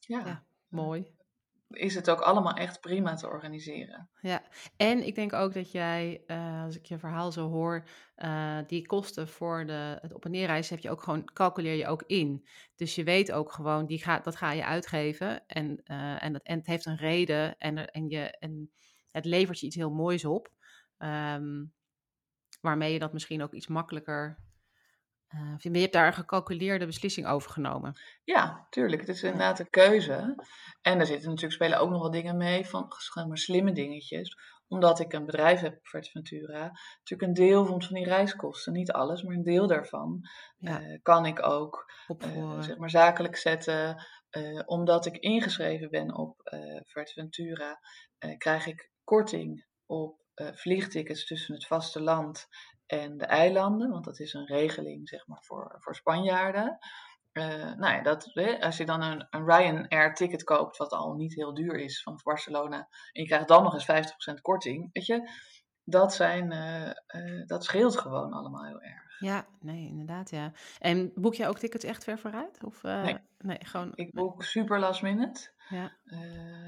ja. 0.00 0.22
ja. 0.24 0.44
Mooi 0.68 1.18
is 1.70 1.94
het 1.94 2.10
ook 2.10 2.20
allemaal 2.20 2.54
echt 2.54 2.80
prima 2.80 3.14
te 3.14 3.28
organiseren. 3.28 4.10
Ja, 4.20 4.42
en 4.76 5.06
ik 5.06 5.14
denk 5.14 5.32
ook 5.32 5.54
dat 5.54 5.72
jij, 5.72 6.22
uh, 6.26 6.62
als 6.62 6.76
ik 6.76 6.86
je 6.86 6.98
verhaal 6.98 7.32
zo 7.32 7.48
hoor, 7.48 7.88
uh, 8.16 8.58
die 8.66 8.86
kosten 8.86 9.28
voor 9.28 9.66
de, 9.66 9.98
het 10.00 10.14
op- 10.14 10.24
en 10.24 10.30
neerreis 10.30 10.70
heb 10.70 10.78
je 10.78 10.90
ook 10.90 11.02
gewoon, 11.02 11.24
calculeer 11.32 11.74
je 11.74 11.86
ook 11.86 12.02
in. 12.06 12.48
Dus 12.76 12.94
je 12.94 13.04
weet 13.04 13.32
ook 13.32 13.52
gewoon, 13.52 13.86
die 13.86 14.02
gaat, 14.02 14.24
dat 14.24 14.36
ga 14.36 14.52
je 14.52 14.64
uitgeven 14.64 15.46
en, 15.46 15.80
uh, 15.84 16.24
en, 16.24 16.32
dat, 16.32 16.42
en 16.42 16.58
het 16.58 16.66
heeft 16.66 16.86
een 16.86 16.96
reden 16.96 17.58
en, 17.58 17.90
en, 17.90 18.08
je, 18.08 18.38
en 18.38 18.70
het 19.10 19.24
levert 19.24 19.60
je 19.60 19.66
iets 19.66 19.76
heel 19.76 19.90
moois 19.90 20.24
op. 20.24 20.52
Um, 20.98 21.72
waarmee 22.60 22.92
je 22.92 22.98
dat 22.98 23.12
misschien 23.12 23.42
ook 23.42 23.54
iets 23.54 23.66
makkelijker 23.66 24.38
uh, 25.34 25.54
je 25.58 25.80
hebt 25.80 25.92
daar 25.92 26.06
een 26.06 26.12
gecalculeerde 26.12 26.86
beslissing 26.86 27.26
over 27.26 27.50
genomen. 27.50 28.00
Ja, 28.24 28.66
tuurlijk. 28.70 29.00
Het 29.00 29.10
is 29.10 29.22
inderdaad 29.22 29.58
een 29.58 29.70
keuze. 29.70 30.44
En 30.82 31.00
er 31.00 31.06
zitten 31.06 31.28
natuurlijk 31.28 31.54
spelen 31.54 31.78
ook 31.78 31.90
nog 31.90 32.00
wel 32.00 32.10
dingen 32.10 32.36
mee 32.36 32.66
van 32.66 32.92
maar 33.14 33.38
slimme 33.38 33.72
dingetjes. 33.72 34.36
Omdat 34.68 35.00
ik 35.00 35.12
een 35.12 35.26
bedrijf 35.26 35.60
heb, 35.60 35.78
Ventura, 35.82 36.70
natuurlijk 36.98 37.22
een 37.22 37.46
deel 37.46 37.66
van, 37.66 37.82
van 37.82 37.94
die 37.94 38.04
reiskosten, 38.04 38.72
niet 38.72 38.92
alles, 38.92 39.22
maar 39.22 39.34
een 39.34 39.42
deel 39.42 39.66
daarvan, 39.66 40.20
ja. 40.58 40.80
uh, 40.80 40.98
kan 41.02 41.26
ik 41.26 41.46
ook 41.46 41.92
uh, 42.26 42.62
zeg 42.62 42.76
maar 42.76 42.90
zakelijk 42.90 43.36
zetten. 43.36 44.04
omdat 44.66 45.06
ik 45.06 45.16
ingeschreven 45.16 45.90
ben 45.90 46.14
op 46.14 46.34
Ventura, 46.84 47.80
krijg 48.38 48.66
ik 48.66 48.90
korting 49.04 49.66
op 49.86 50.18
vliegtickets 50.34 51.26
tussen 51.26 51.54
het 51.54 51.66
vasteland 51.66 52.48
en 52.90 53.16
de 53.16 53.24
eilanden, 53.24 53.90
want 53.90 54.04
dat 54.04 54.18
is 54.18 54.32
een 54.32 54.46
regeling 54.46 55.08
zeg 55.08 55.26
maar, 55.26 55.42
voor, 55.42 55.76
voor 55.78 55.94
Spanjaarden. 55.94 56.78
Uh, 57.32 57.74
nou 57.74 57.94
ja, 57.94 58.02
dat, 58.02 58.32
als 58.60 58.76
je 58.76 58.86
dan 58.86 59.02
een, 59.02 59.26
een 59.30 59.44
Ryanair 59.44 60.14
ticket 60.14 60.44
koopt, 60.44 60.76
wat 60.76 60.92
al 60.92 61.14
niet 61.14 61.34
heel 61.34 61.54
duur 61.54 61.74
is 61.74 62.02
van 62.02 62.20
Barcelona, 62.22 62.76
en 63.12 63.22
je 63.22 63.26
krijgt 63.26 63.48
dan 63.48 63.62
nog 63.62 63.74
eens 63.74 64.10
50% 64.38 64.40
korting, 64.40 64.88
weet 64.92 65.06
je, 65.06 65.30
dat, 65.84 66.14
zijn, 66.14 66.52
uh, 66.52 67.22
uh, 67.22 67.46
dat 67.46 67.64
scheelt 67.64 67.98
gewoon 67.98 68.32
allemaal 68.32 68.64
heel 68.64 68.80
erg. 68.80 69.18
Ja, 69.18 69.46
nee, 69.60 69.86
inderdaad, 69.86 70.30
ja. 70.30 70.52
En 70.78 71.12
boek 71.14 71.34
jij 71.34 71.48
ook 71.48 71.58
tickets 71.58 71.84
echt 71.84 72.04
ver 72.04 72.18
vooruit? 72.18 72.64
Of, 72.64 72.82
nee. 72.82 73.18
nee, 73.38 73.58
gewoon... 73.60 73.92
Ik 73.94 74.12
boek 74.12 74.42
super 74.42 74.78
last 74.78 75.02
minute. 75.02 75.52
Ja. 75.68 75.96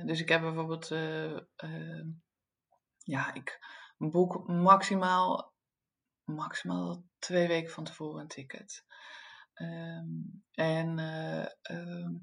dus 0.04 0.20
ik 0.20 0.28
heb 0.28 0.40
bijvoorbeeld, 0.40 0.88
ja, 2.98 3.34
ik 3.34 3.60
boek 3.98 4.48
maximaal 4.48 5.51
maximaal 6.24 7.04
twee 7.18 7.48
weken 7.48 7.72
van 7.72 7.84
tevoren 7.84 8.20
een 8.20 8.28
ticket. 8.28 8.84
Um, 9.54 10.44
en 10.52 10.98
uh, 10.98 11.46
um, 11.78 12.22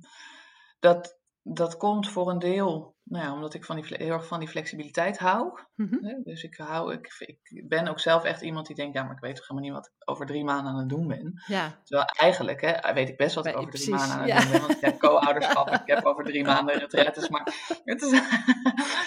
dat, 0.79 1.19
dat 1.53 1.77
komt 1.77 2.09
voor 2.09 2.29
een 2.29 2.39
deel, 2.39 2.95
nou 3.03 3.25
ja, 3.25 3.33
omdat 3.33 3.53
ik 3.53 3.65
van 3.65 3.75
die, 3.75 3.85
heel 3.87 4.13
erg 4.13 4.27
van 4.27 4.39
die 4.39 4.47
flexibiliteit 4.47 5.17
hou. 5.17 5.59
Mm-hmm. 5.75 6.21
Dus 6.23 6.43
ik, 6.43 6.55
hou, 6.55 6.93
ik, 6.93 7.15
ik 7.43 7.69
ben 7.69 7.87
ook 7.87 7.99
zelf 7.99 8.23
echt 8.23 8.41
iemand 8.41 8.67
die 8.67 8.75
denkt, 8.75 8.93
ja, 8.93 9.03
maar 9.03 9.15
ik 9.15 9.21
weet 9.21 9.35
toch 9.35 9.47
helemaal 9.47 9.69
niet 9.69 9.79
wat 9.79 9.91
ik 9.93 10.09
over 10.09 10.25
drie 10.25 10.43
maanden 10.43 10.71
aan 10.71 10.79
het 10.79 10.89
doen 10.89 11.07
ben. 11.07 11.43
Ja. 11.47 11.79
Terwijl 11.83 12.07
eigenlijk 12.07 12.61
hè, 12.61 12.93
weet 12.93 13.09
ik 13.09 13.17
best 13.17 13.35
wat 13.35 13.45
ik 13.45 13.57
over 13.57 13.71
drie 13.71 13.89
maanden 13.89 14.17
aan 14.17 14.29
het 14.29 14.41
doen 14.41 14.51
ben. 14.51 14.61
Want 14.61 14.71
ik 14.71 14.81
heb 14.81 14.99
co-ouderschap, 15.05 15.69
ik 15.69 15.81
heb 15.85 16.05
over 16.05 16.23
drie 16.23 16.43
maanden 16.43 16.79
retretes. 16.79 17.29
Maar 17.29 17.43
het 17.83 18.01
is, 18.01 18.11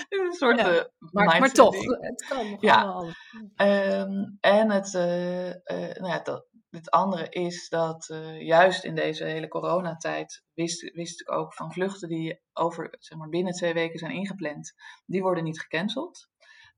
een 0.09 0.32
soort 0.32 0.61
ja. 0.61 0.72
Uh, 0.72 0.80
maar, 0.99 1.40
maar 1.40 1.53
toch, 1.53 1.74
het 2.01 2.26
kan 2.28 2.51
nog 2.51 2.61
ja. 2.61 3.03
Um, 3.57 4.36
en 4.40 4.70
het, 4.70 4.95
uh, 4.95 5.49
uh, 5.49 5.55
nou 5.66 6.07
ja, 6.07 6.20
dat, 6.22 6.47
het 6.73 6.91
andere 6.91 7.29
is 7.29 7.68
dat 7.68 8.09
uh, 8.09 8.41
juist 8.41 8.85
in 8.85 8.95
deze 8.95 9.25
hele 9.25 9.49
coronatijd 9.49 10.45
wist, 10.55 10.93
wist 10.93 11.20
ik 11.20 11.33
ook 11.33 11.55
van 11.55 11.73
vluchten 11.73 12.09
die 12.09 12.41
over, 12.53 12.97
zeg 12.99 13.18
maar, 13.18 13.29
binnen 13.29 13.53
twee 13.53 13.75
weken 13.75 13.99
zijn 13.99 14.12
ingepland, 14.12 14.75
die 15.07 15.23
worden 15.23 15.45
niet 15.45 15.61
gecanceld. 15.61 16.29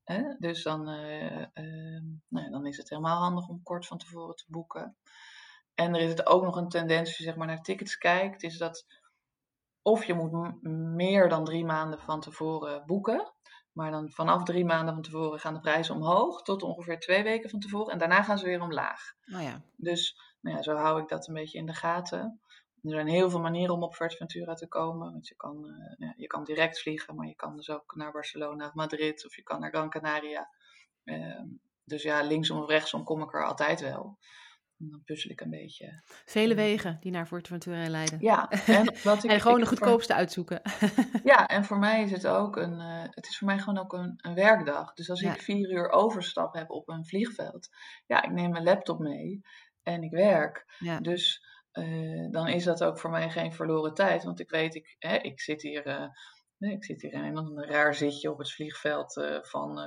Hè? 0.03 0.35
Dus 0.39 0.63
dan, 0.63 0.89
uh, 0.89 1.39
uh, 1.53 2.01
nou, 2.27 2.49
dan 2.49 2.65
is 2.65 2.77
het 2.77 2.89
helemaal 2.89 3.21
handig 3.21 3.47
om 3.47 3.63
kort 3.63 3.87
van 3.87 3.97
tevoren 3.97 4.35
te 4.35 4.45
boeken. 4.47 4.97
En 5.73 5.95
er 5.95 6.01
is 6.01 6.09
het 6.09 6.25
ook 6.25 6.43
nog 6.43 6.55
een 6.55 6.69
tendens, 6.69 7.07
als 7.07 7.17
je 7.17 7.23
zeg 7.23 7.35
maar, 7.35 7.47
naar 7.47 7.61
tickets 7.61 7.97
kijkt, 7.97 8.43
is 8.43 8.57
dat 8.57 8.85
of 9.81 10.05
je 10.05 10.13
moet 10.13 10.61
meer 10.95 11.29
dan 11.29 11.45
drie 11.45 11.65
maanden 11.65 11.99
van 11.99 12.21
tevoren 12.21 12.85
boeken. 12.85 13.33
Maar 13.75 13.91
dan 13.91 14.11
vanaf 14.11 14.43
drie 14.43 14.65
maanden 14.65 14.93
van 14.93 15.03
tevoren 15.03 15.39
gaan 15.39 15.53
de 15.53 15.59
prijzen 15.59 15.95
omhoog 15.95 16.41
tot 16.41 16.63
ongeveer 16.63 16.99
twee 16.99 17.23
weken 17.23 17.49
van 17.49 17.59
tevoren. 17.59 17.93
En 17.93 17.97
daarna 17.97 18.23
gaan 18.23 18.37
ze 18.37 18.45
weer 18.45 18.61
omlaag. 18.61 19.13
Oh 19.33 19.41
ja. 19.41 19.61
Dus 19.75 20.19
nou 20.41 20.55
ja, 20.55 20.61
zo 20.61 20.75
hou 20.75 21.01
ik 21.01 21.07
dat 21.07 21.27
een 21.27 21.33
beetje 21.33 21.57
in 21.57 21.65
de 21.65 21.73
gaten. 21.73 22.39
Er 22.83 22.91
zijn 22.91 23.07
heel 23.07 23.29
veel 23.29 23.39
manieren 23.39 23.75
om 23.75 23.83
op 23.83 23.95
Ventura 23.95 24.53
te 24.53 24.67
komen. 24.67 25.11
Want 25.11 25.27
je 25.27 25.35
kan, 25.35 25.65
uh, 25.65 26.07
ja, 26.07 26.13
je 26.17 26.27
kan 26.27 26.43
direct 26.43 26.81
vliegen, 26.81 27.15
maar 27.15 27.27
je 27.27 27.35
kan 27.35 27.55
dus 27.55 27.69
ook 27.69 27.95
naar 27.95 28.11
Barcelona 28.11 28.67
of 28.67 28.73
Madrid 28.73 29.25
of 29.25 29.35
je 29.35 29.43
kan 29.43 29.59
naar 29.59 29.69
Gran 29.69 29.89
Canaria. 29.89 30.49
Uh, 31.03 31.41
dus 31.83 32.03
ja, 32.03 32.21
linksom 32.21 32.61
of 32.61 32.69
rechtsom 32.69 33.03
kom 33.03 33.21
ik 33.21 33.33
er 33.33 33.45
altijd 33.45 33.81
wel. 33.81 34.17
En 34.79 34.89
dan 34.89 35.03
puzzel 35.03 35.31
ik 35.31 35.41
een 35.41 35.49
beetje. 35.49 36.01
Vele 36.05 36.53
eh, 36.53 36.59
wegen 36.59 36.97
die 36.99 37.11
naar 37.11 37.27
Ventura 37.27 37.89
leiden. 37.89 38.19
Ja, 38.19 38.49
en, 38.49 38.95
wat 39.03 39.23
ik, 39.23 39.31
en 39.31 39.41
gewoon 39.41 39.59
de 39.59 39.65
goedkoopste 39.65 40.13
uitzoeken. 40.13 40.61
ja, 41.23 41.47
en 41.47 41.65
voor 41.65 41.79
mij 41.79 42.03
is 42.03 42.11
het 42.11 42.27
ook 42.27 42.55
een, 42.55 42.79
uh, 42.79 43.03
het 43.09 43.27
is 43.27 43.37
voor 43.37 43.47
mij 43.47 43.59
gewoon 43.59 43.79
ook 43.79 43.93
een, 43.93 44.13
een 44.17 44.33
werkdag. 44.33 44.93
Dus 44.93 45.09
als 45.09 45.21
ik 45.21 45.41
vier 45.41 45.71
uur 45.71 45.89
overstap 45.89 46.53
heb 46.53 46.69
op 46.69 46.89
een 46.89 47.05
vliegveld, 47.05 47.69
ja, 48.05 48.23
ik 48.23 48.31
neem 48.31 48.51
mijn 48.51 48.63
laptop 48.63 48.99
mee 48.99 49.41
en 49.83 50.03
ik 50.03 50.11
werk. 50.11 50.65
Ja. 50.79 50.99
Dus 50.99 51.45
uh, 51.73 52.31
dan 52.31 52.47
is 52.47 52.63
dat 52.63 52.83
ook 52.83 52.99
voor 52.99 53.09
mij 53.09 53.29
geen 53.29 53.53
verloren 53.53 53.93
tijd. 53.93 54.23
Want 54.23 54.39
ik 54.39 54.49
weet, 54.49 54.75
ik, 54.75 54.95
hè, 54.99 55.15
ik 55.15 55.41
zit 55.41 55.61
hier. 55.61 55.87
Uh, 55.87 56.71
ik 56.71 56.83
zit 56.83 57.01
hier 57.01 57.13
in 57.13 57.37
een 57.37 57.65
raar 57.65 57.95
zitje 57.95 58.31
op 58.31 58.37
het 58.37 58.51
vliegveld 58.51 59.39
van 59.41 59.77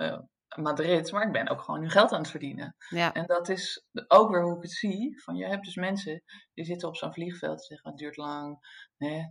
Madrid, 0.56 1.12
maar 1.12 1.26
ik 1.26 1.32
ben 1.32 1.48
ook 1.48 1.62
gewoon 1.62 1.80
nu 1.80 1.90
geld 1.90 2.12
aan 2.12 2.20
het 2.20 2.30
verdienen. 2.30 2.76
Ja. 2.88 3.12
En 3.12 3.26
dat 3.26 3.48
is 3.48 3.86
ook 4.08 4.30
weer 4.30 4.42
hoe 4.42 4.56
ik 4.56 4.62
het 4.62 4.72
zie. 4.72 5.22
Van 5.22 5.36
je 5.36 5.46
hebt 5.46 5.64
dus 5.64 5.74
mensen 5.76 6.22
die 6.54 6.64
zitten 6.64 6.88
op 6.88 6.96
zo'n 6.96 7.12
vliegveld 7.12 7.58
en 7.58 7.64
zeggen: 7.64 7.90
het 7.90 7.98
duurt 7.98 8.16
lang, 8.16 8.58
hè, 8.96 9.22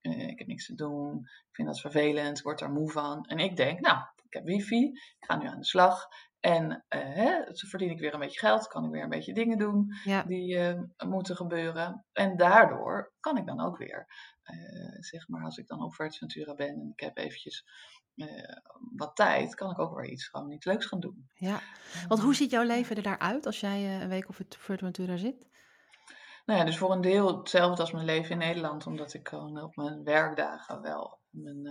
ik 0.00 0.38
heb 0.38 0.46
niks 0.46 0.66
te 0.66 0.74
doen, 0.74 1.18
ik 1.18 1.54
vind 1.54 1.68
dat 1.68 1.80
vervelend, 1.80 2.38
ik 2.38 2.44
word 2.44 2.58
daar 2.58 2.70
moe 2.72 2.90
van. 2.90 3.24
En 3.24 3.38
ik 3.38 3.56
denk: 3.56 3.80
nou, 3.80 3.98
ik 4.24 4.32
heb 4.32 4.44
wifi, 4.44 4.84
ik 4.92 5.24
ga 5.24 5.36
nu 5.36 5.46
aan 5.46 5.58
de 5.58 5.64
slag 5.64 6.08
En 6.40 6.70
uh, 6.70 7.00
hè, 7.00 7.42
verdien 7.52 7.90
ik 7.90 7.98
weer 7.98 8.14
een 8.14 8.20
beetje 8.20 8.38
geld, 8.38 8.66
kan 8.66 8.84
ik 8.84 8.90
weer 8.90 9.02
een 9.02 9.08
beetje 9.08 9.34
dingen 9.34 9.58
doen 9.58 9.94
Ja. 10.04 10.22
die 10.22 10.56
uh, 10.56 10.80
moeten 11.08 11.36
gebeuren. 11.36 12.04
En 12.12 12.36
daardoor 12.36 13.12
kan 13.20 13.36
ik 13.36 13.46
dan 13.46 13.60
ook 13.60 13.76
weer, 13.76 14.06
uh, 14.44 14.96
zeg 15.00 15.28
maar, 15.28 15.44
als 15.44 15.56
ik 15.56 15.66
dan 15.66 15.82
op 15.82 15.94
Ventura 15.94 16.54
ben 16.54 16.68
en 16.68 16.90
ik 16.92 17.00
heb 17.00 17.18
eventjes 17.18 17.64
wat 18.96 19.16
tijd, 19.16 19.54
kan 19.54 19.70
ik 19.70 19.78
ook 19.78 19.94
weer 19.94 20.10
iets 20.10 20.26
gewoon 20.26 20.50
iets 20.50 20.66
leuks 20.66 20.86
gaan 20.86 21.00
doen. 21.00 21.28
Ja, 21.34 21.60
want 22.08 22.20
hoe 22.20 22.34
ziet 22.34 22.50
jouw 22.50 22.62
leven 22.62 22.96
er 22.96 23.02
daaruit 23.02 23.46
als 23.46 23.60
jij 23.60 24.00
een 24.02 24.08
week 24.08 24.28
op 24.28 24.36
Ventura 24.58 25.16
zit? 25.16 25.46
Nou 26.44 26.58
ja, 26.58 26.64
dus 26.64 26.78
voor 26.78 26.92
een 26.92 27.00
deel 27.00 27.38
hetzelfde 27.38 27.80
als 27.80 27.92
mijn 27.92 28.04
leven 28.04 28.30
in 28.30 28.38
Nederland, 28.38 28.86
omdat 28.86 29.14
ik 29.14 29.28
gewoon 29.28 29.62
op 29.62 29.76
mijn 29.76 30.04
werkdagen 30.04 30.82
wel 30.82 31.20
mijn, 31.30 31.62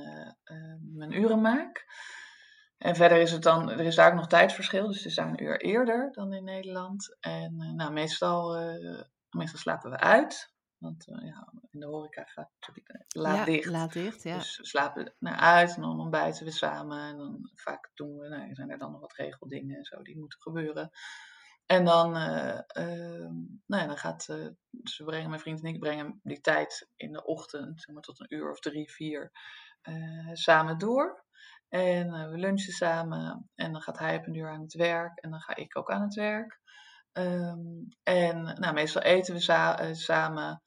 mijn 0.94 1.12
uren 1.12 1.42
maak. 1.42 1.86
En 2.78 2.96
verder 2.96 3.18
is 3.18 3.32
het 3.32 3.44
dan, 3.44 3.70
er 3.70 3.80
is 3.80 3.96
daar 3.96 4.10
ook 4.10 4.18
nog 4.18 4.28
tijdverschil, 4.28 4.88
dus 4.88 4.98
het 4.98 5.06
is 5.06 5.16
daar 5.16 5.28
een 5.28 5.44
uur 5.44 5.62
eerder 5.62 6.12
dan 6.12 6.34
in 6.34 6.44
Nederland. 6.44 7.18
En 7.20 7.74
nou, 7.76 7.92
meestal, 7.92 8.60
meestal 9.30 9.60
slapen 9.60 9.92
we 9.92 9.98
uit, 9.98 10.54
want 10.86 11.08
uh, 11.08 11.28
ja, 11.28 11.54
in 11.72 11.80
de 11.80 11.86
horeca 11.86 12.24
gaat 12.24 12.50
natuurlijk 12.60 13.06
laat 13.08 13.36
ja, 13.36 13.46
dicht. 13.46 13.66
laat 13.66 13.94
dicht, 13.94 14.24
ja. 14.24 14.38
Dus 14.38 14.58
we 14.58 14.66
slapen 14.66 15.14
nou, 15.20 15.38
uit 15.38 15.76
en 15.76 15.82
dan 15.82 16.00
ontbijten 16.00 16.46
we 16.46 16.52
samen. 16.52 17.00
En 17.00 17.18
dan 17.18 17.52
vaak 17.56 17.92
doen 17.94 18.18
we, 18.18 18.28
nou, 18.28 18.54
zijn 18.54 18.70
er 18.70 18.78
dan 18.78 18.92
nog 18.92 19.02
wat 19.02 19.14
regeldingen 19.14 19.78
en 19.78 19.86
zo 19.86 20.02
die 20.02 20.18
moeten 20.18 20.42
gebeuren. 20.42 20.90
En 21.66 21.86
dan, 21.86 22.12
nou 22.12 23.82
ja, 23.82 23.86
dan 23.86 23.98
gaat, 23.98 24.26
dus 24.70 24.98
we 24.98 25.04
brengen, 25.04 25.30
mijn 25.30 25.42
vriend 25.42 25.64
en 25.64 25.74
ik 25.74 25.80
brengen 25.80 26.20
die 26.24 26.42
tijd 26.42 26.90
in 26.96 27.12
de 27.12 27.26
ochtend, 27.26 27.82
zeg 27.82 27.94
maar 27.94 28.04
tot 28.04 28.20
een 28.20 28.36
uur 28.36 28.52
of 28.52 28.60
drie, 28.60 28.92
vier, 28.92 29.32
samen 30.34 30.78
door. 30.78 31.26
En 31.70 32.08
uh, 32.08 32.30
we 32.30 32.38
lunchen 32.38 32.74
samen 32.74 33.50
en 33.56 33.72
dan 33.72 33.82
gaat 33.82 34.00
hij 34.00 34.18
op 34.18 34.28
een 34.28 34.34
uur 34.34 34.50
aan 34.50 34.62
het 34.62 34.74
werk 34.74 35.20
en 35.20 35.30
dan 35.30 35.40
ga 35.40 35.56
ik 35.56 35.78
ook 35.78 35.92
aan 35.92 36.02
het 36.02 36.14
werk. 36.14 36.60
Um, 37.18 37.88
en 38.04 38.44
nou, 38.44 38.74
meestal 38.74 39.02
eten 39.02 39.36
we 39.36 39.40
uh, 39.40 39.94
samen. 39.94 40.64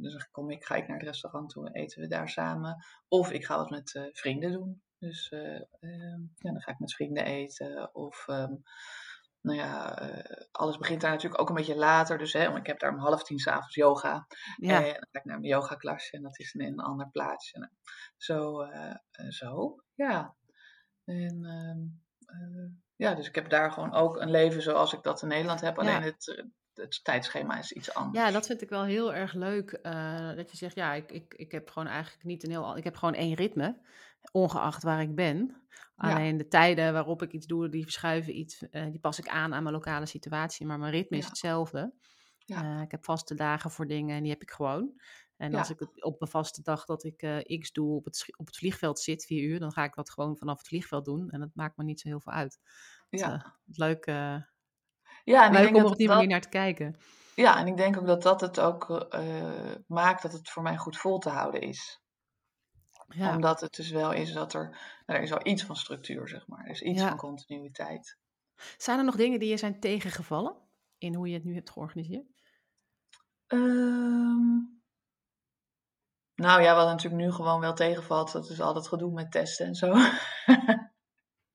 Dus 0.00 0.12
dan 0.12 0.26
kom 0.30 0.50
ik, 0.50 0.64
ga 0.64 0.74
ik 0.74 0.88
naar 0.88 0.98
het 0.98 1.06
restaurant 1.06 1.50
toe 1.50 1.66
en 1.66 1.72
eten 1.72 2.00
we 2.00 2.06
daar 2.08 2.28
samen. 2.28 2.84
Of 3.08 3.30
ik 3.30 3.44
ga 3.44 3.56
wat 3.56 3.70
met 3.70 4.10
vrienden 4.12 4.52
doen. 4.52 4.82
Dus 4.98 5.28
ehm, 5.28 6.20
ja, 6.36 6.52
dan 6.52 6.60
ga 6.60 6.72
ik 6.72 6.78
met 6.78 6.94
vrienden 6.94 7.24
eten. 7.24 7.94
Of 7.94 8.26
um, 8.28 8.62
nou 9.40 9.58
ja, 9.58 9.94
alles 10.52 10.78
begint 10.78 11.00
daar 11.00 11.10
natuurlijk 11.10 11.40
ook 11.40 11.48
een 11.48 11.54
beetje 11.54 11.76
later. 11.76 12.18
Dus 12.18 12.32
hè, 12.32 12.56
ik 12.56 12.66
heb 12.66 12.78
daar 12.78 12.92
om 12.92 12.98
half 12.98 13.22
tien 13.22 13.38
s'avonds 13.38 13.74
yoga. 13.74 14.26
Ja. 14.56 14.76
En 14.76 14.82
dan 14.82 14.92
ga 15.10 15.18
ik 15.18 15.24
naar 15.24 15.40
mijn 15.40 15.52
yogaklasje 15.52 16.16
en 16.16 16.22
dat 16.22 16.38
is 16.38 16.52
in 16.52 16.66
een 16.66 16.80
ander 16.80 17.10
plaatsje. 17.10 17.58
Nou, 17.58 17.72
zo, 18.16 18.66
zo, 19.28 19.76
ja. 19.94 20.36
En 21.04 21.44
uh, 21.44 22.81
ja, 22.96 23.14
dus 23.14 23.28
ik 23.28 23.34
heb 23.34 23.50
daar 23.50 23.72
gewoon 23.72 23.92
ook 23.92 24.20
een 24.20 24.30
leven 24.30 24.62
zoals 24.62 24.92
ik 24.92 25.02
dat 25.02 25.22
in 25.22 25.28
Nederland 25.28 25.60
heb. 25.60 25.78
Alleen 25.78 25.92
Ja. 25.92 26.00
het, 26.00 26.44
het 26.74 27.00
tijdschema 27.04 27.58
is 27.58 27.72
iets 27.72 27.94
anders. 27.94 28.24
Ja, 28.26 28.30
dat 28.32 28.46
vind 28.46 28.62
ik 28.62 28.68
wel 28.68 28.84
heel 28.84 29.14
erg 29.14 29.32
leuk. 29.32 29.70
eh, 29.72 30.34
dat 30.36 30.50
je 30.50 30.56
zegt, 30.56 30.74
ja, 30.74 30.92
ik, 30.94 31.12
ik, 31.12 31.34
ik 31.36 31.52
heb 31.52 31.68
gewoon 31.70 31.88
eigenlijk 31.88 32.24
niet 32.24 32.44
een 32.44 32.50
heel... 32.50 32.76
Ik 32.76 32.84
heb 32.84 32.96
gewoon 32.96 33.14
één 33.14 33.34
ritme, 33.34 33.78
ongeacht 34.32 34.82
waar 34.82 35.00
ik 35.00 35.14
ben. 35.14 35.56
Alleen 35.96 36.36
de 36.36 36.48
tijden 36.48 36.92
waarop 36.92 37.22
ik 37.22 37.32
iets 37.32 37.46
doe, 37.46 37.68
die 37.68 37.82
verschuiven 37.82 38.38
iets. 38.38 38.68
eh, 38.68 38.90
die 38.90 39.00
pas 39.00 39.18
ik 39.18 39.28
aan 39.28 39.54
aan 39.54 39.62
mijn 39.62 39.74
lokale 39.74 40.06
situatie. 40.06 40.66
Maar 40.66 40.78
mijn 40.78 40.92
ritme 40.92 41.16
is 41.16 41.26
hetzelfde. 41.26 41.92
Ja. 42.38 42.76
Eh, 42.76 42.82
ik 42.82 42.90
heb 42.90 43.04
vaste 43.04 43.34
dagen 43.34 43.70
voor 43.70 43.86
dingen 43.86 44.16
en 44.16 44.22
die 44.22 44.32
heb 44.32 44.42
ik 44.42 44.50
gewoon. 44.50 45.00
En 45.42 45.50
Ja. 45.50 45.58
als 45.58 45.70
ik 45.70 46.04
op 46.04 46.18
mijn 46.20 46.30
vaste 46.30 46.62
dag 46.62 46.84
dat 46.84 47.04
ik 47.04 47.22
eh, 47.22 47.58
X 47.60 47.72
doe 47.72 47.94
op 47.96 48.04
het, 48.04 48.24
op 48.36 48.46
het 48.46 48.56
vliegveld 48.56 49.00
zit, 49.00 49.24
vier 49.24 49.42
uur, 49.42 49.58
dan 49.58 49.72
ga 49.72 49.84
ik 49.84 49.94
dat 49.94 50.10
gewoon 50.10 50.36
vanaf 50.36 50.58
het 50.58 50.66
vliegveld 50.66 51.04
doen. 51.04 51.30
En 51.30 51.40
dat 51.40 51.50
maakt 51.54 51.76
me 51.76 51.84
niet 51.84 52.00
zo 52.00 52.08
heel 52.08 52.20
veel 52.20 52.32
uit. 52.32 52.58
Ja. 53.10 53.32
eh, 53.32 53.44
het 53.66 53.76
leuk, 53.78 54.06
eh, 54.06 54.36
Ja, 55.24 55.44
en 55.46 55.52
ik 55.54 55.58
denk 55.58 55.76
om 55.76 55.84
op 55.84 55.96
die 55.96 56.06
dat- 56.06 56.14
manier 56.16 56.30
naar 56.30 56.40
te 56.40 56.48
kijken. 56.48 56.96
Ja, 57.34 57.58
en 57.58 57.66
ik 57.66 57.76
denk 57.76 57.96
ook 57.98 58.06
dat 58.06 58.22
dat 58.22 58.40
het 58.40 58.60
ook 58.60 58.90
eh, 58.90 59.74
maakt 59.86 60.22
dat 60.22 60.32
het 60.32 60.50
voor 60.50 60.62
mij 60.62 60.76
goed 60.76 60.96
vol 60.96 61.18
te 61.18 61.28
houden 61.30 61.60
is. 61.60 62.00
Ja. 63.08 63.34
Omdat 63.34 63.60
het 63.60 63.74
dus 63.74 63.90
wel 63.90 64.12
is 64.12 64.32
dat 64.32 64.54
er, 64.54 64.78
er 65.06 65.22
is 65.22 65.30
wel 65.30 65.46
iets 65.46 65.64
van 65.64 65.76
structuur, 65.76 66.28
zeg 66.28 66.46
maar. 66.46 66.64
Er 66.64 66.70
is 66.70 66.82
iets 66.82 67.00
Ja. 67.00 67.08
van 67.08 67.16
continuïteit. 67.16 68.18
Zijn 68.76 68.98
er 68.98 69.04
nog 69.04 69.16
dingen 69.16 69.38
die 69.40 69.48
je 69.48 69.56
zijn 69.56 69.80
tegengevallen 69.80 70.56
in 70.98 71.14
hoe 71.14 71.28
je 71.28 71.34
het 71.34 71.44
nu 71.44 71.54
hebt 71.54 71.70
georganiseerd? 71.70 72.26
Ehm, 73.46 74.58
nou 76.42 76.62
ja, 76.62 76.74
wat 76.74 76.86
natuurlijk 76.86 77.22
nu 77.22 77.32
gewoon 77.32 77.60
wel 77.60 77.74
tegenvalt, 77.74 78.32
dat 78.32 78.50
is 78.50 78.60
al 78.60 78.74
dat 78.74 78.88
gedoe 78.88 79.12
met 79.12 79.32
testen 79.32 79.66
en 79.66 79.74
zo. 79.74 79.94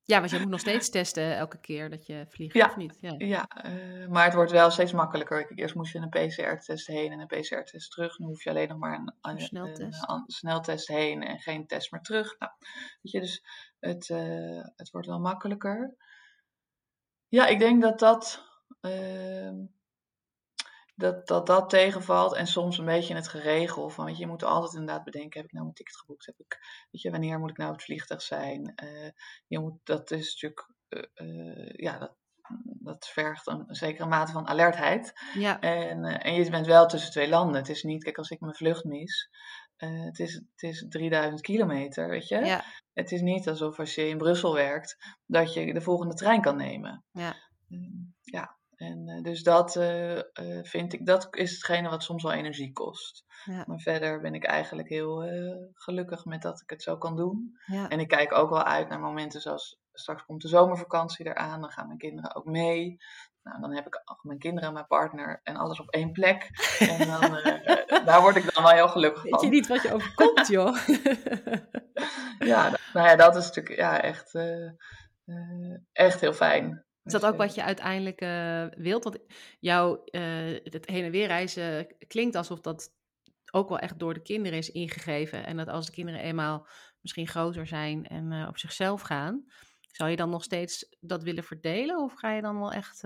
Ja, 0.03 0.19
want 0.19 0.31
je 0.31 0.39
moet 0.39 0.49
nog 0.49 0.59
steeds 0.59 0.89
testen 0.89 1.35
elke 1.37 1.59
keer 1.59 1.89
dat 1.89 2.05
je 2.05 2.25
vliegt, 2.29 2.53
Ja. 2.53 2.65
of 2.65 2.75
niet? 2.75 2.97
Ja. 3.01 3.13
Ja, 3.17 3.47
eh, 3.47 4.07
maar 4.07 4.23
het 4.25 4.33
wordt 4.33 4.51
wel 4.51 4.71
steeds 4.71 4.91
makkelijker. 4.91 5.45
Kijk, 5.45 5.59
Eerst 5.59 5.75
moest 5.75 5.93
je 5.93 5.99
een 5.99 6.09
PCR-test 6.09 6.87
heen 6.87 7.11
en 7.11 7.19
een 7.19 7.27
PCR-test 7.27 7.91
terug. 7.91 8.17
Nu 8.19 8.25
hoef 8.25 8.43
je 8.43 8.49
alleen 8.49 8.67
nog 8.67 8.77
maar 8.77 8.93
een, 8.99 9.13
Een 9.21 9.41
sneltest. 9.41 10.09
een 10.09 10.23
sneltest 10.27 10.87
heen 10.87 11.23
en 11.23 11.39
geen 11.39 11.67
test 11.67 11.91
meer 11.91 12.01
terug. 12.01 12.35
Nou, 12.39 12.51
weet 13.01 13.11
je, 13.11 13.19
dus 13.19 13.43
het, 13.79 14.09
eh, 14.09 14.63
het 14.75 14.89
wordt 14.91 15.07
wel 15.07 15.19
makkelijker. 15.19 15.95
Ja, 17.27 17.47
ik 17.47 17.59
denk 17.59 17.81
dat 17.81 17.99
dat, 17.99 18.43
ehm, 18.81 19.55
dat, 20.97 21.27
dat 21.27 21.47
dat 21.47 21.69
tegenvalt. 21.69 22.35
En 22.35 22.47
soms 22.47 22.77
een 22.77 22.85
beetje 22.85 23.09
in 23.09 23.15
het 23.15 23.27
geregel. 23.27 23.89
Van, 23.89 24.05
weet 24.05 24.15
je, 24.15 24.21
je 24.21 24.27
moet 24.27 24.43
altijd 24.43 24.73
inderdaad 24.73 25.03
bedenken, 25.03 25.39
heb 25.39 25.45
ik 25.45 25.51
nou 25.51 25.63
mijn 25.63 25.75
ticket 25.75 25.97
geboekt? 25.97 26.25
Heb 26.25 26.39
ik, 26.39 26.57
weet 26.91 27.01
je, 27.01 27.11
wanneer 27.11 27.39
moet 27.39 27.49
ik 27.49 27.57
nou 27.57 27.69
op 27.69 27.75
het 27.75 27.85
vliegtuig 27.85 28.21
zijn? 28.21 28.75
Eh, 28.75 29.09
je 29.47 29.59
moet, 29.59 29.79
dat 29.83 30.11
is 30.11 30.31
natuurlijk, 30.31 30.69
eh, 30.87 31.03
eh, 31.13 31.73
ja, 31.75 31.97
dat, 31.97 32.15
dat 32.63 33.07
vergt 33.07 33.47
een 33.47 33.65
zekere 33.67 34.07
mate 34.07 34.31
van 34.31 34.47
alertheid. 34.47 35.13
Ja. 35.33 35.59
En, 35.59 36.03
en 36.03 36.33
je 36.33 36.49
bent 36.49 36.65
wel 36.65 36.87
tussen 36.87 37.11
twee 37.11 37.29
landen. 37.29 37.55
Het 37.55 37.69
is 37.69 37.83
niet, 37.83 38.03
kijk, 38.03 38.17
als 38.17 38.29
ik 38.29 38.39
mijn 38.39 38.55
vlucht 38.55 38.83
mis, 38.83 39.29
het, 39.75 40.19
is, 40.19 40.33
het 40.33 40.63
is 40.63 40.85
3000 40.89 41.41
kilometer, 41.41 42.09
weet 42.09 42.27
je. 42.27 42.45
Ja. 42.45 42.63
Het 42.93 43.11
is 43.11 43.21
niet 43.21 43.47
alsof 43.47 43.79
als 43.79 43.95
je 43.95 44.07
in 44.07 44.17
Brussel 44.17 44.53
werkt, 44.53 44.97
dat 45.25 45.53
je 45.53 45.73
de 45.73 45.81
volgende 45.81 46.13
trein 46.13 46.41
kan 46.41 46.57
nemen. 46.57 47.03
Ja. 47.11 47.35
Ehm, 47.69 47.81
ja, 48.21 48.56
en 48.77 49.07
eh, 49.07 49.21
dus 49.21 49.43
dat 49.43 49.75
eh, 49.75 50.17
eh, 50.17 50.23
vind 50.63 50.93
ik, 50.93 51.05
dat 51.05 51.27
is 51.31 51.51
hetgene 51.51 51.89
wat 51.89 52.03
soms 52.03 52.23
wel 52.23 52.31
energie 52.31 52.71
kost. 52.71 53.25
Ja. 53.45 53.63
Maar 53.67 53.79
verder 53.79 54.21
ben 54.21 54.33
ik 54.33 54.43
eigenlijk 54.43 54.89
heel 54.89 55.29
gelukkig 55.73 56.25
met 56.25 56.41
dat 56.41 56.61
ik 56.61 56.69
het 56.69 56.83
zo 56.83 56.97
kan 56.97 57.15
doen. 57.15 57.57
Ja. 57.65 57.89
En 57.89 57.99
ik 57.99 58.07
kijk 58.07 58.33
ook 58.33 58.49
wel 58.49 58.63
uit 58.63 58.89
naar 58.89 58.99
momenten 58.99 59.41
zoals 59.41 59.79
straks 59.93 60.25
komt 60.25 60.41
de 60.41 60.47
zomervakantie 60.47 61.25
eraan. 61.25 61.61
Dan 61.61 61.71
gaan 61.71 61.87
mijn 61.87 61.99
kinderen 61.99 62.35
ook 62.35 62.45
mee. 62.45 62.97
Nou, 63.43 63.61
dan 63.61 63.75
heb 63.75 63.85
ik 63.85 64.01
mijn 64.21 64.39
kinderen, 64.39 64.73
mijn 64.73 64.87
partner 64.87 65.39
en 65.43 65.55
alles 65.55 65.79
op 65.79 65.89
één 65.89 66.11
plek. 66.11 66.49
En 66.99 67.07
dan, 67.07 67.31
daar 68.05 68.21
word 68.21 68.35
ik 68.35 68.53
dan 68.53 68.63
wel 68.63 68.73
heel 68.73 68.87
gelukkig 68.89 69.23
Weet 69.23 69.33
je 69.33 69.39
van. 69.39 69.49
niet 69.49 69.67
wat 69.67 69.81
je 69.81 69.93
overkomt, 69.93 70.47
joh? 70.47 70.77
Ja, 72.39 72.69
nou 72.93 73.07
ja, 73.07 73.15
dat 73.15 73.35
is 73.35 73.45
natuurlijk 73.45 73.75
ja, 73.75 74.01
echt, 74.01 74.33
echt 75.91 76.21
heel 76.21 76.33
fijn. 76.33 76.86
Is 77.07 77.13
dat 77.13 77.25
ook 77.25 77.37
wat 77.37 77.55
je 77.55 77.63
uiteindelijk 77.63 78.21
eh, 78.21 78.65
wilt? 78.83 79.03
Want 79.03 79.17
jouw 79.59 80.03
eh, 80.03 80.21
het 80.63 80.85
heen 80.85 81.03
en 81.03 81.11
weer 81.11 81.27
reizen 81.27 81.87
klinkt 82.07 82.35
alsof 82.35 82.61
dat 82.61 82.91
ook 83.51 83.69
wel 83.69 83.79
echt 83.79 83.99
door 83.99 84.13
de 84.13 84.21
kinderen 84.21 84.57
is 84.57 84.71
ingegeven. 84.71 85.45
En 85.45 85.57
dat 85.57 85.67
als 85.67 85.85
de 85.85 85.91
kinderen 85.91 86.21
eenmaal 86.21 86.67
misschien 87.01 87.27
groter 87.27 87.67
zijn 87.67 88.07
en 88.07 88.31
eh, 88.31 88.47
op 88.47 88.57
zichzelf 88.57 89.01
gaan, 89.01 89.45
zou 89.87 90.09
je 90.09 90.15
dan 90.15 90.29
nog 90.29 90.43
steeds 90.43 90.95
dat 90.99 91.23
willen 91.23 91.43
verdelen? 91.43 92.03
Of 92.03 92.13
ga 92.13 92.31
je 92.31 92.41
dan 92.41 92.59
wel 92.59 92.71
echt 92.71 93.01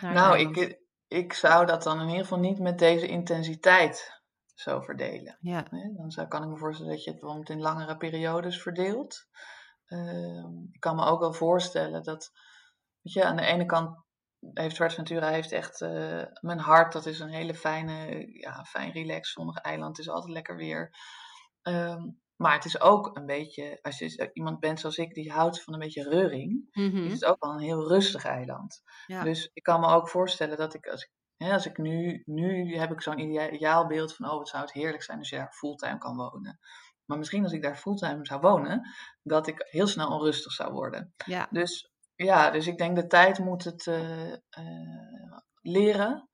Nou, 0.00 0.38
ik, 0.38 0.80
ik 1.08 1.32
zou 1.32 1.66
dat 1.66 1.82
dan 1.82 2.00
in 2.00 2.08
ieder 2.08 2.22
geval 2.22 2.38
niet 2.38 2.58
met 2.58 2.78
deze 2.78 3.06
intensiteit 3.06 4.22
zo 4.54 4.80
verdelen. 4.80 5.38
Ja? 5.40 5.66
Dan 5.96 6.10
zou, 6.10 6.28
kan 6.28 6.42
ik 6.42 6.48
me 6.48 6.56
voorstellen 6.56 6.92
dat 6.92 7.04
je 7.04 7.10
het 7.10 7.20
bijvoorbeeld 7.20 7.50
in 7.50 7.60
langere 7.60 7.96
periodes 7.96 8.62
verdeelt. 8.62 9.26
Ehm, 9.86 10.62
ik 10.72 10.80
kan 10.80 10.96
me 10.96 11.04
ook 11.04 11.20
wel 11.20 11.32
voorstellen 11.32 12.02
dat, 12.02 12.32
weet 13.06 13.12
je, 13.14 13.24
aan 13.24 13.36
de 13.36 13.42
ene 13.46 13.66
kant 13.66 14.04
heeft 14.54 14.76
Ventura 14.76 15.28
heeft 15.28 15.52
echt 15.52 15.80
eh, 15.80 16.22
mijn 16.40 16.58
hart. 16.58 16.92
Dat 16.92 17.06
is 17.06 17.20
een 17.20 17.28
hele 17.32 17.54
fijne, 17.54 18.26
ja, 18.40 18.64
fijn 18.64 18.90
relax, 18.92 19.32
zonnig 19.32 19.56
eiland. 19.56 19.96
Het 19.96 20.06
is 20.06 20.12
altijd 20.12 20.32
lekker 20.32 20.56
weer. 20.56 20.90
Ehm, 21.62 22.02
maar 22.36 22.52
het 22.54 22.64
is 22.64 22.80
ook 22.80 23.16
een 23.16 23.26
beetje, 23.26 23.78
als 23.82 23.98
je 23.98 24.30
iemand 24.32 24.60
bent 24.60 24.80
zoals 24.80 24.96
ik 24.96 25.14
die 25.14 25.32
houdt 25.32 25.62
van 25.62 25.72
een 25.74 25.78
beetje 25.80 26.08
reuring, 26.08 26.68
Mhm. 26.72 27.04
is 27.04 27.12
het 27.12 27.24
ook 27.24 27.44
wel 27.44 27.52
een 27.52 27.58
heel 27.60 27.88
rustig 27.88 28.24
eiland. 28.24 28.82
ja. 29.06 29.22
Dus 29.22 29.50
ik 29.52 29.62
kan 29.62 29.80
me 29.80 29.86
ook 29.86 30.08
voorstellen 30.08 30.56
dat 30.56 30.74
ik, 30.74 30.86
als 30.86 31.02
ik, 31.02 31.10
hè, 31.36 31.52
als 31.52 31.66
ik 31.66 31.78
nu, 31.78 32.22
nu 32.24 32.76
heb 32.76 32.90
ik 32.92 33.02
zo'n 33.02 33.18
idea- 33.18 33.50
ideaal 33.50 33.86
beeld 33.86 34.14
van, 34.16 34.30
oh, 34.30 34.38
het 34.38 34.48
zou 34.48 34.62
het 34.62 34.72
heerlijk 34.72 35.02
zijn 35.02 35.18
als 35.18 35.28
je 35.28 35.36
daar 35.36 35.52
fulltime 35.52 35.98
kan 35.98 36.16
wonen. 36.16 36.58
Maar 37.04 37.18
misschien 37.18 37.42
als 37.42 37.52
ik 37.52 37.62
daar 37.62 37.76
fulltime 37.76 38.26
zou 38.26 38.40
wonen, 38.40 38.94
dat 39.22 39.46
ik 39.46 39.66
heel 39.70 39.86
snel 39.86 40.08
onrustig 40.10 40.52
zou 40.52 40.72
worden. 40.72 41.14
ja. 41.24 41.48
Dus 41.50 41.90
ja, 42.16 42.50
dus 42.50 42.66
ik 42.66 42.78
denk 42.78 42.96
de 42.96 43.06
tijd 43.06 43.38
moet 43.38 43.64
het 43.64 43.86
eh, 43.86 44.32
eh, 44.32 45.38
leren. 45.62 46.28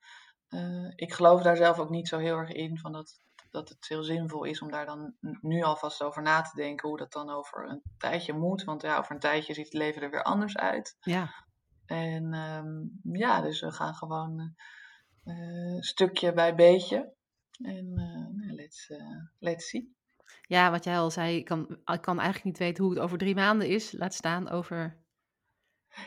Eh, 0.49 0.91
ik 0.95 1.13
geloof 1.13 1.43
daar 1.43 1.57
zelf 1.57 1.79
ook 1.79 1.91
niet 1.91 2.09
zo 2.09 2.19
heel 2.19 2.37
erg 2.37 2.51
in 2.51 2.79
van 2.79 2.93
dat 2.93 3.21
dat 3.51 3.69
het 3.69 3.89
heel 3.89 4.03
zinvol 4.03 4.45
is 4.45 4.63
om 4.63 4.71
daar 4.71 4.87
dan 4.87 5.15
nu 5.41 5.63
alvast 5.63 6.03
over 6.03 6.23
na 6.23 6.41
te 6.41 6.57
denken 6.57 6.89
hoe 6.89 6.99
dat 6.99 7.13
dan 7.13 7.31
over 7.31 7.69
een 7.69 7.83
tijdje 7.99 8.33
moet. 8.33 8.65
Want 8.65 8.83
ja, 8.83 8.99
over 8.99 9.13
een 9.13 9.21
tijdje 9.21 9.55
ziet 9.55 9.65
het 9.65 9.75
leven 9.75 10.03
er 10.03 10.11
weer 10.11 10.23
anders 10.23 10.57
uit. 10.57 10.97
Ja. 11.01 11.31
En 11.87 12.33
ehm, 12.33 13.17
ja, 13.19 13.41
dus 13.41 13.61
we 13.61 13.73
gaan 13.73 13.95
gewoon 13.95 14.55
stukje 15.81 16.33
bij 16.33 16.55
beetje. 16.55 17.15
En 17.63 17.95
let's, 18.57 18.93
let's 19.39 19.69
see. 19.69 19.95
Ja, 20.47 20.71
wat 20.71 20.85
jij 20.85 20.99
al 20.99 21.11
zei, 21.11 21.37
ik 21.37 21.45
kan, 21.45 21.79
ik 21.85 22.01
kan 22.01 22.17
eigenlijk 22.17 22.45
niet 22.45 22.59
weten 22.59 22.85
hoe 22.85 22.93
het 22.93 23.03
over 23.03 23.19
drie 23.19 23.35
maanden 23.35 23.69
is. 23.69 23.93
Laat 23.93 24.15
staan 24.15 24.49
over 24.49 25.02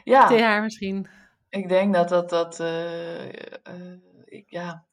ja, 0.03 0.33
jaar 0.33 0.61
misschien. 0.61 1.09
Ik 1.49 1.67
denk 1.67 1.93
dat 1.93 2.09
dat, 2.09 2.29
dat 2.29 2.59
ik, 4.25 4.49
ja, 4.49 4.86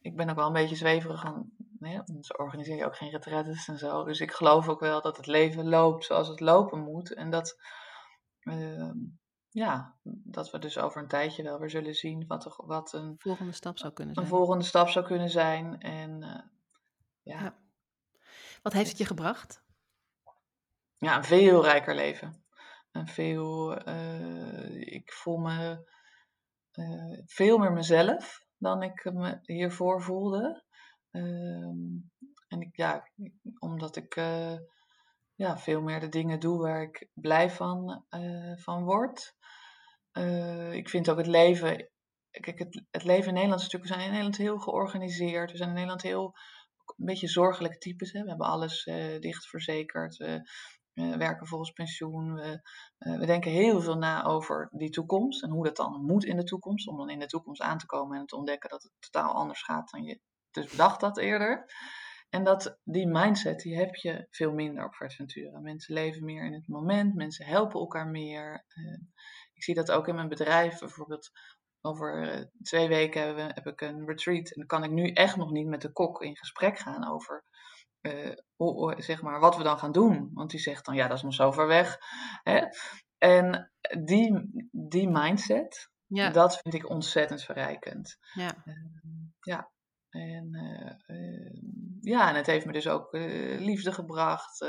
ik 0.00 0.16
ben 0.16 0.30
ook 0.30 0.36
wel 0.36 0.46
een 0.46 0.52
beetje 0.52 0.76
zweverig 0.76 1.24
aan, 1.24 1.50
nee, 1.78 2.00
ze 2.20 2.36
organiseer 2.36 2.76
je 2.76 2.84
ook 2.84 2.96
geen 2.96 3.10
retretes 3.10 3.68
en 3.68 3.78
zo. 3.78 4.04
Dus 4.04 4.20
ik 4.20 4.32
geloof 4.32 4.68
ook 4.68 4.80
wel 4.80 5.00
dat 5.00 5.16
het 5.16 5.26
leven 5.26 5.68
loopt 5.68 6.04
zoals 6.04 6.28
het 6.28 6.40
lopen 6.40 6.80
moet. 6.80 7.14
En 7.14 7.30
dat, 7.30 7.60
uh, 8.42 8.90
ja, 9.48 9.94
dat 10.02 10.50
we 10.50 10.58
dus 10.58 10.78
over 10.78 11.02
een 11.02 11.08
tijdje 11.08 11.42
wel 11.42 11.58
weer 11.58 11.70
zullen 11.70 11.94
zien 11.94 12.26
wat, 12.26 12.54
wat 12.56 12.92
een 12.92 13.14
volgende 13.18 13.52
stap 13.52 13.78
zou 13.78 13.92
kunnen 13.92 14.14
zijn. 14.14 14.26
Een 14.26 14.32
volgende 14.32 14.64
stap 14.64 14.88
zou 14.88 15.04
kunnen 15.04 15.30
zijn. 15.30 15.80
En 15.80 16.22
uh, 16.22 16.40
ja. 17.22 17.40
ja. 17.42 17.58
Wat 18.62 18.72
heeft 18.72 18.88
het 18.88 18.98
je 18.98 19.04
gebracht? 19.04 19.62
Ja, 20.96 21.16
een 21.16 21.24
veel 21.24 21.62
rijker 21.62 21.94
leven. 21.94 22.39
Een 22.90 23.08
veel, 23.08 23.78
uh, 23.88 24.80
ik 24.80 25.12
voel 25.12 25.38
me 25.38 25.88
uh, 26.74 27.18
veel 27.26 27.58
meer 27.58 27.72
mezelf 27.72 28.44
dan 28.56 28.82
ik 28.82 29.10
me 29.12 29.38
hiervoor 29.42 30.02
voelde. 30.02 30.64
Um, 31.10 32.10
en 32.48 32.60
ik, 32.60 32.76
ja, 32.76 33.10
omdat 33.58 33.96
ik 33.96 34.16
uh, 34.16 34.56
ja, 35.34 35.58
veel 35.58 35.82
meer 35.82 36.00
de 36.00 36.08
dingen 36.08 36.40
doe 36.40 36.58
waar 36.58 36.82
ik 36.82 37.08
blij 37.14 37.50
van, 37.50 38.04
van 38.56 38.84
word. 38.84 39.34
Ik 40.70 40.88
vind 40.88 41.08
ook 41.08 41.18
het 41.18 41.26
leven. 41.26 41.90
Kijk, 42.30 42.58
het, 42.58 42.82
het 42.90 43.04
leven 43.04 43.28
in 43.28 43.34
Nederland 43.34 43.60
is 43.60 43.66
natuurlijk. 43.66 43.82
We 43.82 43.88
zijn 43.88 44.00
in 44.00 44.10
Nederland 44.10 44.36
heel 44.36 44.58
georganiseerd. 44.58 45.50
We 45.50 45.56
zijn 45.56 45.68
in 45.68 45.74
Nederland 45.74 46.02
heel. 46.02 46.34
Een 46.96 47.06
beetje 47.06 47.28
zorgelijke 47.28 47.78
types. 47.78 48.12
We 48.12 48.18
hebben 48.18 48.46
alles 48.46 48.84
dicht 49.20 49.46
verzekerd. 49.46 50.16
Werken 51.18 51.46
volgens 51.46 51.70
pensioen. 51.70 52.34
We, 52.34 52.60
we 52.98 53.26
denken 53.26 53.50
heel 53.50 53.80
veel 53.80 53.96
na 53.96 54.24
over 54.24 54.68
die 54.72 54.90
toekomst 54.90 55.42
en 55.42 55.50
hoe 55.50 55.64
dat 55.64 55.76
dan 55.76 56.04
moet 56.04 56.24
in 56.24 56.36
de 56.36 56.44
toekomst. 56.44 56.88
Om 56.88 56.96
dan 56.96 57.10
in 57.10 57.18
de 57.18 57.26
toekomst 57.26 57.60
aan 57.60 57.78
te 57.78 57.86
komen 57.86 58.18
en 58.18 58.26
te 58.26 58.36
ontdekken 58.36 58.70
dat 58.70 58.82
het 58.82 58.92
totaal 58.98 59.32
anders 59.32 59.62
gaat 59.62 59.90
dan 59.90 60.02
je 60.02 60.20
dus 60.50 60.70
bedacht 60.70 61.00
dat 61.00 61.18
eerder. 61.18 61.66
En 62.28 62.44
dat, 62.44 62.78
die 62.84 63.06
mindset 63.06 63.60
die 63.60 63.76
heb 63.76 63.94
je 63.94 64.26
veel 64.30 64.52
minder 64.52 64.84
op 64.84 64.94
Ventura. 64.94 65.58
Mensen 65.58 65.94
leven 65.94 66.24
meer 66.24 66.44
in 66.44 66.52
het 66.52 66.68
moment, 66.68 67.14
mensen 67.14 67.46
helpen 67.46 67.80
elkaar 67.80 68.06
meer. 68.06 68.64
ik 69.52 69.62
zie 69.62 69.74
dat 69.74 69.90
ook 69.90 70.08
in 70.08 70.14
mijn 70.14 70.28
bedrijf. 70.28 70.78
Bijvoorbeeld 70.78 71.30
over 71.80 72.50
twee 72.62 72.88
weken 72.88 73.34
we, 73.34 73.40
heb 73.40 73.66
ik 73.66 73.80
een 73.80 74.06
retreat. 74.06 74.50
En 74.50 74.56
dan 74.56 74.66
kan 74.66 74.84
ik 74.84 74.90
nu 74.90 75.10
echt 75.12 75.36
nog 75.36 75.50
niet 75.50 75.66
met 75.66 75.80
de 75.80 75.92
kok 75.92 76.22
in 76.22 76.36
gesprek 76.36 76.78
gaan 76.78 77.08
over 77.08 77.44
uh, 78.02 78.32
hoe, 78.56 78.94
zeg 78.98 79.22
maar, 79.22 79.40
wat 79.40 79.56
we 79.56 79.62
dan 79.62 79.78
gaan 79.78 79.92
doen. 79.92 80.30
Want 80.34 80.50
die 80.50 80.60
zegt 80.60 80.84
dan, 80.84 80.94
ja, 80.94 81.08
dat 81.08 81.16
is 81.16 81.22
nog 81.22 81.34
zo 81.34 81.52
ver 81.52 81.66
weg. 81.66 81.98
Hè? 82.42 82.66
En 83.18 83.72
die, 84.04 84.50
die 84.70 85.08
mindset, 85.08 85.90
ja. 86.06 86.30
dat 86.30 86.58
vind 86.58 86.74
ik 86.74 86.88
ontzettend 86.88 87.42
verrijkend. 87.42 88.18
Ja. 88.34 88.62
Uh, 88.64 88.74
ja. 89.40 89.70
En, 90.08 90.48
uh, 91.06 91.50
ja, 92.00 92.28
en 92.28 92.34
het 92.34 92.46
heeft 92.46 92.66
me 92.66 92.72
dus 92.72 92.88
ook 92.88 93.08
liefde 93.58 93.92
gebracht. 93.92 94.66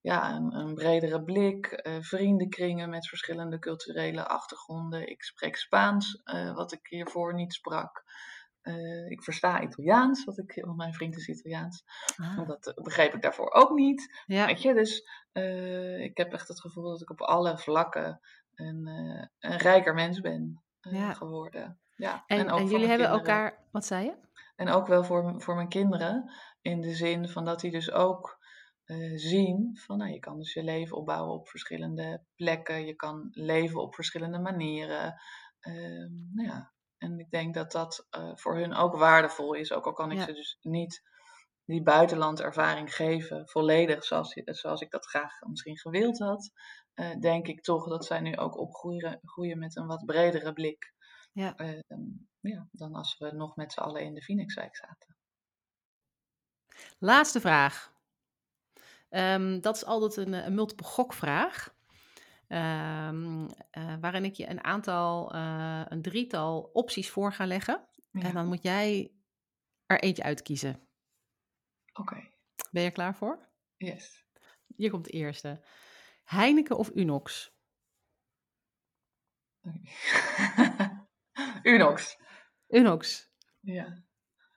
ja, 0.00 0.34
een, 0.34 0.54
een, 0.54 0.74
bredere 0.74 1.24
blik. 1.24 1.88
vriendenkringen 2.00 2.90
met 2.90 3.08
verschillende 3.08 3.58
culturele 3.58 4.26
achtergronden. 4.26 5.08
Ik 5.08 5.22
spreek 5.22 5.56
Spaans, 5.56 6.22
wat 6.54 6.72
ik 6.72 6.86
hiervoor 6.86 7.34
niet 7.34 7.52
sprak. 7.52 8.02
Uh, 8.62 9.10
ik 9.10 9.22
versta 9.22 9.62
Italiaans, 9.62 10.24
wat 10.24 10.38
ik, 10.38 10.64
want 10.64 10.76
mijn 10.76 10.94
vriend 10.94 11.16
is 11.16 11.28
Italiaans. 11.28 11.84
Ah. 12.16 12.46
Dat 12.46 12.66
eh, 12.66 12.82
begreep 12.82 13.14
ik 13.14 13.22
daarvoor 13.22 13.52
ook 13.52 13.70
niet. 13.70 14.22
Ja. 14.26 14.46
Weet 14.46 14.62
je, 14.62 14.74
dus 14.74 15.08
uh, 15.32 16.00
ik 16.00 16.16
heb 16.16 16.32
echt 16.32 16.48
het 16.48 16.60
gevoel 16.60 16.90
dat 16.90 17.00
ik 17.00 17.10
op 17.10 17.20
alle 17.20 17.58
vlakken 17.58 18.20
een, 18.54 18.86
uh, 18.88 19.50
een 19.52 19.58
rijker 19.58 19.94
mens 19.94 20.20
ben 20.20 20.62
ja. 20.80 21.12
geworden. 21.12 21.80
Ja. 21.96 22.24
En, 22.26 22.38
en, 22.38 22.48
en 22.48 22.66
jullie 22.66 22.88
hebben 22.88 23.08
elkaar, 23.08 23.58
wat 23.70 23.86
zei 23.86 24.04
je? 24.04 24.14
En 24.56 24.68
ook 24.68 24.86
wel 24.86 25.04
voor, 25.04 25.42
voor 25.42 25.54
mijn 25.54 25.68
kinderen, 25.68 26.32
in 26.60 26.80
de 26.80 26.94
zin 26.94 27.28
van 27.28 27.44
dat 27.44 27.60
die 27.60 27.70
dus 27.70 27.90
ook 27.90 28.40
zien 29.14 29.78
van, 29.78 29.98
nou, 29.98 30.10
je 30.10 30.18
kan 30.18 30.38
dus 30.38 30.52
je 30.52 30.62
leven 30.62 30.96
opbouwen 30.96 31.34
op 31.34 31.48
verschillende 31.48 32.24
plekken, 32.34 32.86
je 32.86 32.94
kan 32.94 33.28
leven 33.30 33.80
op 33.80 33.94
verschillende 33.94 34.38
manieren. 34.38 35.20
Ehm, 35.60 36.10
nou 36.32 36.48
ja, 36.48 36.72
en 37.02 37.18
ik 37.18 37.30
denk 37.30 37.54
dat 37.54 37.72
dat 37.72 38.06
uh, 38.18 38.30
voor 38.34 38.56
hun 38.56 38.74
ook 38.74 38.96
waardevol 38.96 39.54
is. 39.54 39.72
Ook 39.72 39.86
al 39.86 39.92
kan 39.92 40.10
ik 40.10 40.20
ze 40.20 40.32
dus 40.32 40.58
niet 40.60 41.02
die 41.64 41.82
buitenlandervaring 41.82 42.94
geven, 42.94 43.48
volledig 43.48 44.04
zoals, 44.04 44.40
zoals 44.44 44.80
ik 44.80 44.90
dat 44.90 45.06
graag 45.06 45.40
misschien 45.40 45.78
gewild 45.78 46.18
had. 46.18 46.50
Uh, 46.94 47.20
denk 47.20 47.46
ik 47.46 47.62
toch 47.62 47.88
dat 47.88 48.04
zij 48.04 48.20
nu 48.20 48.36
ook 48.36 48.58
opgroeien 48.58 49.20
groeien 49.24 49.58
met 49.58 49.76
een 49.76 49.86
wat 49.86 50.04
bredere 50.04 50.52
blik. 50.52 50.92
Ja. 51.32 51.60
Uh, 51.60 51.80
ja, 52.40 52.68
dan 52.72 52.94
als 52.94 53.18
we 53.18 53.32
nog 53.32 53.56
met 53.56 53.72
z'n 53.72 53.80
allen 53.80 54.02
in 54.02 54.14
de 54.14 54.22
Phoenixwijk 54.22 54.76
zaten. 54.76 55.16
Laatste 56.98 57.40
vraag. 57.40 57.92
Um, 59.10 59.60
dat 59.60 59.76
is 59.76 59.84
altijd 59.84 60.26
een, 60.26 60.32
een 60.32 60.54
multiple 60.54 60.86
gokvraag. 60.86 61.74
Um, 62.52 63.42
uh, 63.78 63.94
waarin 64.00 64.24
ik 64.24 64.34
je 64.34 64.48
een 64.48 64.64
aantal, 64.64 65.34
uh, 65.34 65.82
een 65.88 66.02
drietal 66.02 66.70
opties 66.72 67.10
voor 67.10 67.32
ga 67.32 67.46
leggen. 67.46 67.86
Ja. 68.10 68.22
En 68.22 68.34
dan 68.34 68.46
moet 68.46 68.62
jij 68.62 69.12
er 69.86 70.00
eentje 70.00 70.22
uitkiezen. 70.22 70.88
Oké. 71.92 72.00
Okay. 72.00 72.32
Ben 72.70 72.82
je 72.82 72.88
er 72.88 72.94
klaar 72.94 73.14
voor? 73.14 73.48
Yes. 73.76 74.24
Hier 74.76 74.90
komt 74.90 75.04
de 75.04 75.10
eerste. 75.10 75.64
Heineken 76.24 76.76
of 76.76 76.90
Unox? 76.94 77.54
Unox. 81.62 82.18
Unox. 82.68 83.30
Ja. 83.60 84.02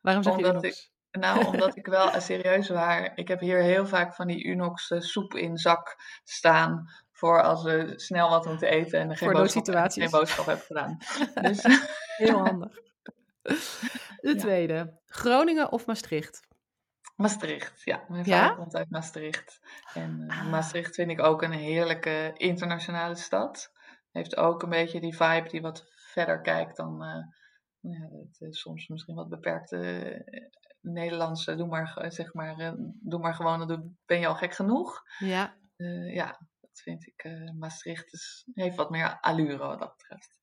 Waarom 0.02 0.24
zeg 0.24 0.38
je 0.38 0.46
Unox? 0.46 0.68
Ik, 1.12 1.20
nou, 1.22 1.46
omdat 1.46 1.76
ik 1.82 1.86
wel 1.86 2.22
serieus 2.22 2.70
waar. 2.70 3.18
Ik 3.18 3.28
heb 3.28 3.40
hier 3.40 3.62
heel 3.62 3.88
vaak 3.88 4.16
van 4.16 4.28
die 4.28 4.46
Unox 4.46 4.94
soep 4.98 5.34
in 5.34 5.58
zak 5.58 5.96
staan 6.24 6.90
voor 7.16 7.42
als 7.42 7.64
we 7.64 7.94
snel 7.96 8.30
wat 8.30 8.46
moeten 8.46 8.70
eten 8.70 9.00
en 9.00 9.18
geen, 9.18 9.32
boodschap, 9.32 9.92
geen 9.92 10.10
boodschap 10.10 10.46
hebben 10.46 10.66
gedaan. 10.66 10.98
Dus. 11.48 11.64
Heel 12.18 12.38
handig. 12.38 12.80
De 14.22 14.36
tweede, 14.38 15.00
Groningen 15.06 15.72
of 15.72 15.86
Maastricht? 15.86 16.48
Maastricht, 17.16 17.82
ja. 17.84 18.06
Mijn 18.08 18.26
vader 18.26 18.56
komt 18.56 18.76
uit 18.76 18.90
Maastricht. 18.90 19.60
En 19.94 20.24
uh, 20.28 20.50
Maastricht 20.50 20.96
vind 20.96 21.12
ik 21.12 21.22
ook 21.22 21.42
een 21.42 21.52
heerlijke 21.52 22.32
internationale 22.34 23.16
stad. 23.16 23.72
Heeft 24.12 24.38
ook 24.38 24.64
een 24.64 24.70
beetje 24.70 25.00
die 25.00 25.16
vibe 25.16 25.50
die 25.50 25.62
wat 25.62 25.86
verder 25.96 26.42
kijkt 26.42 26.78
dan 26.78 27.04
uh, 27.04 27.24
ja, 27.92 28.10
het, 28.40 28.56
soms 28.56 28.88
misschien 28.88 29.16
wat 29.16 29.30
beperkte 29.30 30.46
Nederlandse. 30.82 31.56
Doe 31.56 31.68
maar, 31.68 32.06
zeg 32.08 32.34
maar, 32.34 32.76
doe 33.02 33.20
maar 33.20 33.34
gewoon, 33.34 33.68
dan 33.68 33.98
ben 34.06 34.20
je 34.20 34.28
al 34.28 34.36
gek 34.36 34.54
genoeg. 34.54 35.02
Ja. 35.20 35.56
ja, 36.14 36.40
vind 36.82 37.08
ik. 37.08 37.24
Uh, 37.24 37.52
Maastricht 37.52 38.14
is, 38.14 38.46
heeft 38.54 38.76
wat 38.76 38.90
meer 38.90 39.18
allure 39.22 39.58
wat 39.58 39.80
dat 39.80 39.98
betreft. 39.98 40.40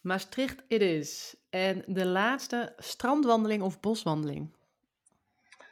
Maastricht 0.00 0.62
it 0.68 0.80
is. 0.80 1.36
En 1.50 1.82
de 1.86 2.06
laatste, 2.06 2.72
strandwandeling 2.76 3.62
of 3.62 3.80
boswandeling? 3.80 4.56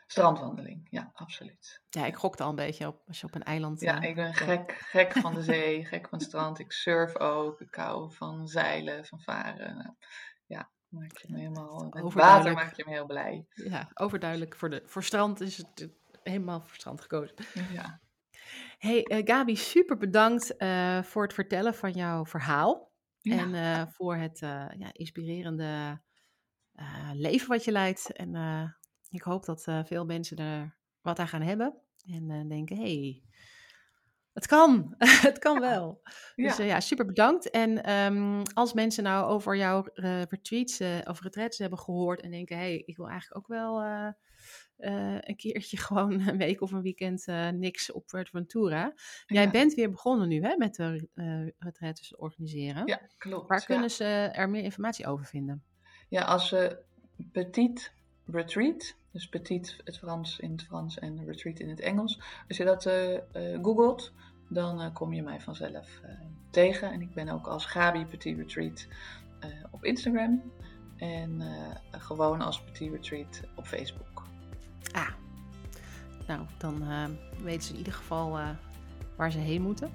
Strandwandeling, 0.07 0.87
ja, 0.91 1.11
absoluut. 1.15 1.83
Ja, 1.91 2.07
ik 2.07 2.17
gokte 2.17 2.43
al 2.43 2.49
een 2.49 2.55
beetje 2.55 2.87
op 2.87 3.03
als 3.07 3.21
je 3.21 3.27
op 3.27 3.35
een 3.35 3.43
eiland... 3.43 3.81
Ja, 3.81 4.03
uh, 4.03 4.09
ik 4.09 4.15
ben 4.15 4.35
gek, 4.35 4.73
gek 4.73 5.13
van 5.13 5.35
de 5.35 5.43
zee, 5.53 5.85
gek 5.85 6.09
van 6.09 6.19
het 6.19 6.27
strand. 6.29 6.59
Ik 6.59 6.73
surf 6.73 7.17
ook, 7.17 7.61
ik 7.61 7.75
hou 7.75 8.13
van 8.13 8.49
zeilen, 8.49 9.05
van 9.05 9.21
varen. 9.21 9.77
Nou, 9.77 9.95
ja, 10.47 10.71
maak 10.89 11.19
je 11.19 11.33
me 11.33 11.39
helemaal... 11.39 11.87
Met 11.91 12.13
water 12.13 12.53
maak 12.53 12.75
je 12.75 12.85
me 12.87 12.93
heel 12.93 13.07
blij. 13.07 13.47
Ja, 13.51 13.91
overduidelijk. 13.95 14.57
Voor, 14.57 14.71
de, 14.71 14.83
voor 14.87 15.05
strand 15.05 15.41
is 15.41 15.57
het 15.57 15.89
helemaal 16.23 16.61
voor 16.61 16.75
strand 16.75 17.01
gekozen. 17.01 17.37
Ja. 17.73 18.01
Hey 18.79 19.07
uh, 19.13 19.19
Gabi, 19.25 19.57
super 19.57 19.97
bedankt 19.97 20.55
uh, 20.59 21.03
voor 21.03 21.23
het 21.23 21.33
vertellen 21.35 21.75
van 21.75 21.93
jouw 21.93 22.27
verhaal. 22.27 22.93
Ja. 23.21 23.39
En 23.39 23.55
uh, 23.55 23.93
voor 23.93 24.17
het 24.17 24.39
ja, 24.79 24.93
inspirerende 24.93 26.01
leven 27.13 27.49
wat 27.49 27.65
je 27.65 27.73
leidt. 27.73 28.13
En 28.13 28.35
ik 29.11 29.23
hoop 29.23 29.45
dat 29.45 29.63
veel 29.85 30.05
mensen 30.05 30.37
er 30.37 30.77
wat 31.01 31.19
aan 31.19 31.29
gaan 31.29 31.43
hebben. 31.43 31.81
En 32.07 32.49
denken, 32.49 32.77
hey, 32.77 33.23
Het 34.33 34.47
kan, 34.47 34.95
het 35.29 35.39
kan 35.39 35.61
wel. 35.61 36.01
Dus 36.35 36.57
Ja. 36.57 36.63
eh, 36.63 36.69
ja, 36.69 36.81
super 36.81 37.07
bedankt. 37.07 37.51
En 37.51 37.83
ehm, 37.85 38.43
als 38.55 38.73
mensen 38.73 39.03
nou 39.05 39.27
over 39.31 39.57
jouw 39.57 39.85
eh, 39.85 40.23
retreats 40.23 40.81
eh, 40.81 40.99
of 41.05 41.21
retreats 41.23 41.59
hebben 41.59 41.79
gehoord 41.79 42.21
en 42.21 42.31
denken, 42.31 42.57
hé, 42.57 42.63
hey, 42.63 42.83
ik 42.87 42.97
wil 42.97 43.09
eigenlijk 43.09 43.37
ook 43.37 43.47
wel 43.47 43.83
eh, 44.79 45.14
eh, 45.16 45.18
een 45.20 45.37
keertje 45.37 45.76
gewoon 45.87 46.29
een 46.29 46.37
week 46.37 46.61
of 46.61 46.72
een 46.72 46.83
weekend 46.83 47.26
eh, 47.26 47.49
niks 47.49 47.93
op 47.93 48.05
Ventura. 48.31 48.93
Jij 49.26 49.45
Ja. 49.45 49.51
bent 49.51 49.74
weer 49.74 49.91
begonnen 49.91 50.29
nu 50.29 50.43
hè, 50.43 50.57
met 50.57 50.74
de 50.74 51.09
uh, 51.14 51.47
retreats 51.59 52.16
organiseren. 52.16 52.87
Ja, 52.87 53.01
klopt. 53.18 53.49
Waar 53.49 53.59
ja. 53.59 53.64
kunnen 53.64 53.91
ze 53.91 54.05
er 54.33 54.51
meer 54.51 54.62
informatie 54.62 55.07
over 55.07 55.26
vinden? 55.26 55.62
Ja, 56.09 56.22
als 56.22 56.49
ze 56.49 56.79
petit 57.33 57.93
retreat, 58.26 58.95
dus 59.12 59.29
petit 59.29 59.81
het 59.85 59.99
Frans 59.99 60.39
in 60.39 60.51
het 60.51 60.62
Frans 60.62 60.99
en 60.99 61.24
retreat 61.24 61.59
in 61.59 61.68
het 61.68 61.81
Engels, 61.81 62.20
als 62.49 62.57
je 62.57 62.64
dat 62.64 62.87
eh, 62.87 63.14
eh, 63.14 63.22
googelt, 63.62 64.12
dan 64.49 64.81
eh, 64.81 64.95
kom 64.95 65.12
je 65.12 65.22
mij 65.22 65.41
vanzelf 65.41 66.01
eh, 66.03 66.11
tegen. 66.51 66.91
En 66.93 67.01
ik 67.01 67.14
ben 67.14 67.29
ook 67.29 67.47
als 67.47 67.66
Gabi 67.66 68.05
Petit 68.07 68.37
Retreat 68.39 68.87
eh, 69.41 69.51
op 69.70 69.85
Instagram 69.85 70.53
en 70.97 71.41
eh, 71.41 72.01
gewoon 72.01 72.41
als 72.41 72.62
Petit 72.64 72.91
Retreat 72.93 73.41
op 73.57 73.66
Facebook. 73.66 74.07
Ah, 74.93 75.09
nou, 76.28 76.41
dan 76.59 76.82
eh, 76.82 77.05
weten 77.43 77.62
ze 77.62 77.72
in 77.72 77.78
ieder 77.78 77.93
geval 77.93 78.39
eh, 78.39 78.49
waar 79.16 79.30
ze 79.30 79.39
heen 79.39 79.62
moeten. 79.62 79.91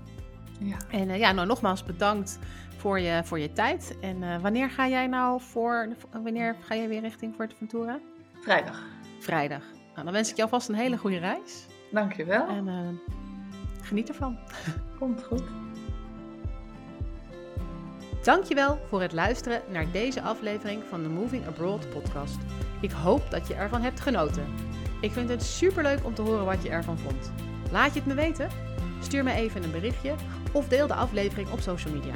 Ja. 0.60 0.78
En 0.92 1.10
eh, 1.10 1.20
ja, 1.20 1.32
nou 1.32 1.48
nogmaals 1.48 1.84
bedankt 1.84 2.40
voor 2.78 3.00
je, 3.00 3.22
voor 3.24 3.40
je 3.40 3.54
tijd. 3.54 3.98
En 4.02 4.42
wanneer 4.42 4.70
ga 4.70 4.88
jij 4.88 5.08
nou 5.08 5.42
voor, 5.42 5.88
wanneer 6.24 6.56
ga 6.62 6.76
jij 6.76 6.88
weer 6.88 7.02
richting 7.02 7.36
Fuerteventura? 7.36 8.00
Vrijdag. 8.42 8.84
Vrijdag. 9.20 9.64
Nou, 9.94 10.04
dan 10.04 10.14
wens 10.14 10.30
ik 10.30 10.36
jou 10.36 10.50
vast 10.50 10.70
een 10.70 10.76
hele 10.76 10.98
goede 10.98 11.18
reis. 11.18 11.66
Dankjewel. 11.92 12.48
En 12.48 13.00
geniet 13.82 14.10
ervan. 14.10 14.38
Komt 15.00 15.24
goed. 15.24 15.44
Dankjewel 18.24 18.80
voor 18.88 19.02
het 19.02 19.14
luisteren 19.14 19.62
naar 19.70 19.92
deze 19.92 20.22
aflevering 20.22 20.84
van 20.90 21.04
de 21.04 21.10
Moving 21.10 21.48
Abroad 21.48 21.90
podcast. 21.90 22.38
Ik 22.82 22.92
hoop 22.92 23.32
dat 23.32 23.48
je 23.48 23.54
ervan 23.54 23.82
hebt 23.82 24.00
genoten. 24.00 24.46
Ik 25.04 25.12
vind 25.12 25.30
het 25.30 25.44
superleuk 25.44 26.06
om 26.06 26.14
te 26.14 26.22
horen 26.22 26.46
wat 26.46 26.64
je 26.64 26.70
ervan 26.70 26.98
vond. 26.98 27.32
Laat 27.72 27.94
je 27.94 28.00
het 28.00 28.08
me 28.08 28.14
weten? 28.14 28.50
Stuur 29.02 29.24
me 29.24 29.34
even 29.34 29.64
een 29.64 29.72
berichtje 29.72 30.16
of 30.52 30.68
deel 30.68 30.88
de 30.88 30.94
aflevering 30.94 31.52
op 31.52 31.60
social 31.60 31.94
media. 31.94 32.14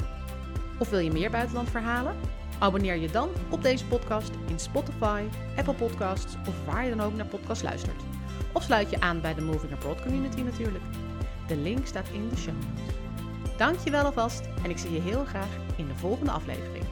Of 0.78 0.90
wil 0.90 0.98
je 0.98 1.10
meer 1.10 1.30
buitenlandverhalen? 1.30 2.16
Abonneer 2.58 2.96
je 2.96 3.10
dan 3.10 3.28
op 3.48 3.62
deze 3.62 3.84
podcast 3.84 4.30
in 4.46 4.58
Spotify, 4.58 5.22
Apple 5.56 5.74
Podcasts 5.74 6.34
of 6.48 6.64
waar 6.64 6.84
je 6.84 6.94
dan 6.96 7.06
ook 7.06 7.14
naar 7.14 7.26
podcast 7.26 7.62
luistert. 7.62 8.02
Of 8.52 8.62
sluit 8.62 8.90
je 8.90 9.00
aan 9.00 9.20
bij 9.20 9.34
de 9.34 9.42
Moving 9.42 9.72
Abroad 9.72 10.02
community 10.02 10.40
natuurlijk. 10.40 10.84
De 11.46 11.56
link 11.56 11.86
staat 11.86 12.08
in 12.12 12.28
de 12.28 12.36
show 12.36 12.54
notes. 12.54 12.94
Dankjewel 13.56 14.04
alvast 14.04 14.48
en 14.62 14.70
ik 14.70 14.78
zie 14.78 14.92
je 14.92 15.00
heel 15.00 15.24
graag 15.24 15.56
in 15.76 15.86
de 15.86 15.94
volgende 15.94 16.30
aflevering. 16.30 16.84